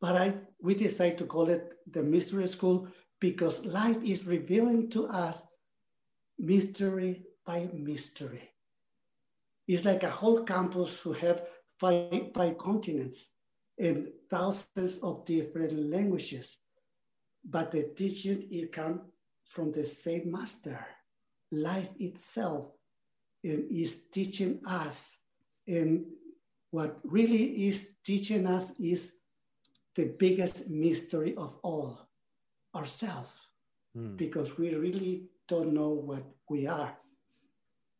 But 0.00 0.16
I, 0.16 0.34
we 0.60 0.74
decide 0.74 1.16
to 1.18 1.26
call 1.26 1.48
it 1.48 1.78
the 1.90 2.02
mystery 2.02 2.46
school 2.46 2.88
because 3.20 3.64
life 3.64 4.02
is 4.04 4.26
revealing 4.26 4.90
to 4.90 5.06
us 5.06 5.46
mystery 6.38 7.24
by 7.46 7.68
mystery. 7.72 8.50
It's 9.66 9.84
like 9.84 10.02
a 10.02 10.10
whole 10.10 10.42
campus 10.42 11.00
who 11.00 11.12
have 11.14 11.42
five, 11.78 12.32
five 12.34 12.58
continents 12.58 13.30
and 13.78 14.08
thousands 14.30 14.98
of 14.98 15.24
different 15.24 15.72
languages. 15.90 16.58
But 17.44 17.70
the 17.70 17.94
teaching 17.96 18.46
it 18.50 18.72
comes 18.72 19.00
from 19.48 19.72
the 19.72 19.86
same 19.86 20.30
master, 20.30 20.84
life 21.62 21.90
itself, 21.98 22.70
and 23.42 23.70
is 23.70 24.02
teaching 24.12 24.60
us. 24.66 25.18
And 25.66 26.06
what 26.70 26.98
really 27.04 27.68
is 27.68 27.90
teaching 28.04 28.46
us 28.46 28.78
is 28.80 29.14
the 29.94 30.14
biggest 30.18 30.70
mystery 30.70 31.34
of 31.36 31.56
all, 31.62 32.08
ourselves, 32.74 33.30
mm. 33.96 34.16
because 34.16 34.58
we 34.58 34.74
really 34.74 35.28
don't 35.46 35.72
know 35.72 35.90
what 35.90 36.24
we 36.48 36.66
are. 36.66 36.96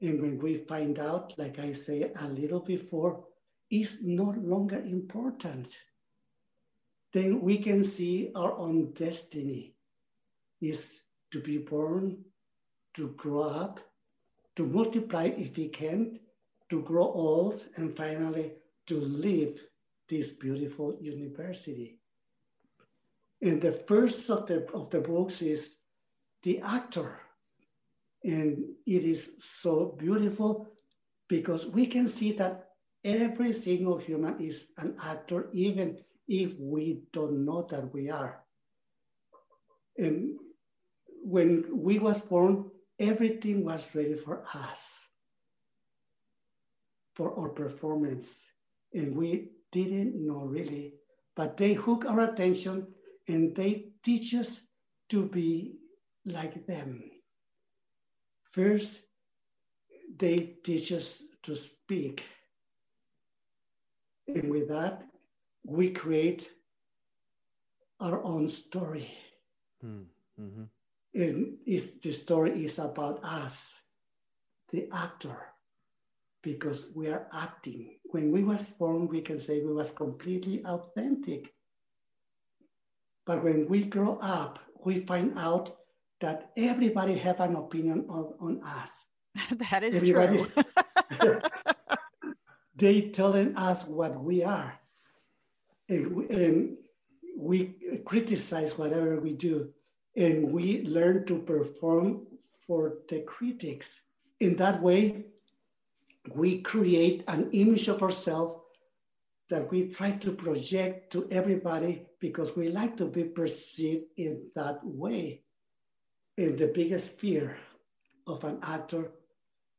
And 0.00 0.20
when 0.20 0.38
we 0.38 0.64
find 0.68 0.98
out, 0.98 1.34
like 1.38 1.58
I 1.58 1.72
say 1.72 2.12
a 2.20 2.28
little 2.28 2.60
before, 2.60 3.24
is 3.70 4.02
no 4.02 4.34
longer 4.36 4.80
important, 4.80 5.68
then 7.12 7.40
we 7.40 7.58
can 7.58 7.84
see 7.84 8.30
our 8.34 8.52
own 8.58 8.92
destiny 8.92 9.74
is 10.60 11.00
to 11.30 11.40
be 11.40 11.58
born, 11.58 12.24
to 12.94 13.08
grow 13.16 13.42
up, 13.42 13.80
to 14.56 14.64
multiply 14.64 15.24
if 15.24 15.56
we 15.56 15.68
can, 15.68 16.20
to 16.70 16.82
grow 16.82 17.04
old, 17.04 17.64
and 17.76 17.96
finally 17.96 18.52
to 18.86 19.00
leave 19.00 19.60
this 20.08 20.32
beautiful 20.32 20.96
university. 21.00 21.98
And 23.42 23.60
the 23.60 23.72
first 23.72 24.30
of 24.30 24.46
the, 24.46 24.66
of 24.72 24.90
the 24.90 25.00
books 25.00 25.42
is 25.42 25.78
The 26.42 26.60
Actor. 26.60 27.20
And 28.22 28.64
it 28.86 29.04
is 29.04 29.34
so 29.38 29.94
beautiful 29.98 30.68
because 31.28 31.66
we 31.66 31.86
can 31.86 32.08
see 32.08 32.32
that 32.32 32.70
every 33.04 33.52
single 33.52 33.98
human 33.98 34.40
is 34.40 34.70
an 34.78 34.96
actor, 35.02 35.48
even 35.52 35.98
if 36.26 36.52
we 36.58 37.02
don't 37.12 37.44
know 37.44 37.66
that 37.70 37.92
we 37.92 38.10
are. 38.10 38.42
And 39.98 40.38
when 41.22 41.66
we 41.70 41.98
was 41.98 42.20
born, 42.20 42.70
everything 43.04 43.64
was 43.64 43.94
ready 43.94 44.14
for 44.14 44.42
us, 44.54 45.08
for 47.14 47.38
our 47.38 47.50
performance. 47.50 48.46
And 48.92 49.16
we 49.16 49.50
didn't 49.72 50.14
know 50.26 50.44
really, 50.44 50.94
but 51.34 51.56
they 51.56 51.74
hook 51.74 52.04
our 52.06 52.20
attention 52.20 52.86
and 53.28 53.54
they 53.54 53.92
teach 54.02 54.34
us 54.34 54.60
to 55.08 55.26
be 55.26 55.76
like 56.24 56.66
them. 56.66 57.10
First, 58.50 59.02
they 60.16 60.56
teach 60.62 60.92
us 60.92 61.22
to 61.42 61.56
speak. 61.56 62.24
And 64.28 64.50
with 64.50 64.68
that, 64.68 65.02
we 65.66 65.90
create 65.90 66.48
our 68.00 68.22
own 68.22 68.48
story. 68.48 69.10
Mm 69.82 70.08
-hmm. 70.36 70.68
And 71.14 71.58
the 71.66 72.12
story 72.12 72.64
is 72.64 72.78
about 72.78 73.22
us, 73.22 73.80
the 74.72 74.88
actor, 74.92 75.36
because 76.42 76.86
we 76.94 77.08
are 77.08 77.28
acting. 77.32 77.98
When 78.04 78.32
we 78.32 78.42
was 78.42 78.70
born, 78.70 79.06
we 79.06 79.20
can 79.20 79.40
say 79.40 79.62
we 79.62 79.72
was 79.72 79.92
completely 79.92 80.64
authentic. 80.64 81.54
But 83.26 83.44
when 83.44 83.68
we 83.68 83.84
grow 83.84 84.18
up, 84.20 84.58
we 84.84 85.00
find 85.00 85.38
out 85.38 85.76
that 86.20 86.50
everybody 86.56 87.16
have 87.18 87.40
an 87.40 87.54
opinion 87.54 88.06
on, 88.08 88.34
on 88.40 88.60
us. 88.64 89.06
that 89.70 89.84
is 89.84 90.02
true. 90.02 90.44
they 92.76 93.02
telling 93.10 93.56
us 93.56 93.86
what 93.86 94.20
we 94.20 94.42
are. 94.42 94.74
And, 95.88 96.30
and 96.30 96.76
we 97.36 97.76
criticize 98.04 98.76
whatever 98.76 99.20
we 99.20 99.32
do 99.32 99.73
and 100.16 100.52
we 100.52 100.82
learn 100.82 101.26
to 101.26 101.38
perform 101.38 102.26
for 102.66 102.98
the 103.08 103.20
critics. 103.22 104.02
In 104.40 104.56
that 104.56 104.80
way, 104.82 105.26
we 106.34 106.60
create 106.62 107.24
an 107.28 107.50
image 107.52 107.88
of 107.88 108.02
ourselves 108.02 108.60
that 109.50 109.70
we 109.70 109.88
try 109.88 110.12
to 110.12 110.32
project 110.32 111.12
to 111.12 111.28
everybody 111.30 112.06
because 112.18 112.56
we 112.56 112.68
like 112.68 112.96
to 112.96 113.06
be 113.06 113.24
perceived 113.24 114.04
in 114.16 114.48
that 114.54 114.80
way. 114.82 115.42
And 116.38 116.56
the 116.58 116.68
biggest 116.68 117.18
fear 117.18 117.56
of 118.26 118.42
an 118.44 118.58
actor 118.62 119.12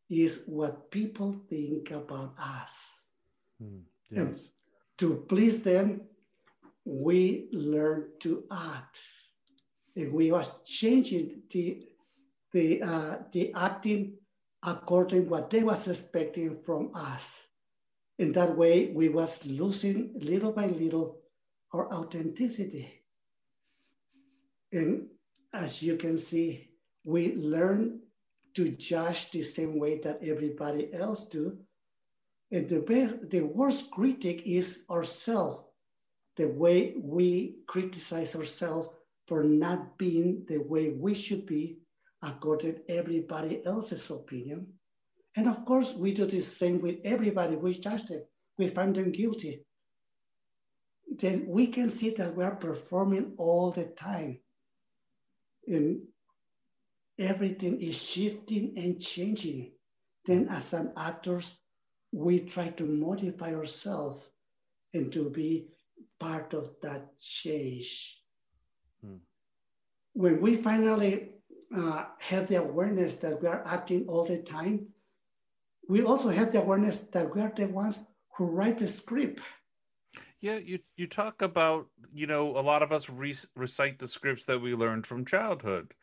is 0.10 0.44
what 0.46 0.92
people 0.92 1.36
think 1.50 1.92
about 1.92 2.36
us. 2.40 3.08
Mm, 3.62 3.82
yes. 4.12 4.20
And 4.20 4.40
to 5.00 5.26
please 5.28 5.64
them, 5.64 6.02
we 6.86 7.50
learn 7.52 8.12
to 8.20 8.44
act 8.52 9.00
we 9.96 10.32
was 10.32 10.52
changing 10.66 11.44
the 11.50 11.88
the 12.52 12.82
uh, 12.82 13.18
the 13.32 13.54
acting 13.54 14.18
according 14.64 15.30
what 15.30 15.50
they 15.50 15.64
was 15.64 15.88
expecting 15.88 16.58
from 16.66 16.92
us. 16.96 17.48
In 18.18 18.32
that 18.32 18.58
way, 18.58 18.92
we 18.94 19.10
was 19.10 19.46
losing 19.46 20.14
little 20.16 20.52
by 20.52 20.68
little 20.68 21.20
our 21.74 21.92
authenticity. 21.94 23.04
And 24.72 25.08
as 25.54 25.84
you 25.84 25.98
can 25.98 26.18
see, 26.18 26.72
we 27.04 27.36
learn 27.36 28.00
to 28.56 28.70
judge 28.70 29.32
the 29.32 29.44
same 29.44 29.78
way 29.78 30.00
that 30.00 30.20
everybody 30.24 30.94
else 30.94 31.28
do. 31.28 31.58
And 32.52 32.70
the 32.70 32.80
best, 32.80 33.30
the 33.30 33.42
worst 33.42 33.92
critic 33.92 34.44
is 34.46 34.86
ourselves, 34.90 35.66
the 36.38 36.48
way 36.48 36.96
we 36.98 37.58
criticize 37.68 38.36
ourselves 38.36 38.90
for 39.28 39.44
not 39.44 39.98
being 39.98 40.46
the 40.48 40.58
way 40.58 40.92
we 40.92 41.14
should 41.14 41.46
be 41.46 41.80
according 42.22 42.80
everybody 42.90 43.66
else's 43.66 44.10
opinion. 44.10 44.68
And 45.36 45.48
of 45.48 45.66
course, 45.66 45.94
we 45.94 46.14
do 46.14 46.26
the 46.26 46.40
same 46.40 46.82
with 46.82 46.98
everybody. 47.04 47.56
We 47.56 47.78
judge 47.78 48.06
them, 48.06 48.24
we 48.58 48.70
find 48.70 48.96
them 48.96 49.12
guilty. 49.12 49.66
Then 51.18 51.46
we 51.48 51.68
can 51.68 51.90
see 51.90 52.12
that 52.12 52.36
we 52.36 52.44
are 52.44 52.56
performing 52.56 53.34
all 53.38 53.72
the 53.72 53.86
time. 53.86 54.40
And 55.68 56.02
everything 57.18 57.82
is 57.82 58.02
shifting 58.02 58.74
and 58.78 59.02
changing. 59.02 59.72
Then, 60.26 60.48
as 60.50 60.74
an 60.74 60.94
actors, 60.98 61.58
we 62.12 62.40
try 62.40 62.70
to 62.70 62.86
modify 62.86 63.54
ourselves 63.54 64.26
and 64.94 65.12
to 65.14 65.30
be 65.30 65.68
part 66.20 66.54
of 66.54 66.72
that 66.82 67.20
change. 67.20 68.22
When 70.16 70.40
we 70.40 70.56
finally 70.56 71.34
uh, 71.76 72.06
have 72.20 72.48
the 72.48 72.56
awareness 72.56 73.18
that 73.18 73.42
we 73.42 73.48
are 73.48 73.64
acting 73.68 74.06
all 74.08 74.26
the 74.26 74.42
time, 74.42 74.88
we 75.90 76.04
also 76.04 76.30
have 76.30 76.52
the 76.52 76.62
awareness 76.62 77.00
that 77.12 77.36
we 77.36 77.42
are 77.42 77.52
the 77.56 77.68
ones 77.68 78.00
who 78.36 78.46
write 78.46 78.80
the 78.80 78.88
script. 78.88 79.42
Yeah, 80.40 80.56
you 80.56 80.80
you 80.96 81.08
talk 81.08 81.42
about 81.42 81.88
you 82.14 82.28
know 82.28 82.58
a 82.58 82.62
lot 82.62 82.82
of 82.82 82.92
us 82.92 83.10
re- 83.10 83.36
recite 83.56 84.00
the 84.00 84.08
scripts 84.08 84.46
that 84.46 84.62
we 84.62 84.74
learned 84.74 85.06
from 85.06 85.26
childhood, 85.26 85.94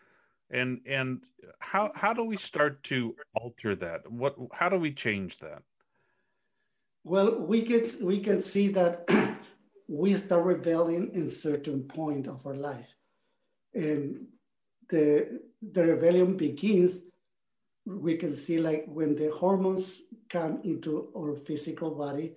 and 0.51 0.81
and 0.85 1.25
how 1.61 1.93
how 1.95 2.13
do 2.13 2.25
we 2.25 2.37
start 2.37 2.83
to 2.85 3.17
alter 3.35 3.75
that? 3.77 4.11
What 4.11 4.37
how 4.53 4.69
do 4.69 4.77
we 4.77 4.93
change 4.93 5.39
that? 5.39 5.63
Well, 7.05 7.41
we 7.41 7.63
can 7.63 7.83
we 8.03 8.21
can 8.21 8.43
see 8.43 8.69
that 8.69 9.09
we 9.89 10.15
start 10.15 10.45
rebelling 10.45 11.13
in 11.15 11.31
certain 11.31 11.85
point 11.85 12.27
of 12.27 12.47
our 12.47 12.55
life. 12.55 12.95
And 13.75 14.27
the, 14.89 15.41
the 15.61 15.87
rebellion 15.87 16.37
begins 16.37 17.05
we 17.85 18.17
can 18.17 18.33
see 18.33 18.59
like 18.59 18.85
when 18.87 19.15
the 19.15 19.31
hormones 19.33 20.03
come 20.29 20.61
into 20.65 21.11
our 21.17 21.35
physical 21.35 21.91
body 21.91 22.33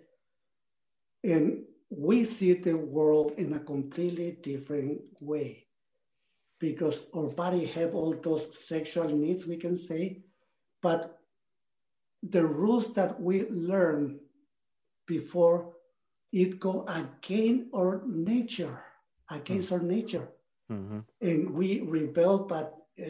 and 1.23 1.63
we 1.89 2.23
see 2.23 2.53
the 2.53 2.75
world 2.75 3.33
in 3.38 3.53
a 3.53 3.59
completely 3.59 4.38
different 4.41 4.99
way 5.21 5.65
because 6.59 7.05
our 7.15 7.27
body 7.29 7.65
have 7.65 7.93
all 7.93 8.15
those 8.23 8.67
sexual 8.67 9.07
needs 9.07 9.45
we 9.45 9.57
can 9.57 9.75
say 9.75 10.19
but 10.81 11.19
the 12.23 12.43
rules 12.43 12.93
that 12.93 13.19
we 13.21 13.47
learn 13.49 14.19
before 15.05 15.73
it 16.31 16.59
go 16.59 16.86
against 16.88 17.65
our 17.75 18.01
nature 18.07 18.83
against 19.29 19.71
mm-hmm. 19.71 19.86
our 19.86 19.88
nature 19.88 20.27
mm-hmm. 20.72 20.99
and 21.22 21.49
we 21.51 21.82
rebel 21.82 22.45
but 22.45 22.76
uh, 22.99 23.09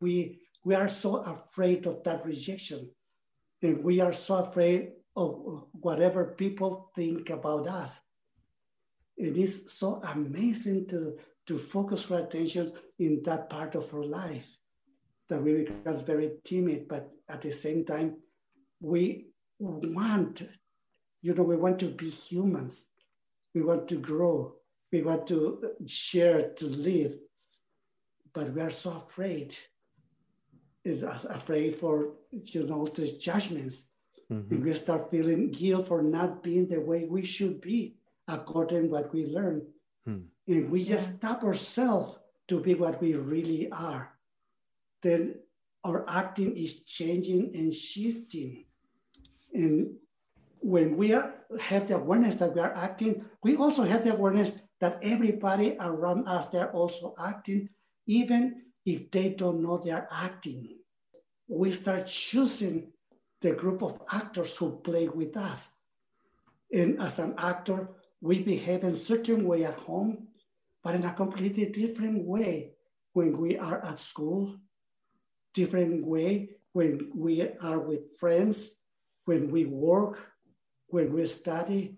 we 0.00 0.40
we 0.66 0.74
are 0.74 0.88
so 0.88 1.18
afraid 1.18 1.86
of 1.86 2.02
that 2.02 2.26
rejection. 2.26 2.90
And 3.62 3.84
we 3.84 4.00
are 4.00 4.12
so 4.12 4.38
afraid 4.38 4.94
of 5.14 5.64
whatever 5.70 6.34
people 6.36 6.90
think 6.96 7.30
about 7.30 7.68
us. 7.68 8.00
It 9.16 9.36
is 9.36 9.72
so 9.72 10.02
amazing 10.02 10.88
to 10.88 11.16
to 11.46 11.56
focus 11.56 12.10
our 12.10 12.18
attention 12.18 12.72
in 12.98 13.22
that 13.22 13.48
part 13.48 13.76
of 13.76 13.94
our 13.94 14.04
life 14.04 14.48
that 15.28 15.40
we 15.40 15.52
become 15.62 16.04
very 16.04 16.32
timid 16.44 16.88
but 16.88 17.08
at 17.28 17.40
the 17.40 17.52
same 17.52 17.84
time 17.84 18.16
we 18.80 19.28
want 19.60 20.42
you 21.22 21.32
know 21.32 21.44
we 21.44 21.56
want 21.56 21.78
to 21.78 21.90
be 21.90 22.10
humans. 22.10 22.88
We 23.54 23.62
want 23.62 23.86
to 23.88 23.98
grow 24.00 24.56
we 24.92 25.02
want 25.02 25.26
to 25.26 25.70
share 25.86 26.50
to 26.50 26.66
live 26.66 27.18
but 28.32 28.52
we 28.52 28.60
are 28.60 28.70
so 28.70 29.04
afraid 29.06 29.56
is 30.84 31.02
afraid 31.02 31.76
for 31.76 32.12
you 32.30 32.64
know 32.64 32.86
the 32.86 33.06
judgments 33.18 33.88
mm-hmm. 34.30 34.62
we 34.62 34.74
start 34.74 35.10
feeling 35.10 35.50
guilt 35.50 35.88
for 35.88 36.02
not 36.02 36.42
being 36.42 36.68
the 36.68 36.80
way 36.80 37.06
we 37.10 37.24
should 37.24 37.60
be 37.60 37.96
according 38.28 38.90
what 38.90 39.12
we 39.12 39.26
learn 39.26 39.62
hmm. 40.04 40.20
and 40.46 40.70
we 40.70 40.84
just 40.84 41.10
yeah. 41.10 41.16
stop 41.16 41.42
ourselves 41.42 42.18
to 42.48 42.60
be 42.60 42.74
what 42.74 43.00
we 43.00 43.14
really 43.14 43.70
are 43.72 44.12
then 45.02 45.34
our 45.84 46.08
acting 46.08 46.54
is 46.56 46.82
changing 46.82 47.50
and 47.54 47.72
shifting 47.72 48.64
and 49.54 49.94
when 50.60 50.96
we 50.96 51.12
are, 51.12 51.34
have 51.60 51.86
the 51.86 51.94
awareness 51.94 52.36
that 52.36 52.54
we 52.54 52.60
are 52.60 52.74
acting 52.74 53.24
we 53.42 53.56
also 53.56 53.82
have 53.82 54.04
the 54.04 54.12
awareness 54.12 54.60
that 54.80 54.98
everybody 55.02 55.76
around 55.80 56.28
us 56.28 56.48
they're 56.48 56.72
also 56.72 57.14
acting 57.18 57.68
even 58.06 58.62
if 58.84 59.10
they 59.10 59.30
don't 59.30 59.62
know 59.62 59.78
they're 59.78 60.08
acting. 60.12 60.78
We 61.48 61.72
start 61.72 62.06
choosing 62.06 62.92
the 63.40 63.52
group 63.52 63.82
of 63.82 64.00
actors 64.10 64.56
who 64.56 64.78
play 64.80 65.08
with 65.08 65.36
us. 65.36 65.68
And 66.72 67.00
as 67.00 67.18
an 67.18 67.34
actor 67.38 67.88
we 68.20 68.42
behave 68.42 68.84
in 68.84 68.94
certain 68.94 69.44
way 69.44 69.64
at 69.64 69.78
home, 69.80 70.28
but 70.82 70.94
in 70.94 71.04
a 71.04 71.12
completely 71.12 71.66
different 71.66 72.24
way 72.24 72.72
when 73.12 73.36
we 73.38 73.58
are 73.58 73.84
at 73.84 73.98
school, 73.98 74.56
different 75.54 76.04
way 76.04 76.50
when 76.72 77.10
we 77.14 77.48
are 77.62 77.78
with 77.78 78.16
friends, 78.18 78.76
when 79.24 79.50
we 79.50 79.64
work, 79.64 80.30
when 80.88 81.12
we 81.12 81.26
study, 81.26 81.96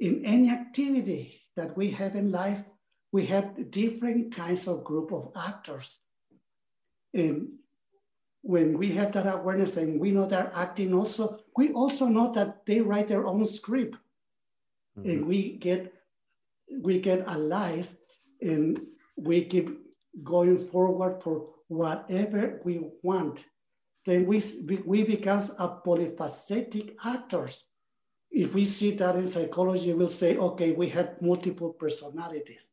in 0.00 0.24
any 0.24 0.50
activity 0.50 1.40
that 1.56 1.76
we 1.76 1.90
have 1.90 2.14
in 2.14 2.30
life, 2.30 2.62
we 3.12 3.26
have 3.26 3.70
different 3.70 4.34
kinds 4.34 4.68
of 4.68 4.84
group 4.84 5.12
of 5.12 5.32
actors. 5.36 5.98
And 7.14 7.48
when 8.42 8.78
we 8.78 8.92
have 8.92 9.12
that 9.12 9.26
awareness 9.26 9.76
and 9.76 9.98
we 9.98 10.10
know 10.12 10.26
they're 10.26 10.52
acting 10.54 10.94
also, 10.94 11.40
we 11.56 11.72
also 11.72 12.06
know 12.06 12.32
that 12.32 12.66
they 12.66 12.80
write 12.80 13.08
their 13.08 13.26
own 13.26 13.44
script 13.46 13.96
mm-hmm. 14.98 15.08
and 15.08 15.26
we 15.26 15.56
get 15.56 15.92
we 16.82 17.00
get 17.00 17.26
allies 17.28 17.96
and 18.42 18.80
we 19.16 19.44
keep 19.44 19.78
going 20.24 20.58
forward 20.58 21.22
for 21.22 21.48
whatever 21.68 22.60
we 22.64 22.90
want 23.02 23.44
then 24.04 24.24
we, 24.26 24.40
we 24.84 25.02
become 25.02 25.42
a 25.58 25.68
polyphacetic 25.84 26.94
actors 27.04 27.64
if 28.44 28.54
we 28.54 28.64
see 28.64 28.90
that 28.92 29.16
in 29.16 29.28
psychology 29.28 29.92
we'll 29.92 30.16
say 30.22 30.36
okay 30.36 30.72
we 30.72 30.88
have 30.88 31.20
multiple 31.20 31.72
personalities 31.72 32.68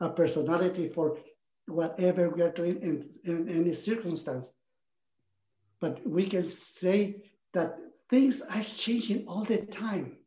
a 0.00 0.08
personality 0.08 0.88
for 0.88 1.18
whatever 1.66 2.28
we 2.30 2.42
are 2.42 2.54
doing 2.60 2.76
in, 2.88 2.94
in 3.24 3.48
any 3.48 3.74
circumstance 3.74 4.54
but 5.82 6.06
we 6.06 6.24
can 6.24 6.44
say 6.44 7.16
that 7.52 7.76
things 8.08 8.40
are 8.42 8.62
changing 8.62 9.26
all 9.26 9.42
the 9.42 9.66
time 9.66 10.18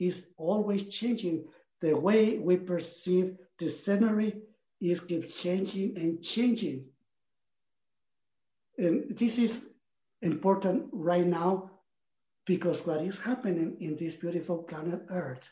is 0.00 0.26
always 0.36 0.88
changing. 0.88 1.44
The 1.80 1.96
way 1.96 2.38
we 2.38 2.56
perceive 2.56 3.36
the 3.58 3.68
scenery 3.68 4.40
is 4.80 5.00
keep 5.00 5.30
changing 5.30 5.96
and 5.96 6.22
changing. 6.22 6.86
And 8.78 9.16
this 9.16 9.38
is 9.38 9.74
important 10.22 10.88
right 10.92 11.26
now 11.26 11.70
because 12.46 12.86
what 12.86 13.02
is 13.02 13.20
happening 13.20 13.76
in 13.80 13.96
this 13.96 14.14
beautiful 14.14 14.58
planet 14.58 15.02
Earth, 15.10 15.46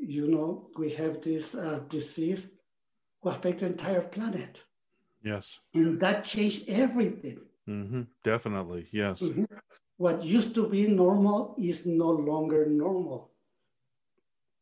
you 0.00 0.28
know, 0.28 0.70
we 0.78 0.90
have 0.92 1.20
this 1.20 1.54
uh, 1.54 1.80
disease 1.88 2.50
who 3.20 3.28
affect 3.28 3.60
the 3.60 3.66
entire 3.66 4.02
planet. 4.02 4.62
Yes. 5.22 5.58
And 5.74 6.00
that 6.00 6.24
changed 6.24 6.68
everything. 6.68 7.40
Mm-hmm. 7.68 8.02
Definitely, 8.22 8.86
yes. 8.90 9.20
Mm-hmm 9.20 9.42
what 9.96 10.22
used 10.22 10.54
to 10.54 10.68
be 10.68 10.86
normal 10.86 11.54
is 11.58 11.86
no 11.86 12.10
longer 12.10 12.66
normal. 12.66 13.30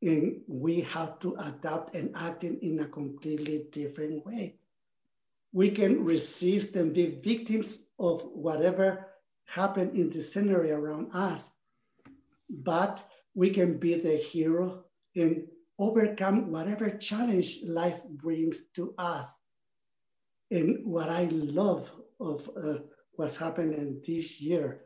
And 0.03 0.43
we 0.47 0.83
have 0.83 1.19
to 1.21 1.35
adapt 1.37 1.95
and 1.95 2.15
act 2.15 2.45
in, 2.45 2.59
in 2.61 2.81
a 2.81 2.87
completely 2.87 3.67
different 3.73 4.25
way. 4.25 4.57
We 5.53 5.71
can 5.71 6.05
resist 6.05 6.77
and 6.77 6.93
be 6.93 7.19
victims 7.23 7.81
of 7.99 8.23
whatever 8.33 9.07
happened 9.47 9.97
in 9.97 10.11
the 10.11 10.23
scenery 10.23 10.71
around 10.71 11.11
us, 11.13 11.53
but 12.49 13.05
we 13.35 13.51
can 13.51 13.79
be 13.79 13.95
the 13.95 14.17
hero 14.17 14.85
and 15.17 15.47
overcome 15.79 16.51
whatever 16.51 16.91
challenge 16.91 17.61
life 17.65 18.05
brings 18.09 18.67
to 18.75 18.95
us. 18.99 19.37
And 20.51 20.85
what 20.85 21.09
I 21.09 21.25
love 21.25 21.91
of 22.21 22.49
uh, 22.57 22.79
what's 23.15 23.37
happening 23.37 24.01
this 24.07 24.41
year 24.41 24.83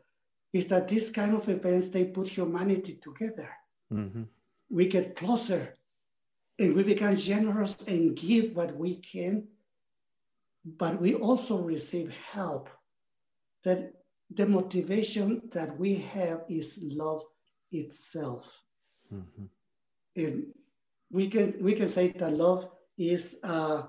is 0.51 0.67
that 0.67 0.87
these 0.87 1.11
kind 1.11 1.35
of 1.35 1.47
events 1.47 1.89
they 1.89 2.05
put 2.05 2.27
humanity 2.27 2.99
together. 3.01 3.49
Mm-hmm. 3.93 4.23
We 4.69 4.87
get 4.87 5.15
closer 5.15 5.75
and 6.57 6.73
we 6.73 6.83
become 6.83 7.15
generous 7.15 7.77
and 7.87 8.15
give 8.15 8.55
what 8.55 8.75
we 8.75 8.95
can, 8.95 9.47
but 10.65 10.99
we 10.99 11.13
also 11.13 11.57
receive 11.57 12.13
help. 12.31 12.69
That 13.63 13.93
the 14.33 14.45
motivation 14.45 15.41
that 15.51 15.77
we 15.77 15.95
have 15.95 16.43
is 16.49 16.79
love 16.81 17.23
itself. 17.71 18.63
Mm-hmm. 19.13 19.45
And 20.15 20.45
we 21.11 21.27
can 21.27 21.55
we 21.61 21.73
can 21.73 21.89
say 21.89 22.09
that 22.09 22.33
love 22.33 22.69
is 22.97 23.39
uh, 23.43 23.83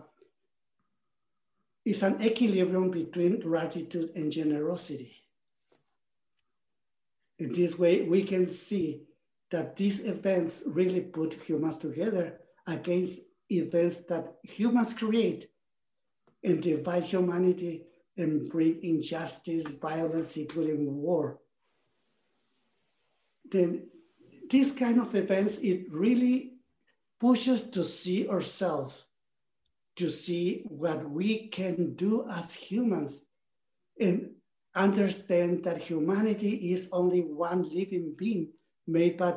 is 1.84 2.02
an 2.02 2.22
equilibrium 2.22 2.90
between 2.90 3.40
gratitude 3.40 4.12
and 4.14 4.32
generosity. 4.32 5.16
In 7.38 7.52
this 7.52 7.78
way, 7.78 8.02
we 8.02 8.22
can 8.22 8.46
see 8.46 9.02
that 9.50 9.76
these 9.76 10.04
events 10.04 10.62
really 10.66 11.00
put 11.00 11.34
humans 11.34 11.78
together 11.78 12.40
against 12.66 13.22
events 13.50 14.00
that 14.00 14.34
humans 14.42 14.94
create 14.94 15.50
and 16.44 16.62
divide 16.62 17.02
humanity 17.02 17.84
and 18.16 18.50
bring 18.50 18.82
injustice, 18.82 19.74
violence, 19.74 20.36
including 20.36 20.94
war. 20.94 21.38
Then 23.50 23.88
this 24.50 24.72
kind 24.72 25.00
of 25.00 25.14
events, 25.14 25.58
it 25.58 25.86
really 25.92 26.54
pushes 27.20 27.70
to 27.70 27.84
see 27.84 28.28
ourselves, 28.28 29.04
to 29.96 30.08
see 30.08 30.62
what 30.66 31.08
we 31.08 31.48
can 31.48 31.94
do 31.94 32.28
as 32.30 32.52
humans. 32.52 33.26
And 33.98 34.30
understand 34.74 35.64
that 35.64 35.82
humanity 35.82 36.72
is 36.72 36.88
only 36.92 37.20
one 37.20 37.62
living 37.62 38.14
being 38.16 38.48
made 38.86 39.16
by 39.16 39.36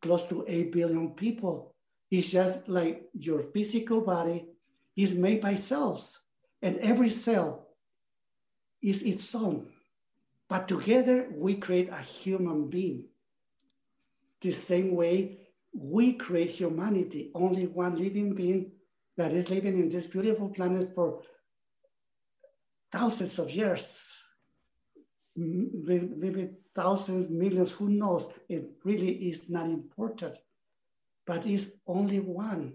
close 0.00 0.24
to 0.26 0.44
8 0.46 0.72
billion 0.72 1.10
people. 1.10 1.74
It's 2.10 2.30
just 2.30 2.68
like 2.68 3.08
your 3.14 3.44
physical 3.54 4.00
body 4.00 4.46
is 4.96 5.14
made 5.14 5.40
by 5.40 5.54
cells, 5.54 6.20
and 6.60 6.76
every 6.78 7.08
cell 7.08 7.68
is 8.82 9.02
its 9.02 9.34
own. 9.34 9.68
But 10.48 10.68
together 10.68 11.28
we 11.34 11.56
create 11.56 11.88
a 11.88 12.00
human 12.00 12.68
being. 12.68 13.04
The 14.40 14.52
same 14.52 14.94
way 14.94 15.38
we 15.72 16.14
create 16.14 16.50
humanity, 16.50 17.30
only 17.34 17.66
one 17.66 17.96
living 17.96 18.34
being 18.34 18.72
that 19.16 19.32
is 19.32 19.48
living 19.48 19.78
in 19.78 19.88
this 19.88 20.06
beautiful 20.06 20.50
planet 20.50 20.94
for 20.94 21.22
thousands 22.90 23.38
of 23.38 23.50
years 23.50 24.22
maybe 25.36 26.50
thousands, 26.74 27.30
millions, 27.30 27.72
who 27.72 27.88
knows? 27.88 28.28
It 28.48 28.70
really 28.84 29.12
is 29.30 29.48
not 29.50 29.66
important, 29.66 30.36
but 31.26 31.46
it's 31.46 31.70
only 31.86 32.20
one. 32.20 32.74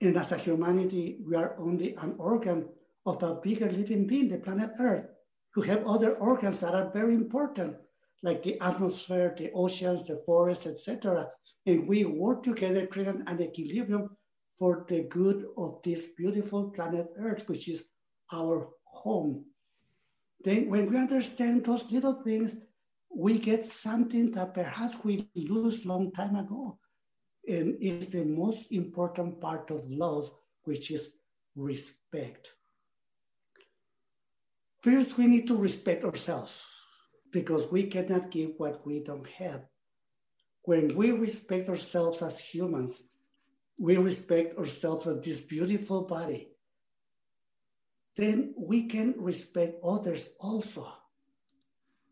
And 0.00 0.16
as 0.16 0.32
a 0.32 0.36
humanity, 0.36 1.18
we 1.24 1.36
are 1.36 1.56
only 1.58 1.94
an 1.94 2.16
organ 2.18 2.68
of 3.04 3.22
a 3.22 3.34
bigger 3.36 3.70
living 3.70 4.06
being, 4.06 4.28
the 4.28 4.38
planet 4.38 4.70
Earth, 4.78 5.06
who 5.54 5.62
have 5.62 5.86
other 5.86 6.16
organs 6.16 6.60
that 6.60 6.74
are 6.74 6.90
very 6.92 7.14
important, 7.14 7.76
like 8.22 8.42
the 8.42 8.60
atmosphere, 8.60 9.34
the 9.36 9.50
oceans, 9.52 10.06
the 10.06 10.22
forests, 10.24 10.66
etc. 10.66 11.28
And 11.66 11.88
we 11.88 12.04
work 12.04 12.42
together, 12.42 12.86
creating 12.86 13.24
an 13.26 13.40
equilibrium 13.40 14.16
for 14.58 14.84
the 14.88 15.02
good 15.04 15.46
of 15.56 15.80
this 15.82 16.12
beautiful 16.16 16.70
planet 16.70 17.08
Earth, 17.18 17.48
which 17.48 17.68
is 17.68 17.86
our 18.32 18.68
home. 18.84 19.44
Then 20.44 20.68
when 20.68 20.90
we 20.90 20.96
understand 20.96 21.64
those 21.64 21.90
little 21.90 22.22
things, 22.22 22.58
we 23.14 23.38
get 23.38 23.64
something 23.64 24.30
that 24.32 24.54
perhaps 24.54 24.96
we 25.04 25.28
lose 25.34 25.84
long 25.84 26.12
time 26.12 26.36
ago. 26.36 26.78
And 27.48 27.76
it's 27.80 28.06
the 28.06 28.24
most 28.24 28.72
important 28.72 29.40
part 29.40 29.70
of 29.70 29.88
love, 29.90 30.30
which 30.64 30.90
is 30.90 31.12
respect. 31.56 32.52
First, 34.82 35.16
we 35.16 35.28
need 35.28 35.46
to 35.46 35.56
respect 35.56 36.04
ourselves 36.04 36.60
because 37.30 37.70
we 37.70 37.84
cannot 37.84 38.30
give 38.30 38.52
what 38.56 38.84
we 38.84 39.02
don't 39.02 39.28
have. 39.38 39.62
When 40.62 40.96
we 40.96 41.12
respect 41.12 41.68
ourselves 41.68 42.20
as 42.20 42.38
humans, 42.40 43.04
we 43.78 43.96
respect 43.96 44.58
ourselves 44.58 45.06
as 45.06 45.24
this 45.24 45.42
beautiful 45.42 46.02
body, 46.02 46.50
then 48.16 48.54
we 48.56 48.88
can 48.88 49.14
respect 49.16 49.78
others 49.84 50.28
also. 50.38 50.92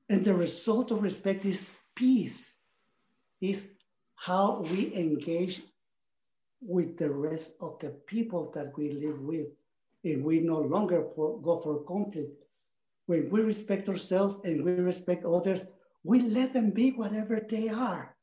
And 0.08 0.24
the 0.24 0.34
result 0.34 0.90
of 0.90 1.02
respect 1.02 1.44
is 1.44 1.68
peace, 1.94 2.54
is 3.40 3.72
how 4.14 4.62
we 4.62 4.94
engage 4.94 5.62
with 6.60 6.96
the 6.96 7.10
rest 7.10 7.56
of 7.60 7.78
the 7.80 7.90
people 8.06 8.50
that 8.54 8.76
we 8.76 8.92
live 8.92 9.20
with. 9.20 9.48
And 10.02 10.24
we 10.24 10.40
no 10.40 10.60
longer 10.60 11.04
for, 11.14 11.40
go 11.40 11.60
for 11.60 11.84
conflict. 11.84 12.39
When 13.10 13.28
we 13.30 13.40
respect 13.42 13.88
ourselves 13.88 14.36
and 14.44 14.64
we 14.64 14.72
respect 14.72 15.24
others, 15.24 15.66
we 16.04 16.22
let 16.22 16.52
them 16.52 16.70
be 16.70 16.92
whatever 16.92 17.40
they 17.40 17.68
are. 17.68 18.14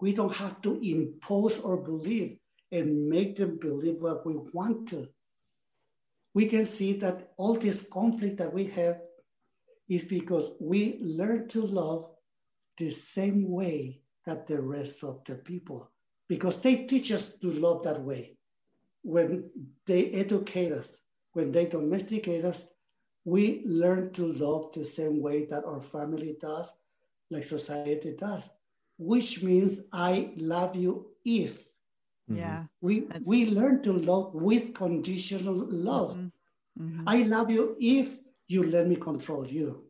We 0.00 0.12
don't 0.12 0.36
have 0.36 0.62
to 0.62 0.78
impose 0.82 1.58
or 1.58 1.76
believe 1.78 2.38
and 2.70 3.08
make 3.08 3.36
them 3.36 3.58
believe 3.58 4.02
what 4.02 4.24
we 4.24 4.34
want 4.52 4.88
to 4.90 5.08
we 6.36 6.44
can 6.44 6.66
see 6.66 6.92
that 6.92 7.30
all 7.38 7.54
this 7.54 7.88
conflict 7.90 8.36
that 8.36 8.52
we 8.52 8.64
have 8.66 8.98
is 9.88 10.04
because 10.04 10.50
we 10.60 10.98
learn 11.00 11.48
to 11.48 11.62
love 11.62 12.10
the 12.76 12.90
same 12.90 13.48
way 13.48 14.02
that 14.26 14.46
the 14.46 14.60
rest 14.60 15.02
of 15.02 15.24
the 15.24 15.36
people, 15.36 15.90
because 16.28 16.60
they 16.60 16.84
teach 16.84 17.10
us 17.10 17.38
to 17.38 17.50
love 17.50 17.84
that 17.84 18.02
way. 18.02 18.36
When 19.02 19.48
they 19.86 20.10
educate 20.10 20.72
us, 20.72 21.00
when 21.32 21.52
they 21.52 21.64
domesticate 21.64 22.44
us, 22.44 22.66
we 23.26 23.62
learn 23.66 24.12
to 24.14 24.32
love 24.32 24.72
the 24.72 24.86
same 24.86 25.20
way 25.20 25.44
that 25.50 25.66
our 25.66 25.82
family 25.82 26.36
does, 26.40 26.72
like 27.30 27.44
society 27.44 28.16
does, 28.18 28.48
which 28.96 29.42
means 29.42 29.84
I 29.92 30.32
love 30.36 30.74
you 30.74 31.08
if 31.24 31.66
Mm-hmm. 32.30 32.40
Yeah. 32.40 32.64
We 32.80 33.00
That's... 33.00 33.28
we 33.28 33.46
learn 33.46 33.82
to 33.82 33.92
love 33.92 34.34
with 34.34 34.74
conditional 34.74 35.54
love. 35.54 36.16
Mm-hmm. 36.16 36.82
Mm-hmm. 36.82 37.08
I 37.08 37.22
love 37.22 37.50
you 37.50 37.76
if 37.80 38.16
you 38.48 38.64
let 38.64 38.86
me 38.86 38.96
control 38.96 39.46
you. 39.46 39.84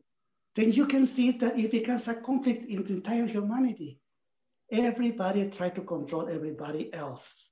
Then 0.55 0.73
you 0.73 0.87
can 0.87 1.05
see 1.05 1.33
that 1.33 1.59
it 1.59 1.71
becomes 1.71 2.09
a 2.09 2.15
conflict 2.15 2.69
in 2.69 2.85
the 2.85 2.95
entire 2.95 3.27
humanity. 3.27 4.01
Everybody 4.71 5.49
try 5.51 5.71
to 5.71 5.83
control 5.83 6.29
everybody 6.29 6.93
else. 6.95 7.51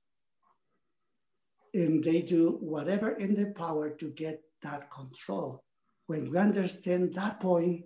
And 1.73 2.03
they 2.03 2.21
do 2.21 2.57
whatever 2.61 3.11
in 3.11 3.35
their 3.35 3.51
power 3.51 3.89
to 3.89 4.09
get 4.11 4.41
that 4.63 4.89
control. 4.89 5.63
When 6.07 6.31
we 6.31 6.37
understand 6.37 7.15
that 7.15 7.39
point, 7.39 7.85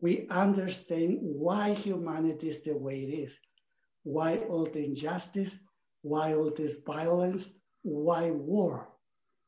we 0.00 0.28
understand 0.28 1.18
why 1.20 1.72
humanity 1.72 2.48
is 2.48 2.62
the 2.62 2.76
way 2.76 3.02
it 3.02 3.12
is, 3.12 3.40
why 4.04 4.36
all 4.48 4.64
the 4.64 4.84
injustice, 4.84 5.58
why 6.02 6.34
all 6.34 6.50
this 6.50 6.76
violence? 6.86 7.52
Why 7.82 8.30
war? 8.30 8.88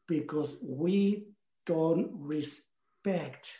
Because 0.08 0.56
we 0.62 1.28
don't 1.66 2.10
respect. 2.14 3.50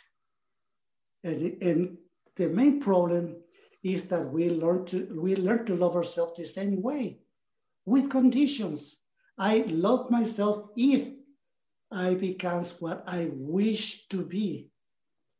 And, 1.23 1.61
and 1.61 1.97
the 2.35 2.49
main 2.49 2.79
problem 2.81 3.37
is 3.83 4.09
that 4.09 4.29
we 4.29 4.49
learn 4.49 4.85
to 4.85 5.07
we 5.19 5.35
learn 5.35 5.65
to 5.65 5.75
love 5.75 5.95
ourselves 5.95 6.33
the 6.37 6.45
same 6.45 6.81
way, 6.81 7.21
with 7.85 8.09
conditions. 8.09 8.97
I 9.37 9.65
love 9.67 10.11
myself 10.11 10.69
if 10.75 11.07
I 11.91 12.15
becomes 12.15 12.79
what 12.79 13.03
I 13.07 13.29
wish 13.33 14.07
to 14.09 14.25
be. 14.25 14.69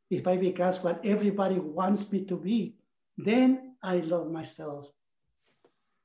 If 0.09 0.27
I 0.27 0.37
becomes 0.37 0.83
what 0.83 1.05
everybody 1.05 1.59
wants 1.59 2.11
me 2.11 2.25
to 2.25 2.35
be, 2.35 2.75
then 3.17 3.75
I 3.81 3.99
love 3.99 4.29
myself 4.29 4.91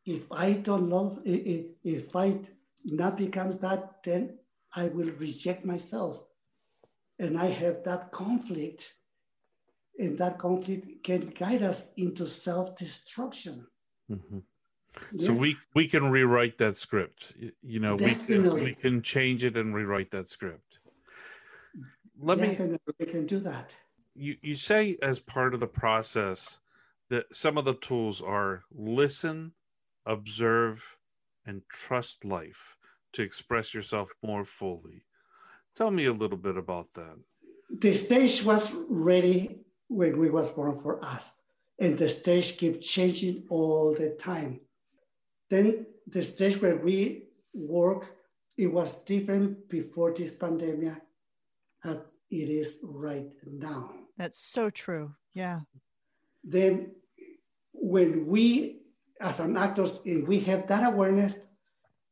if 0.06 0.30
I 0.30 0.52
don't 0.52 0.88
love, 0.88 1.20
if, 1.24 1.66
if 1.82 2.14
I 2.14 2.38
not 2.84 3.18
becomes 3.18 3.58
that, 3.58 4.04
then 4.04 4.38
I 4.74 4.86
will 4.88 5.10
reject 5.18 5.64
myself. 5.64 6.22
And 7.18 7.36
I 7.36 7.46
have 7.46 7.82
that 7.84 8.12
conflict. 8.12 8.94
And 9.98 10.16
that 10.18 10.38
conflict 10.38 11.02
can 11.02 11.26
guide 11.30 11.62
us 11.62 11.88
into 11.96 12.26
self-destruction. 12.26 13.66
Mm-hmm. 14.10 14.38
So 15.16 15.32
we 15.32 15.56
we 15.74 15.86
can 15.86 16.10
rewrite 16.10 16.58
that 16.58 16.76
script. 16.76 17.34
You 17.62 17.80
know, 17.80 17.96
we 17.96 18.14
can, 18.14 18.54
we 18.54 18.74
can 18.74 19.02
change 19.02 19.44
it 19.44 19.56
and 19.56 19.74
rewrite 19.74 20.10
that 20.12 20.28
script. 20.28 20.78
Let 22.18 22.38
Definitely 22.38 22.68
me 22.68 22.78
we 22.98 23.06
can 23.06 23.26
do 23.26 23.40
that. 23.40 23.70
You 24.14 24.36
you 24.42 24.56
say 24.56 24.96
as 25.02 25.18
part 25.18 25.54
of 25.54 25.60
the 25.60 25.66
process 25.66 26.58
that 27.08 27.26
some 27.32 27.58
of 27.58 27.64
the 27.64 27.74
tools 27.74 28.20
are 28.20 28.64
listen, 28.72 29.52
observe, 30.04 30.96
and 31.44 31.62
trust 31.68 32.24
life 32.24 32.76
to 33.12 33.22
express 33.22 33.74
yourself 33.74 34.12
more 34.22 34.44
fully. 34.44 35.04
Tell 35.74 35.90
me 35.90 36.06
a 36.06 36.12
little 36.12 36.38
bit 36.38 36.56
about 36.56 36.94
that. 36.94 37.18
The 37.70 37.94
stage 37.94 38.44
was 38.44 38.74
ready 38.88 39.60
when 39.88 40.18
we 40.18 40.30
was 40.30 40.50
born 40.50 40.78
for 40.80 41.04
us, 41.04 41.32
and 41.78 41.98
the 41.98 42.08
stage 42.08 42.56
keeps 42.56 42.86
changing 42.86 43.44
all 43.48 43.94
the 43.94 44.10
time. 44.10 44.60
Then 45.48 45.86
the 46.06 46.22
stage 46.22 46.60
where 46.60 46.76
we 46.76 47.24
work, 47.52 48.16
it 48.56 48.68
was 48.68 49.02
different 49.04 49.68
before 49.68 50.12
this 50.12 50.32
pandemic 50.32 50.94
as 51.84 51.98
it 52.30 52.48
is 52.48 52.78
right 52.82 53.28
now. 53.46 53.90
That's 54.16 54.40
so 54.40 54.70
true. 54.70 55.14
Yeah. 55.34 55.60
Then 56.42 56.92
when 57.72 58.26
we 58.26 58.80
as 59.20 59.40
an 59.40 59.56
actors, 59.56 60.00
if 60.04 60.26
we 60.26 60.40
have 60.40 60.66
that 60.66 60.92
awareness, 60.92 61.38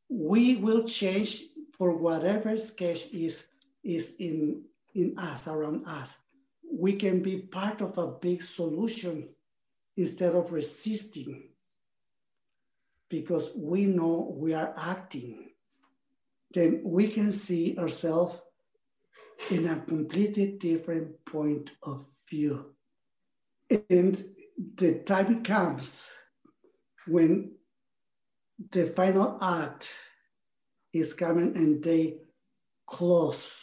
we 0.09 0.57
will 0.57 0.85
change 0.85 1.43
for 1.77 1.97
whatever 1.97 2.57
sketch 2.57 3.07
is, 3.13 3.47
is 3.83 4.15
in, 4.19 4.63
in 4.95 5.19
us, 5.19 5.49
around 5.49 5.87
us. 5.87 6.17
We 6.71 6.95
can 6.95 7.23
be 7.23 7.39
part 7.39 7.81
of 7.81 7.99
a 7.99 8.07
big 8.07 8.43
solution 8.43 9.29
instead 9.97 10.35
of 10.35 10.53
resisting 10.53 11.51
because 13.21 13.51
we 13.55 13.87
know 13.87 14.35
we 14.37 14.55
are 14.55 14.75
acting. 14.77 15.51
Then 16.53 16.83
we 16.85 17.07
can 17.09 17.31
see 17.31 17.77
ourselves 17.79 18.41
in 19.51 19.69
a 19.69 19.81
completely 19.81 20.57
different 20.59 21.25
point 21.25 21.71
of 21.85 22.05
view. 22.29 22.75
And 23.89 24.21
the 24.77 25.01
time 25.07 25.45
comes 25.45 26.09
when 27.07 27.53
the 28.71 28.87
final 28.87 29.39
act 29.41 29.93
is 30.93 31.13
coming 31.13 31.57
and 31.57 31.83
they 31.83 32.19
close. 32.87 33.61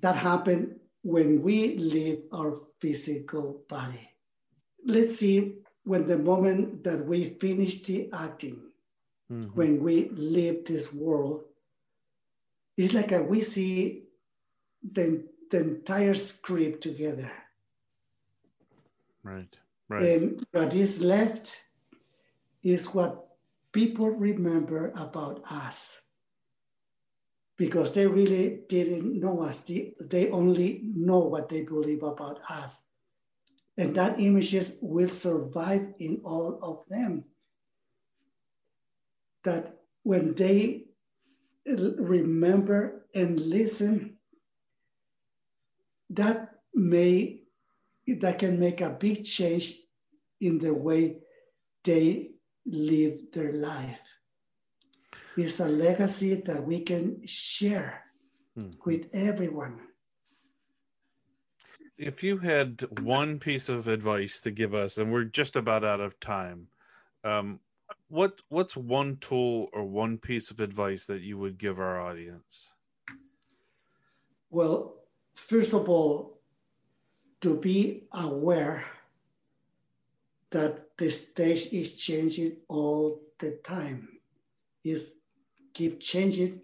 That 0.00 0.16
happened 0.16 0.76
when 1.02 1.42
we 1.42 1.76
leave 1.76 2.22
our 2.32 2.54
physical 2.80 3.64
body. 3.68 4.10
Let's 4.84 5.16
see 5.16 5.56
when 5.86 6.08
the 6.08 6.18
moment 6.18 6.82
that 6.82 7.06
we 7.06 7.24
finish 7.38 7.80
the 7.82 8.10
acting, 8.12 8.60
mm-hmm. 9.30 9.48
when 9.50 9.80
we 9.80 10.08
leave 10.10 10.64
this 10.64 10.92
world, 10.92 11.44
it's 12.76 12.92
like 12.92 13.12
a, 13.12 13.22
we 13.22 13.40
see 13.40 14.02
the, 14.92 15.24
the 15.50 15.58
entire 15.58 16.14
script 16.14 16.82
together. 16.82 17.30
Right, 19.22 19.56
right. 19.88 20.02
And 20.02 20.44
what 20.50 20.74
is 20.74 21.00
left 21.00 21.54
is 22.64 22.92
what 22.92 23.28
people 23.70 24.10
remember 24.10 24.92
about 24.96 25.40
us 25.48 26.00
because 27.56 27.92
they 27.92 28.08
really 28.08 28.62
didn't 28.68 29.20
know 29.20 29.40
us. 29.40 29.60
They, 29.60 29.94
they 30.00 30.30
only 30.30 30.82
know 30.96 31.20
what 31.20 31.48
they 31.48 31.62
believe 31.62 32.02
about 32.02 32.40
us. 32.50 32.82
And 33.78 33.94
that 33.96 34.18
images 34.18 34.78
will 34.80 35.08
survive 35.08 35.92
in 35.98 36.20
all 36.24 36.58
of 36.62 36.84
them. 36.88 37.24
That 39.44 39.76
when 40.02 40.34
they 40.34 40.86
remember 41.66 43.06
and 43.14 43.38
listen, 43.38 44.16
that 46.10 46.50
may 46.74 47.42
that 48.06 48.38
can 48.38 48.58
make 48.60 48.80
a 48.80 48.90
big 48.90 49.24
change 49.24 49.74
in 50.40 50.58
the 50.58 50.72
way 50.72 51.18
they 51.82 52.30
live 52.64 53.18
their 53.32 53.52
life. 53.52 54.00
It's 55.36 55.60
a 55.60 55.68
legacy 55.68 56.34
that 56.46 56.64
we 56.64 56.80
can 56.80 57.26
share 57.26 58.04
hmm. 58.54 58.70
with 58.84 59.06
everyone. 59.12 59.80
If 61.98 62.22
you 62.22 62.38
had 62.38 62.84
one 63.00 63.38
piece 63.38 63.68
of 63.68 63.88
advice 63.88 64.40
to 64.42 64.50
give 64.50 64.74
us, 64.74 64.98
and 64.98 65.10
we're 65.10 65.24
just 65.24 65.56
about 65.56 65.84
out 65.84 66.00
of 66.00 66.20
time, 66.20 66.68
um, 67.24 67.60
what 68.08 68.42
what's 68.48 68.76
one 68.76 69.16
tool 69.16 69.68
or 69.72 69.84
one 69.84 70.18
piece 70.18 70.50
of 70.50 70.60
advice 70.60 71.06
that 71.06 71.22
you 71.22 71.38
would 71.38 71.58
give 71.58 71.78
our 71.78 72.00
audience? 72.00 72.68
Well, 74.50 74.96
first 75.34 75.72
of 75.72 75.88
all, 75.88 76.40
to 77.40 77.56
be 77.56 78.04
aware 78.12 78.84
that 80.50 80.96
the 80.96 81.10
stage 81.10 81.72
is 81.72 81.96
changing 81.96 82.56
all 82.68 83.22
the 83.38 83.58
time, 83.64 84.08
is 84.84 85.14
keep 85.74 86.00
changing, 86.00 86.60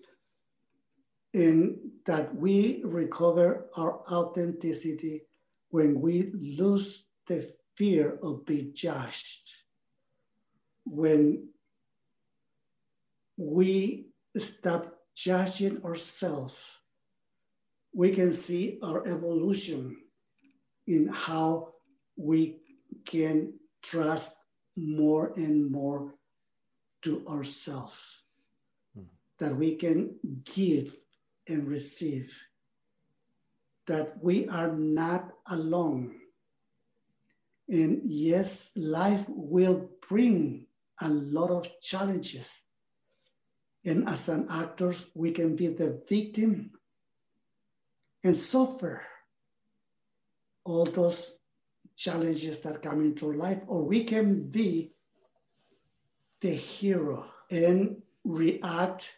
and 1.34 1.78
that 2.04 2.34
we 2.34 2.82
recover 2.84 3.66
our 3.76 4.00
authenticity 4.10 5.22
when 5.70 6.00
we 6.00 6.32
lose 6.34 7.06
the 7.26 7.50
fear 7.76 8.18
of 8.22 8.44
being 8.44 8.72
judged 8.74 9.42
when 10.84 11.48
we 13.36 14.06
stop 14.36 14.94
judging 15.14 15.82
ourselves, 15.84 16.56
we 17.94 18.12
can 18.12 18.32
see 18.32 18.78
our 18.82 19.06
evolution 19.06 19.96
in 20.86 21.08
how 21.08 21.72
we 22.16 22.58
can 23.04 23.52
trust 23.82 24.36
more 24.76 25.32
and 25.36 25.70
more 25.70 26.14
to 27.02 27.24
ourselves, 27.26 28.22
mm. 28.96 29.04
that 29.38 29.54
we 29.54 29.76
can 29.76 30.14
give 30.54 30.96
and 31.52 31.68
receive, 31.68 32.34
that 33.86 34.22
we 34.22 34.48
are 34.48 34.72
not 34.72 35.32
alone. 35.46 36.14
And 37.68 38.00
yes, 38.04 38.72
life 38.74 39.24
will 39.28 39.90
bring 40.08 40.66
a 41.00 41.08
lot 41.08 41.50
of 41.50 41.80
challenges. 41.80 42.60
And 43.84 44.08
as 44.08 44.28
an 44.28 44.46
actors, 44.48 45.10
we 45.14 45.32
can 45.32 45.56
be 45.56 45.68
the 45.68 46.02
victim 46.08 46.70
and 48.22 48.36
suffer 48.36 49.02
all 50.64 50.84
those 50.84 51.38
challenges 51.96 52.60
that 52.60 52.82
come 52.82 53.00
into 53.00 53.32
life, 53.32 53.60
or 53.66 53.84
we 53.84 54.04
can 54.04 54.48
be 54.48 54.92
the 56.40 56.54
hero 56.54 57.26
and 57.50 58.02
react 58.24 59.12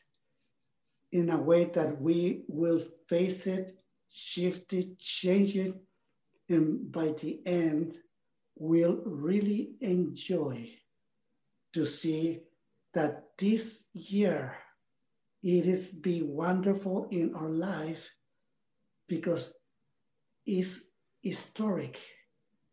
in 1.14 1.30
a 1.30 1.38
way 1.38 1.64
that 1.64 2.00
we 2.00 2.42
will 2.48 2.82
face 3.06 3.46
it, 3.46 3.70
shift 4.10 4.72
it, 4.72 4.98
change 4.98 5.54
it, 5.54 5.76
and 6.48 6.90
by 6.90 7.14
the 7.22 7.40
end, 7.46 7.94
will 8.56 9.00
really 9.06 9.74
enjoy 9.80 10.68
to 11.72 11.86
see 11.86 12.40
that 12.94 13.26
this 13.38 13.86
year 13.92 14.56
it 15.44 15.66
is 15.66 15.92
be 15.92 16.22
wonderful 16.22 17.06
in 17.12 17.32
our 17.36 17.48
life 17.48 18.10
because 19.06 19.54
it's 20.44 20.90
historic. 21.22 21.96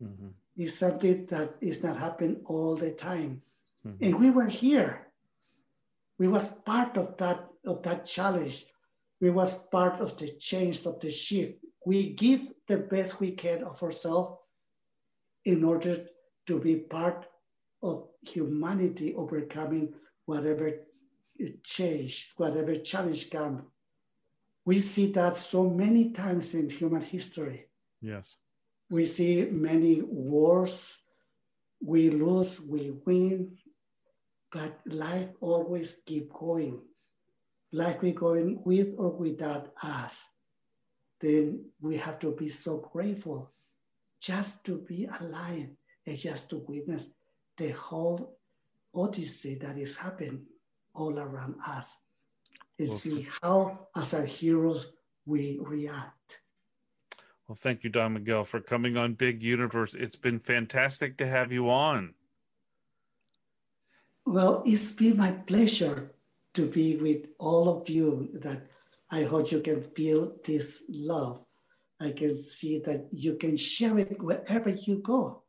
Mm-hmm. 0.02 0.28
It's 0.56 0.74
something 0.74 1.26
that 1.26 1.54
is 1.60 1.84
not 1.84 1.96
happening 1.96 2.42
all 2.46 2.74
the 2.74 2.90
time. 2.90 3.42
Mm-hmm. 3.86 4.04
And 4.04 4.18
we 4.18 4.30
were 4.32 4.48
here. 4.48 5.06
We 6.18 6.26
was 6.26 6.46
part 6.46 6.96
of 6.96 7.16
that 7.18 7.51
of 7.64 7.82
that 7.82 8.06
challenge. 8.06 8.66
We 9.20 9.30
was 9.30 9.66
part 9.66 10.00
of 10.00 10.16
the 10.16 10.28
change 10.38 10.84
of 10.86 11.00
the 11.00 11.10
shift. 11.10 11.58
We 11.86 12.12
give 12.14 12.48
the 12.66 12.78
best 12.78 13.20
we 13.20 13.32
can 13.32 13.64
of 13.64 13.82
ourselves 13.82 14.38
in 15.44 15.64
order 15.64 16.06
to 16.46 16.58
be 16.58 16.76
part 16.76 17.26
of 17.82 18.08
humanity 18.22 19.14
overcoming 19.14 19.94
whatever 20.26 20.72
change, 21.64 22.32
whatever 22.36 22.76
challenge 22.76 23.30
comes. 23.30 23.62
We 24.64 24.80
see 24.80 25.10
that 25.12 25.34
so 25.34 25.68
many 25.68 26.10
times 26.10 26.54
in 26.54 26.70
human 26.70 27.02
history. 27.02 27.66
Yes. 28.00 28.36
We 28.90 29.06
see 29.06 29.48
many 29.50 30.02
wars. 30.02 30.98
We 31.84 32.10
lose, 32.10 32.60
we 32.60 32.92
win, 33.04 33.56
but 34.52 34.78
life 34.86 35.30
always 35.40 35.98
keep 36.06 36.32
going. 36.32 36.80
Life 37.72 38.02
we 38.02 38.12
going 38.12 38.60
with 38.64 38.94
or 38.98 39.10
without 39.10 39.72
us. 39.82 40.28
Then 41.20 41.66
we 41.80 41.96
have 41.96 42.18
to 42.20 42.32
be 42.32 42.50
so 42.50 42.78
grateful 42.92 43.52
just 44.20 44.64
to 44.66 44.78
be 44.78 45.08
alive 45.20 45.68
and 46.06 46.18
just 46.18 46.50
to 46.50 46.64
witness 46.68 47.12
the 47.56 47.70
whole 47.70 48.36
odyssey 48.94 49.54
that 49.56 49.78
is 49.78 49.96
happening 49.96 50.46
all 50.94 51.18
around 51.18 51.54
us 51.66 51.98
and 52.78 52.88
well, 52.88 52.98
see 52.98 53.26
how, 53.40 53.88
as 53.96 54.14
our 54.14 54.24
heroes, 54.24 54.88
we 55.24 55.58
react. 55.60 56.40
Well, 57.46 57.56
thank 57.56 57.84
you, 57.84 57.90
Don 57.90 58.14
Miguel, 58.14 58.44
for 58.44 58.60
coming 58.60 58.96
on 58.96 59.14
Big 59.14 59.42
Universe. 59.42 59.94
It's 59.94 60.16
been 60.16 60.38
fantastic 60.38 61.18
to 61.18 61.26
have 61.26 61.52
you 61.52 61.70
on. 61.70 62.14
Well, 64.24 64.62
it's 64.64 64.88
been 64.88 65.16
my 65.16 65.32
pleasure 65.32 66.12
to 66.54 66.66
be 66.66 66.96
with 66.96 67.26
all 67.38 67.68
of 67.68 67.88
you 67.88 68.28
that 68.40 68.66
I 69.10 69.24
hope 69.24 69.52
you 69.52 69.60
can 69.60 69.82
feel 69.94 70.36
this 70.44 70.84
love. 70.88 71.44
I 72.00 72.10
can 72.10 72.36
see 72.36 72.80
that 72.80 73.08
you 73.10 73.36
can 73.36 73.56
share 73.56 73.98
it 73.98 74.20
wherever 74.20 74.70
you 74.70 74.98
go 74.98 75.42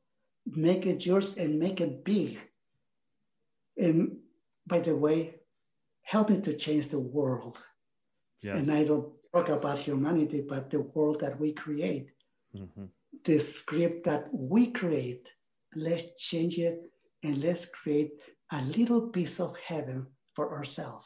make 0.46 0.86
it 0.86 1.06
yours 1.06 1.38
and 1.38 1.60
make 1.60 1.82
it 1.82 2.04
big. 2.04 2.40
And 3.78 4.18
by 4.68 4.80
the 4.80 4.96
way, 4.96 5.36
help 6.04 6.30
me 6.30 6.42
to 6.42 6.54
change 6.56 6.90
the 6.90 7.00
world. 7.00 7.58
Yes. 8.42 8.58
And 8.58 8.72
I 8.72 8.84
don't 8.84 9.14
talk 9.34 9.50
about 9.50 9.80
humanity, 9.80 10.46
but 10.48 10.70
the 10.70 10.82
world 10.82 11.22
that 11.22 11.40
we 11.40 11.54
create. 11.54 12.12
Mm-hmm. 12.56 12.86
The 13.24 13.40
script 13.40 14.04
that 14.06 14.28
we 14.34 14.68
create, 14.68 15.34
let's 15.76 16.22
change 16.22 16.58
it 16.58 16.82
and 17.24 17.38
let's 17.38 17.66
create 17.66 18.12
a 18.52 18.62
little 18.64 19.08
piece 19.08 19.40
of 19.40 19.56
heaven 19.66 20.08
for 20.36 20.56
herself. 20.56 21.06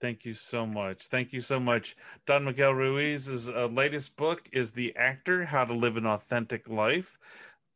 Thank 0.00 0.24
you 0.24 0.34
so 0.34 0.66
much. 0.66 1.06
Thank 1.06 1.32
you 1.32 1.40
so 1.40 1.58
much. 1.58 1.96
Don 2.26 2.44
Miguel 2.44 2.74
Ruiz's 2.74 3.48
uh, 3.48 3.66
latest 3.66 4.16
book 4.16 4.48
is 4.52 4.72
The 4.72 4.94
Actor 4.96 5.46
How 5.46 5.64
to 5.64 5.72
Live 5.72 5.96
an 5.96 6.06
Authentic 6.06 6.68
Life. 6.68 7.18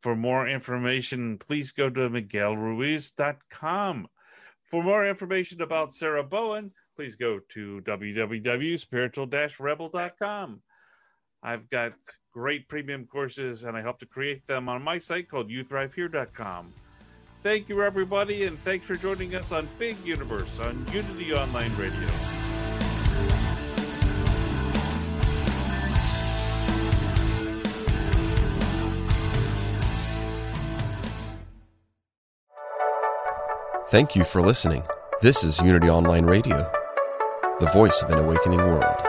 For 0.01 0.15
more 0.15 0.47
information, 0.47 1.37
please 1.37 1.71
go 1.71 1.89
to 1.89 2.09
miguelruiz.com. 2.09 4.07
For 4.69 4.83
more 4.83 5.07
information 5.07 5.61
about 5.61 5.93
Sarah 5.93 6.23
Bowen, 6.23 6.71
please 6.95 7.15
go 7.15 7.39
to 7.49 7.81
www.spiritual-rebel.com. 7.81 10.61
I've 11.41 11.69
got 11.69 11.93
great 12.31 12.67
premium 12.67 13.05
courses 13.05 13.63
and 13.63 13.75
I 13.75 13.81
help 13.81 13.97
to 13.99 14.05
create 14.05 14.45
them 14.45 14.69
on 14.69 14.83
my 14.83 14.99
site 14.99 15.29
called 15.29 15.49
youthrivehere.com. 15.49 16.73
Thank 17.41 17.69
you, 17.69 17.81
everybody, 17.81 18.45
and 18.45 18.59
thanks 18.59 18.85
for 18.85 18.97
joining 18.97 19.33
us 19.33 19.53
on 19.53 19.69
Big 19.79 19.97
Universe 20.05 20.59
on 20.59 20.85
Unity 20.91 21.33
Online 21.33 21.73
Radio. 21.77 22.09
Thank 33.89 34.15
you 34.15 34.23
for 34.23 34.41
listening. 34.41 34.83
This 35.21 35.43
is 35.43 35.59
Unity 35.61 35.89
Online 35.89 36.25
Radio, 36.25 36.69
the 37.59 37.69
voice 37.73 38.03
of 38.03 38.09
an 38.11 38.19
awakening 38.19 38.59
world. 38.59 39.08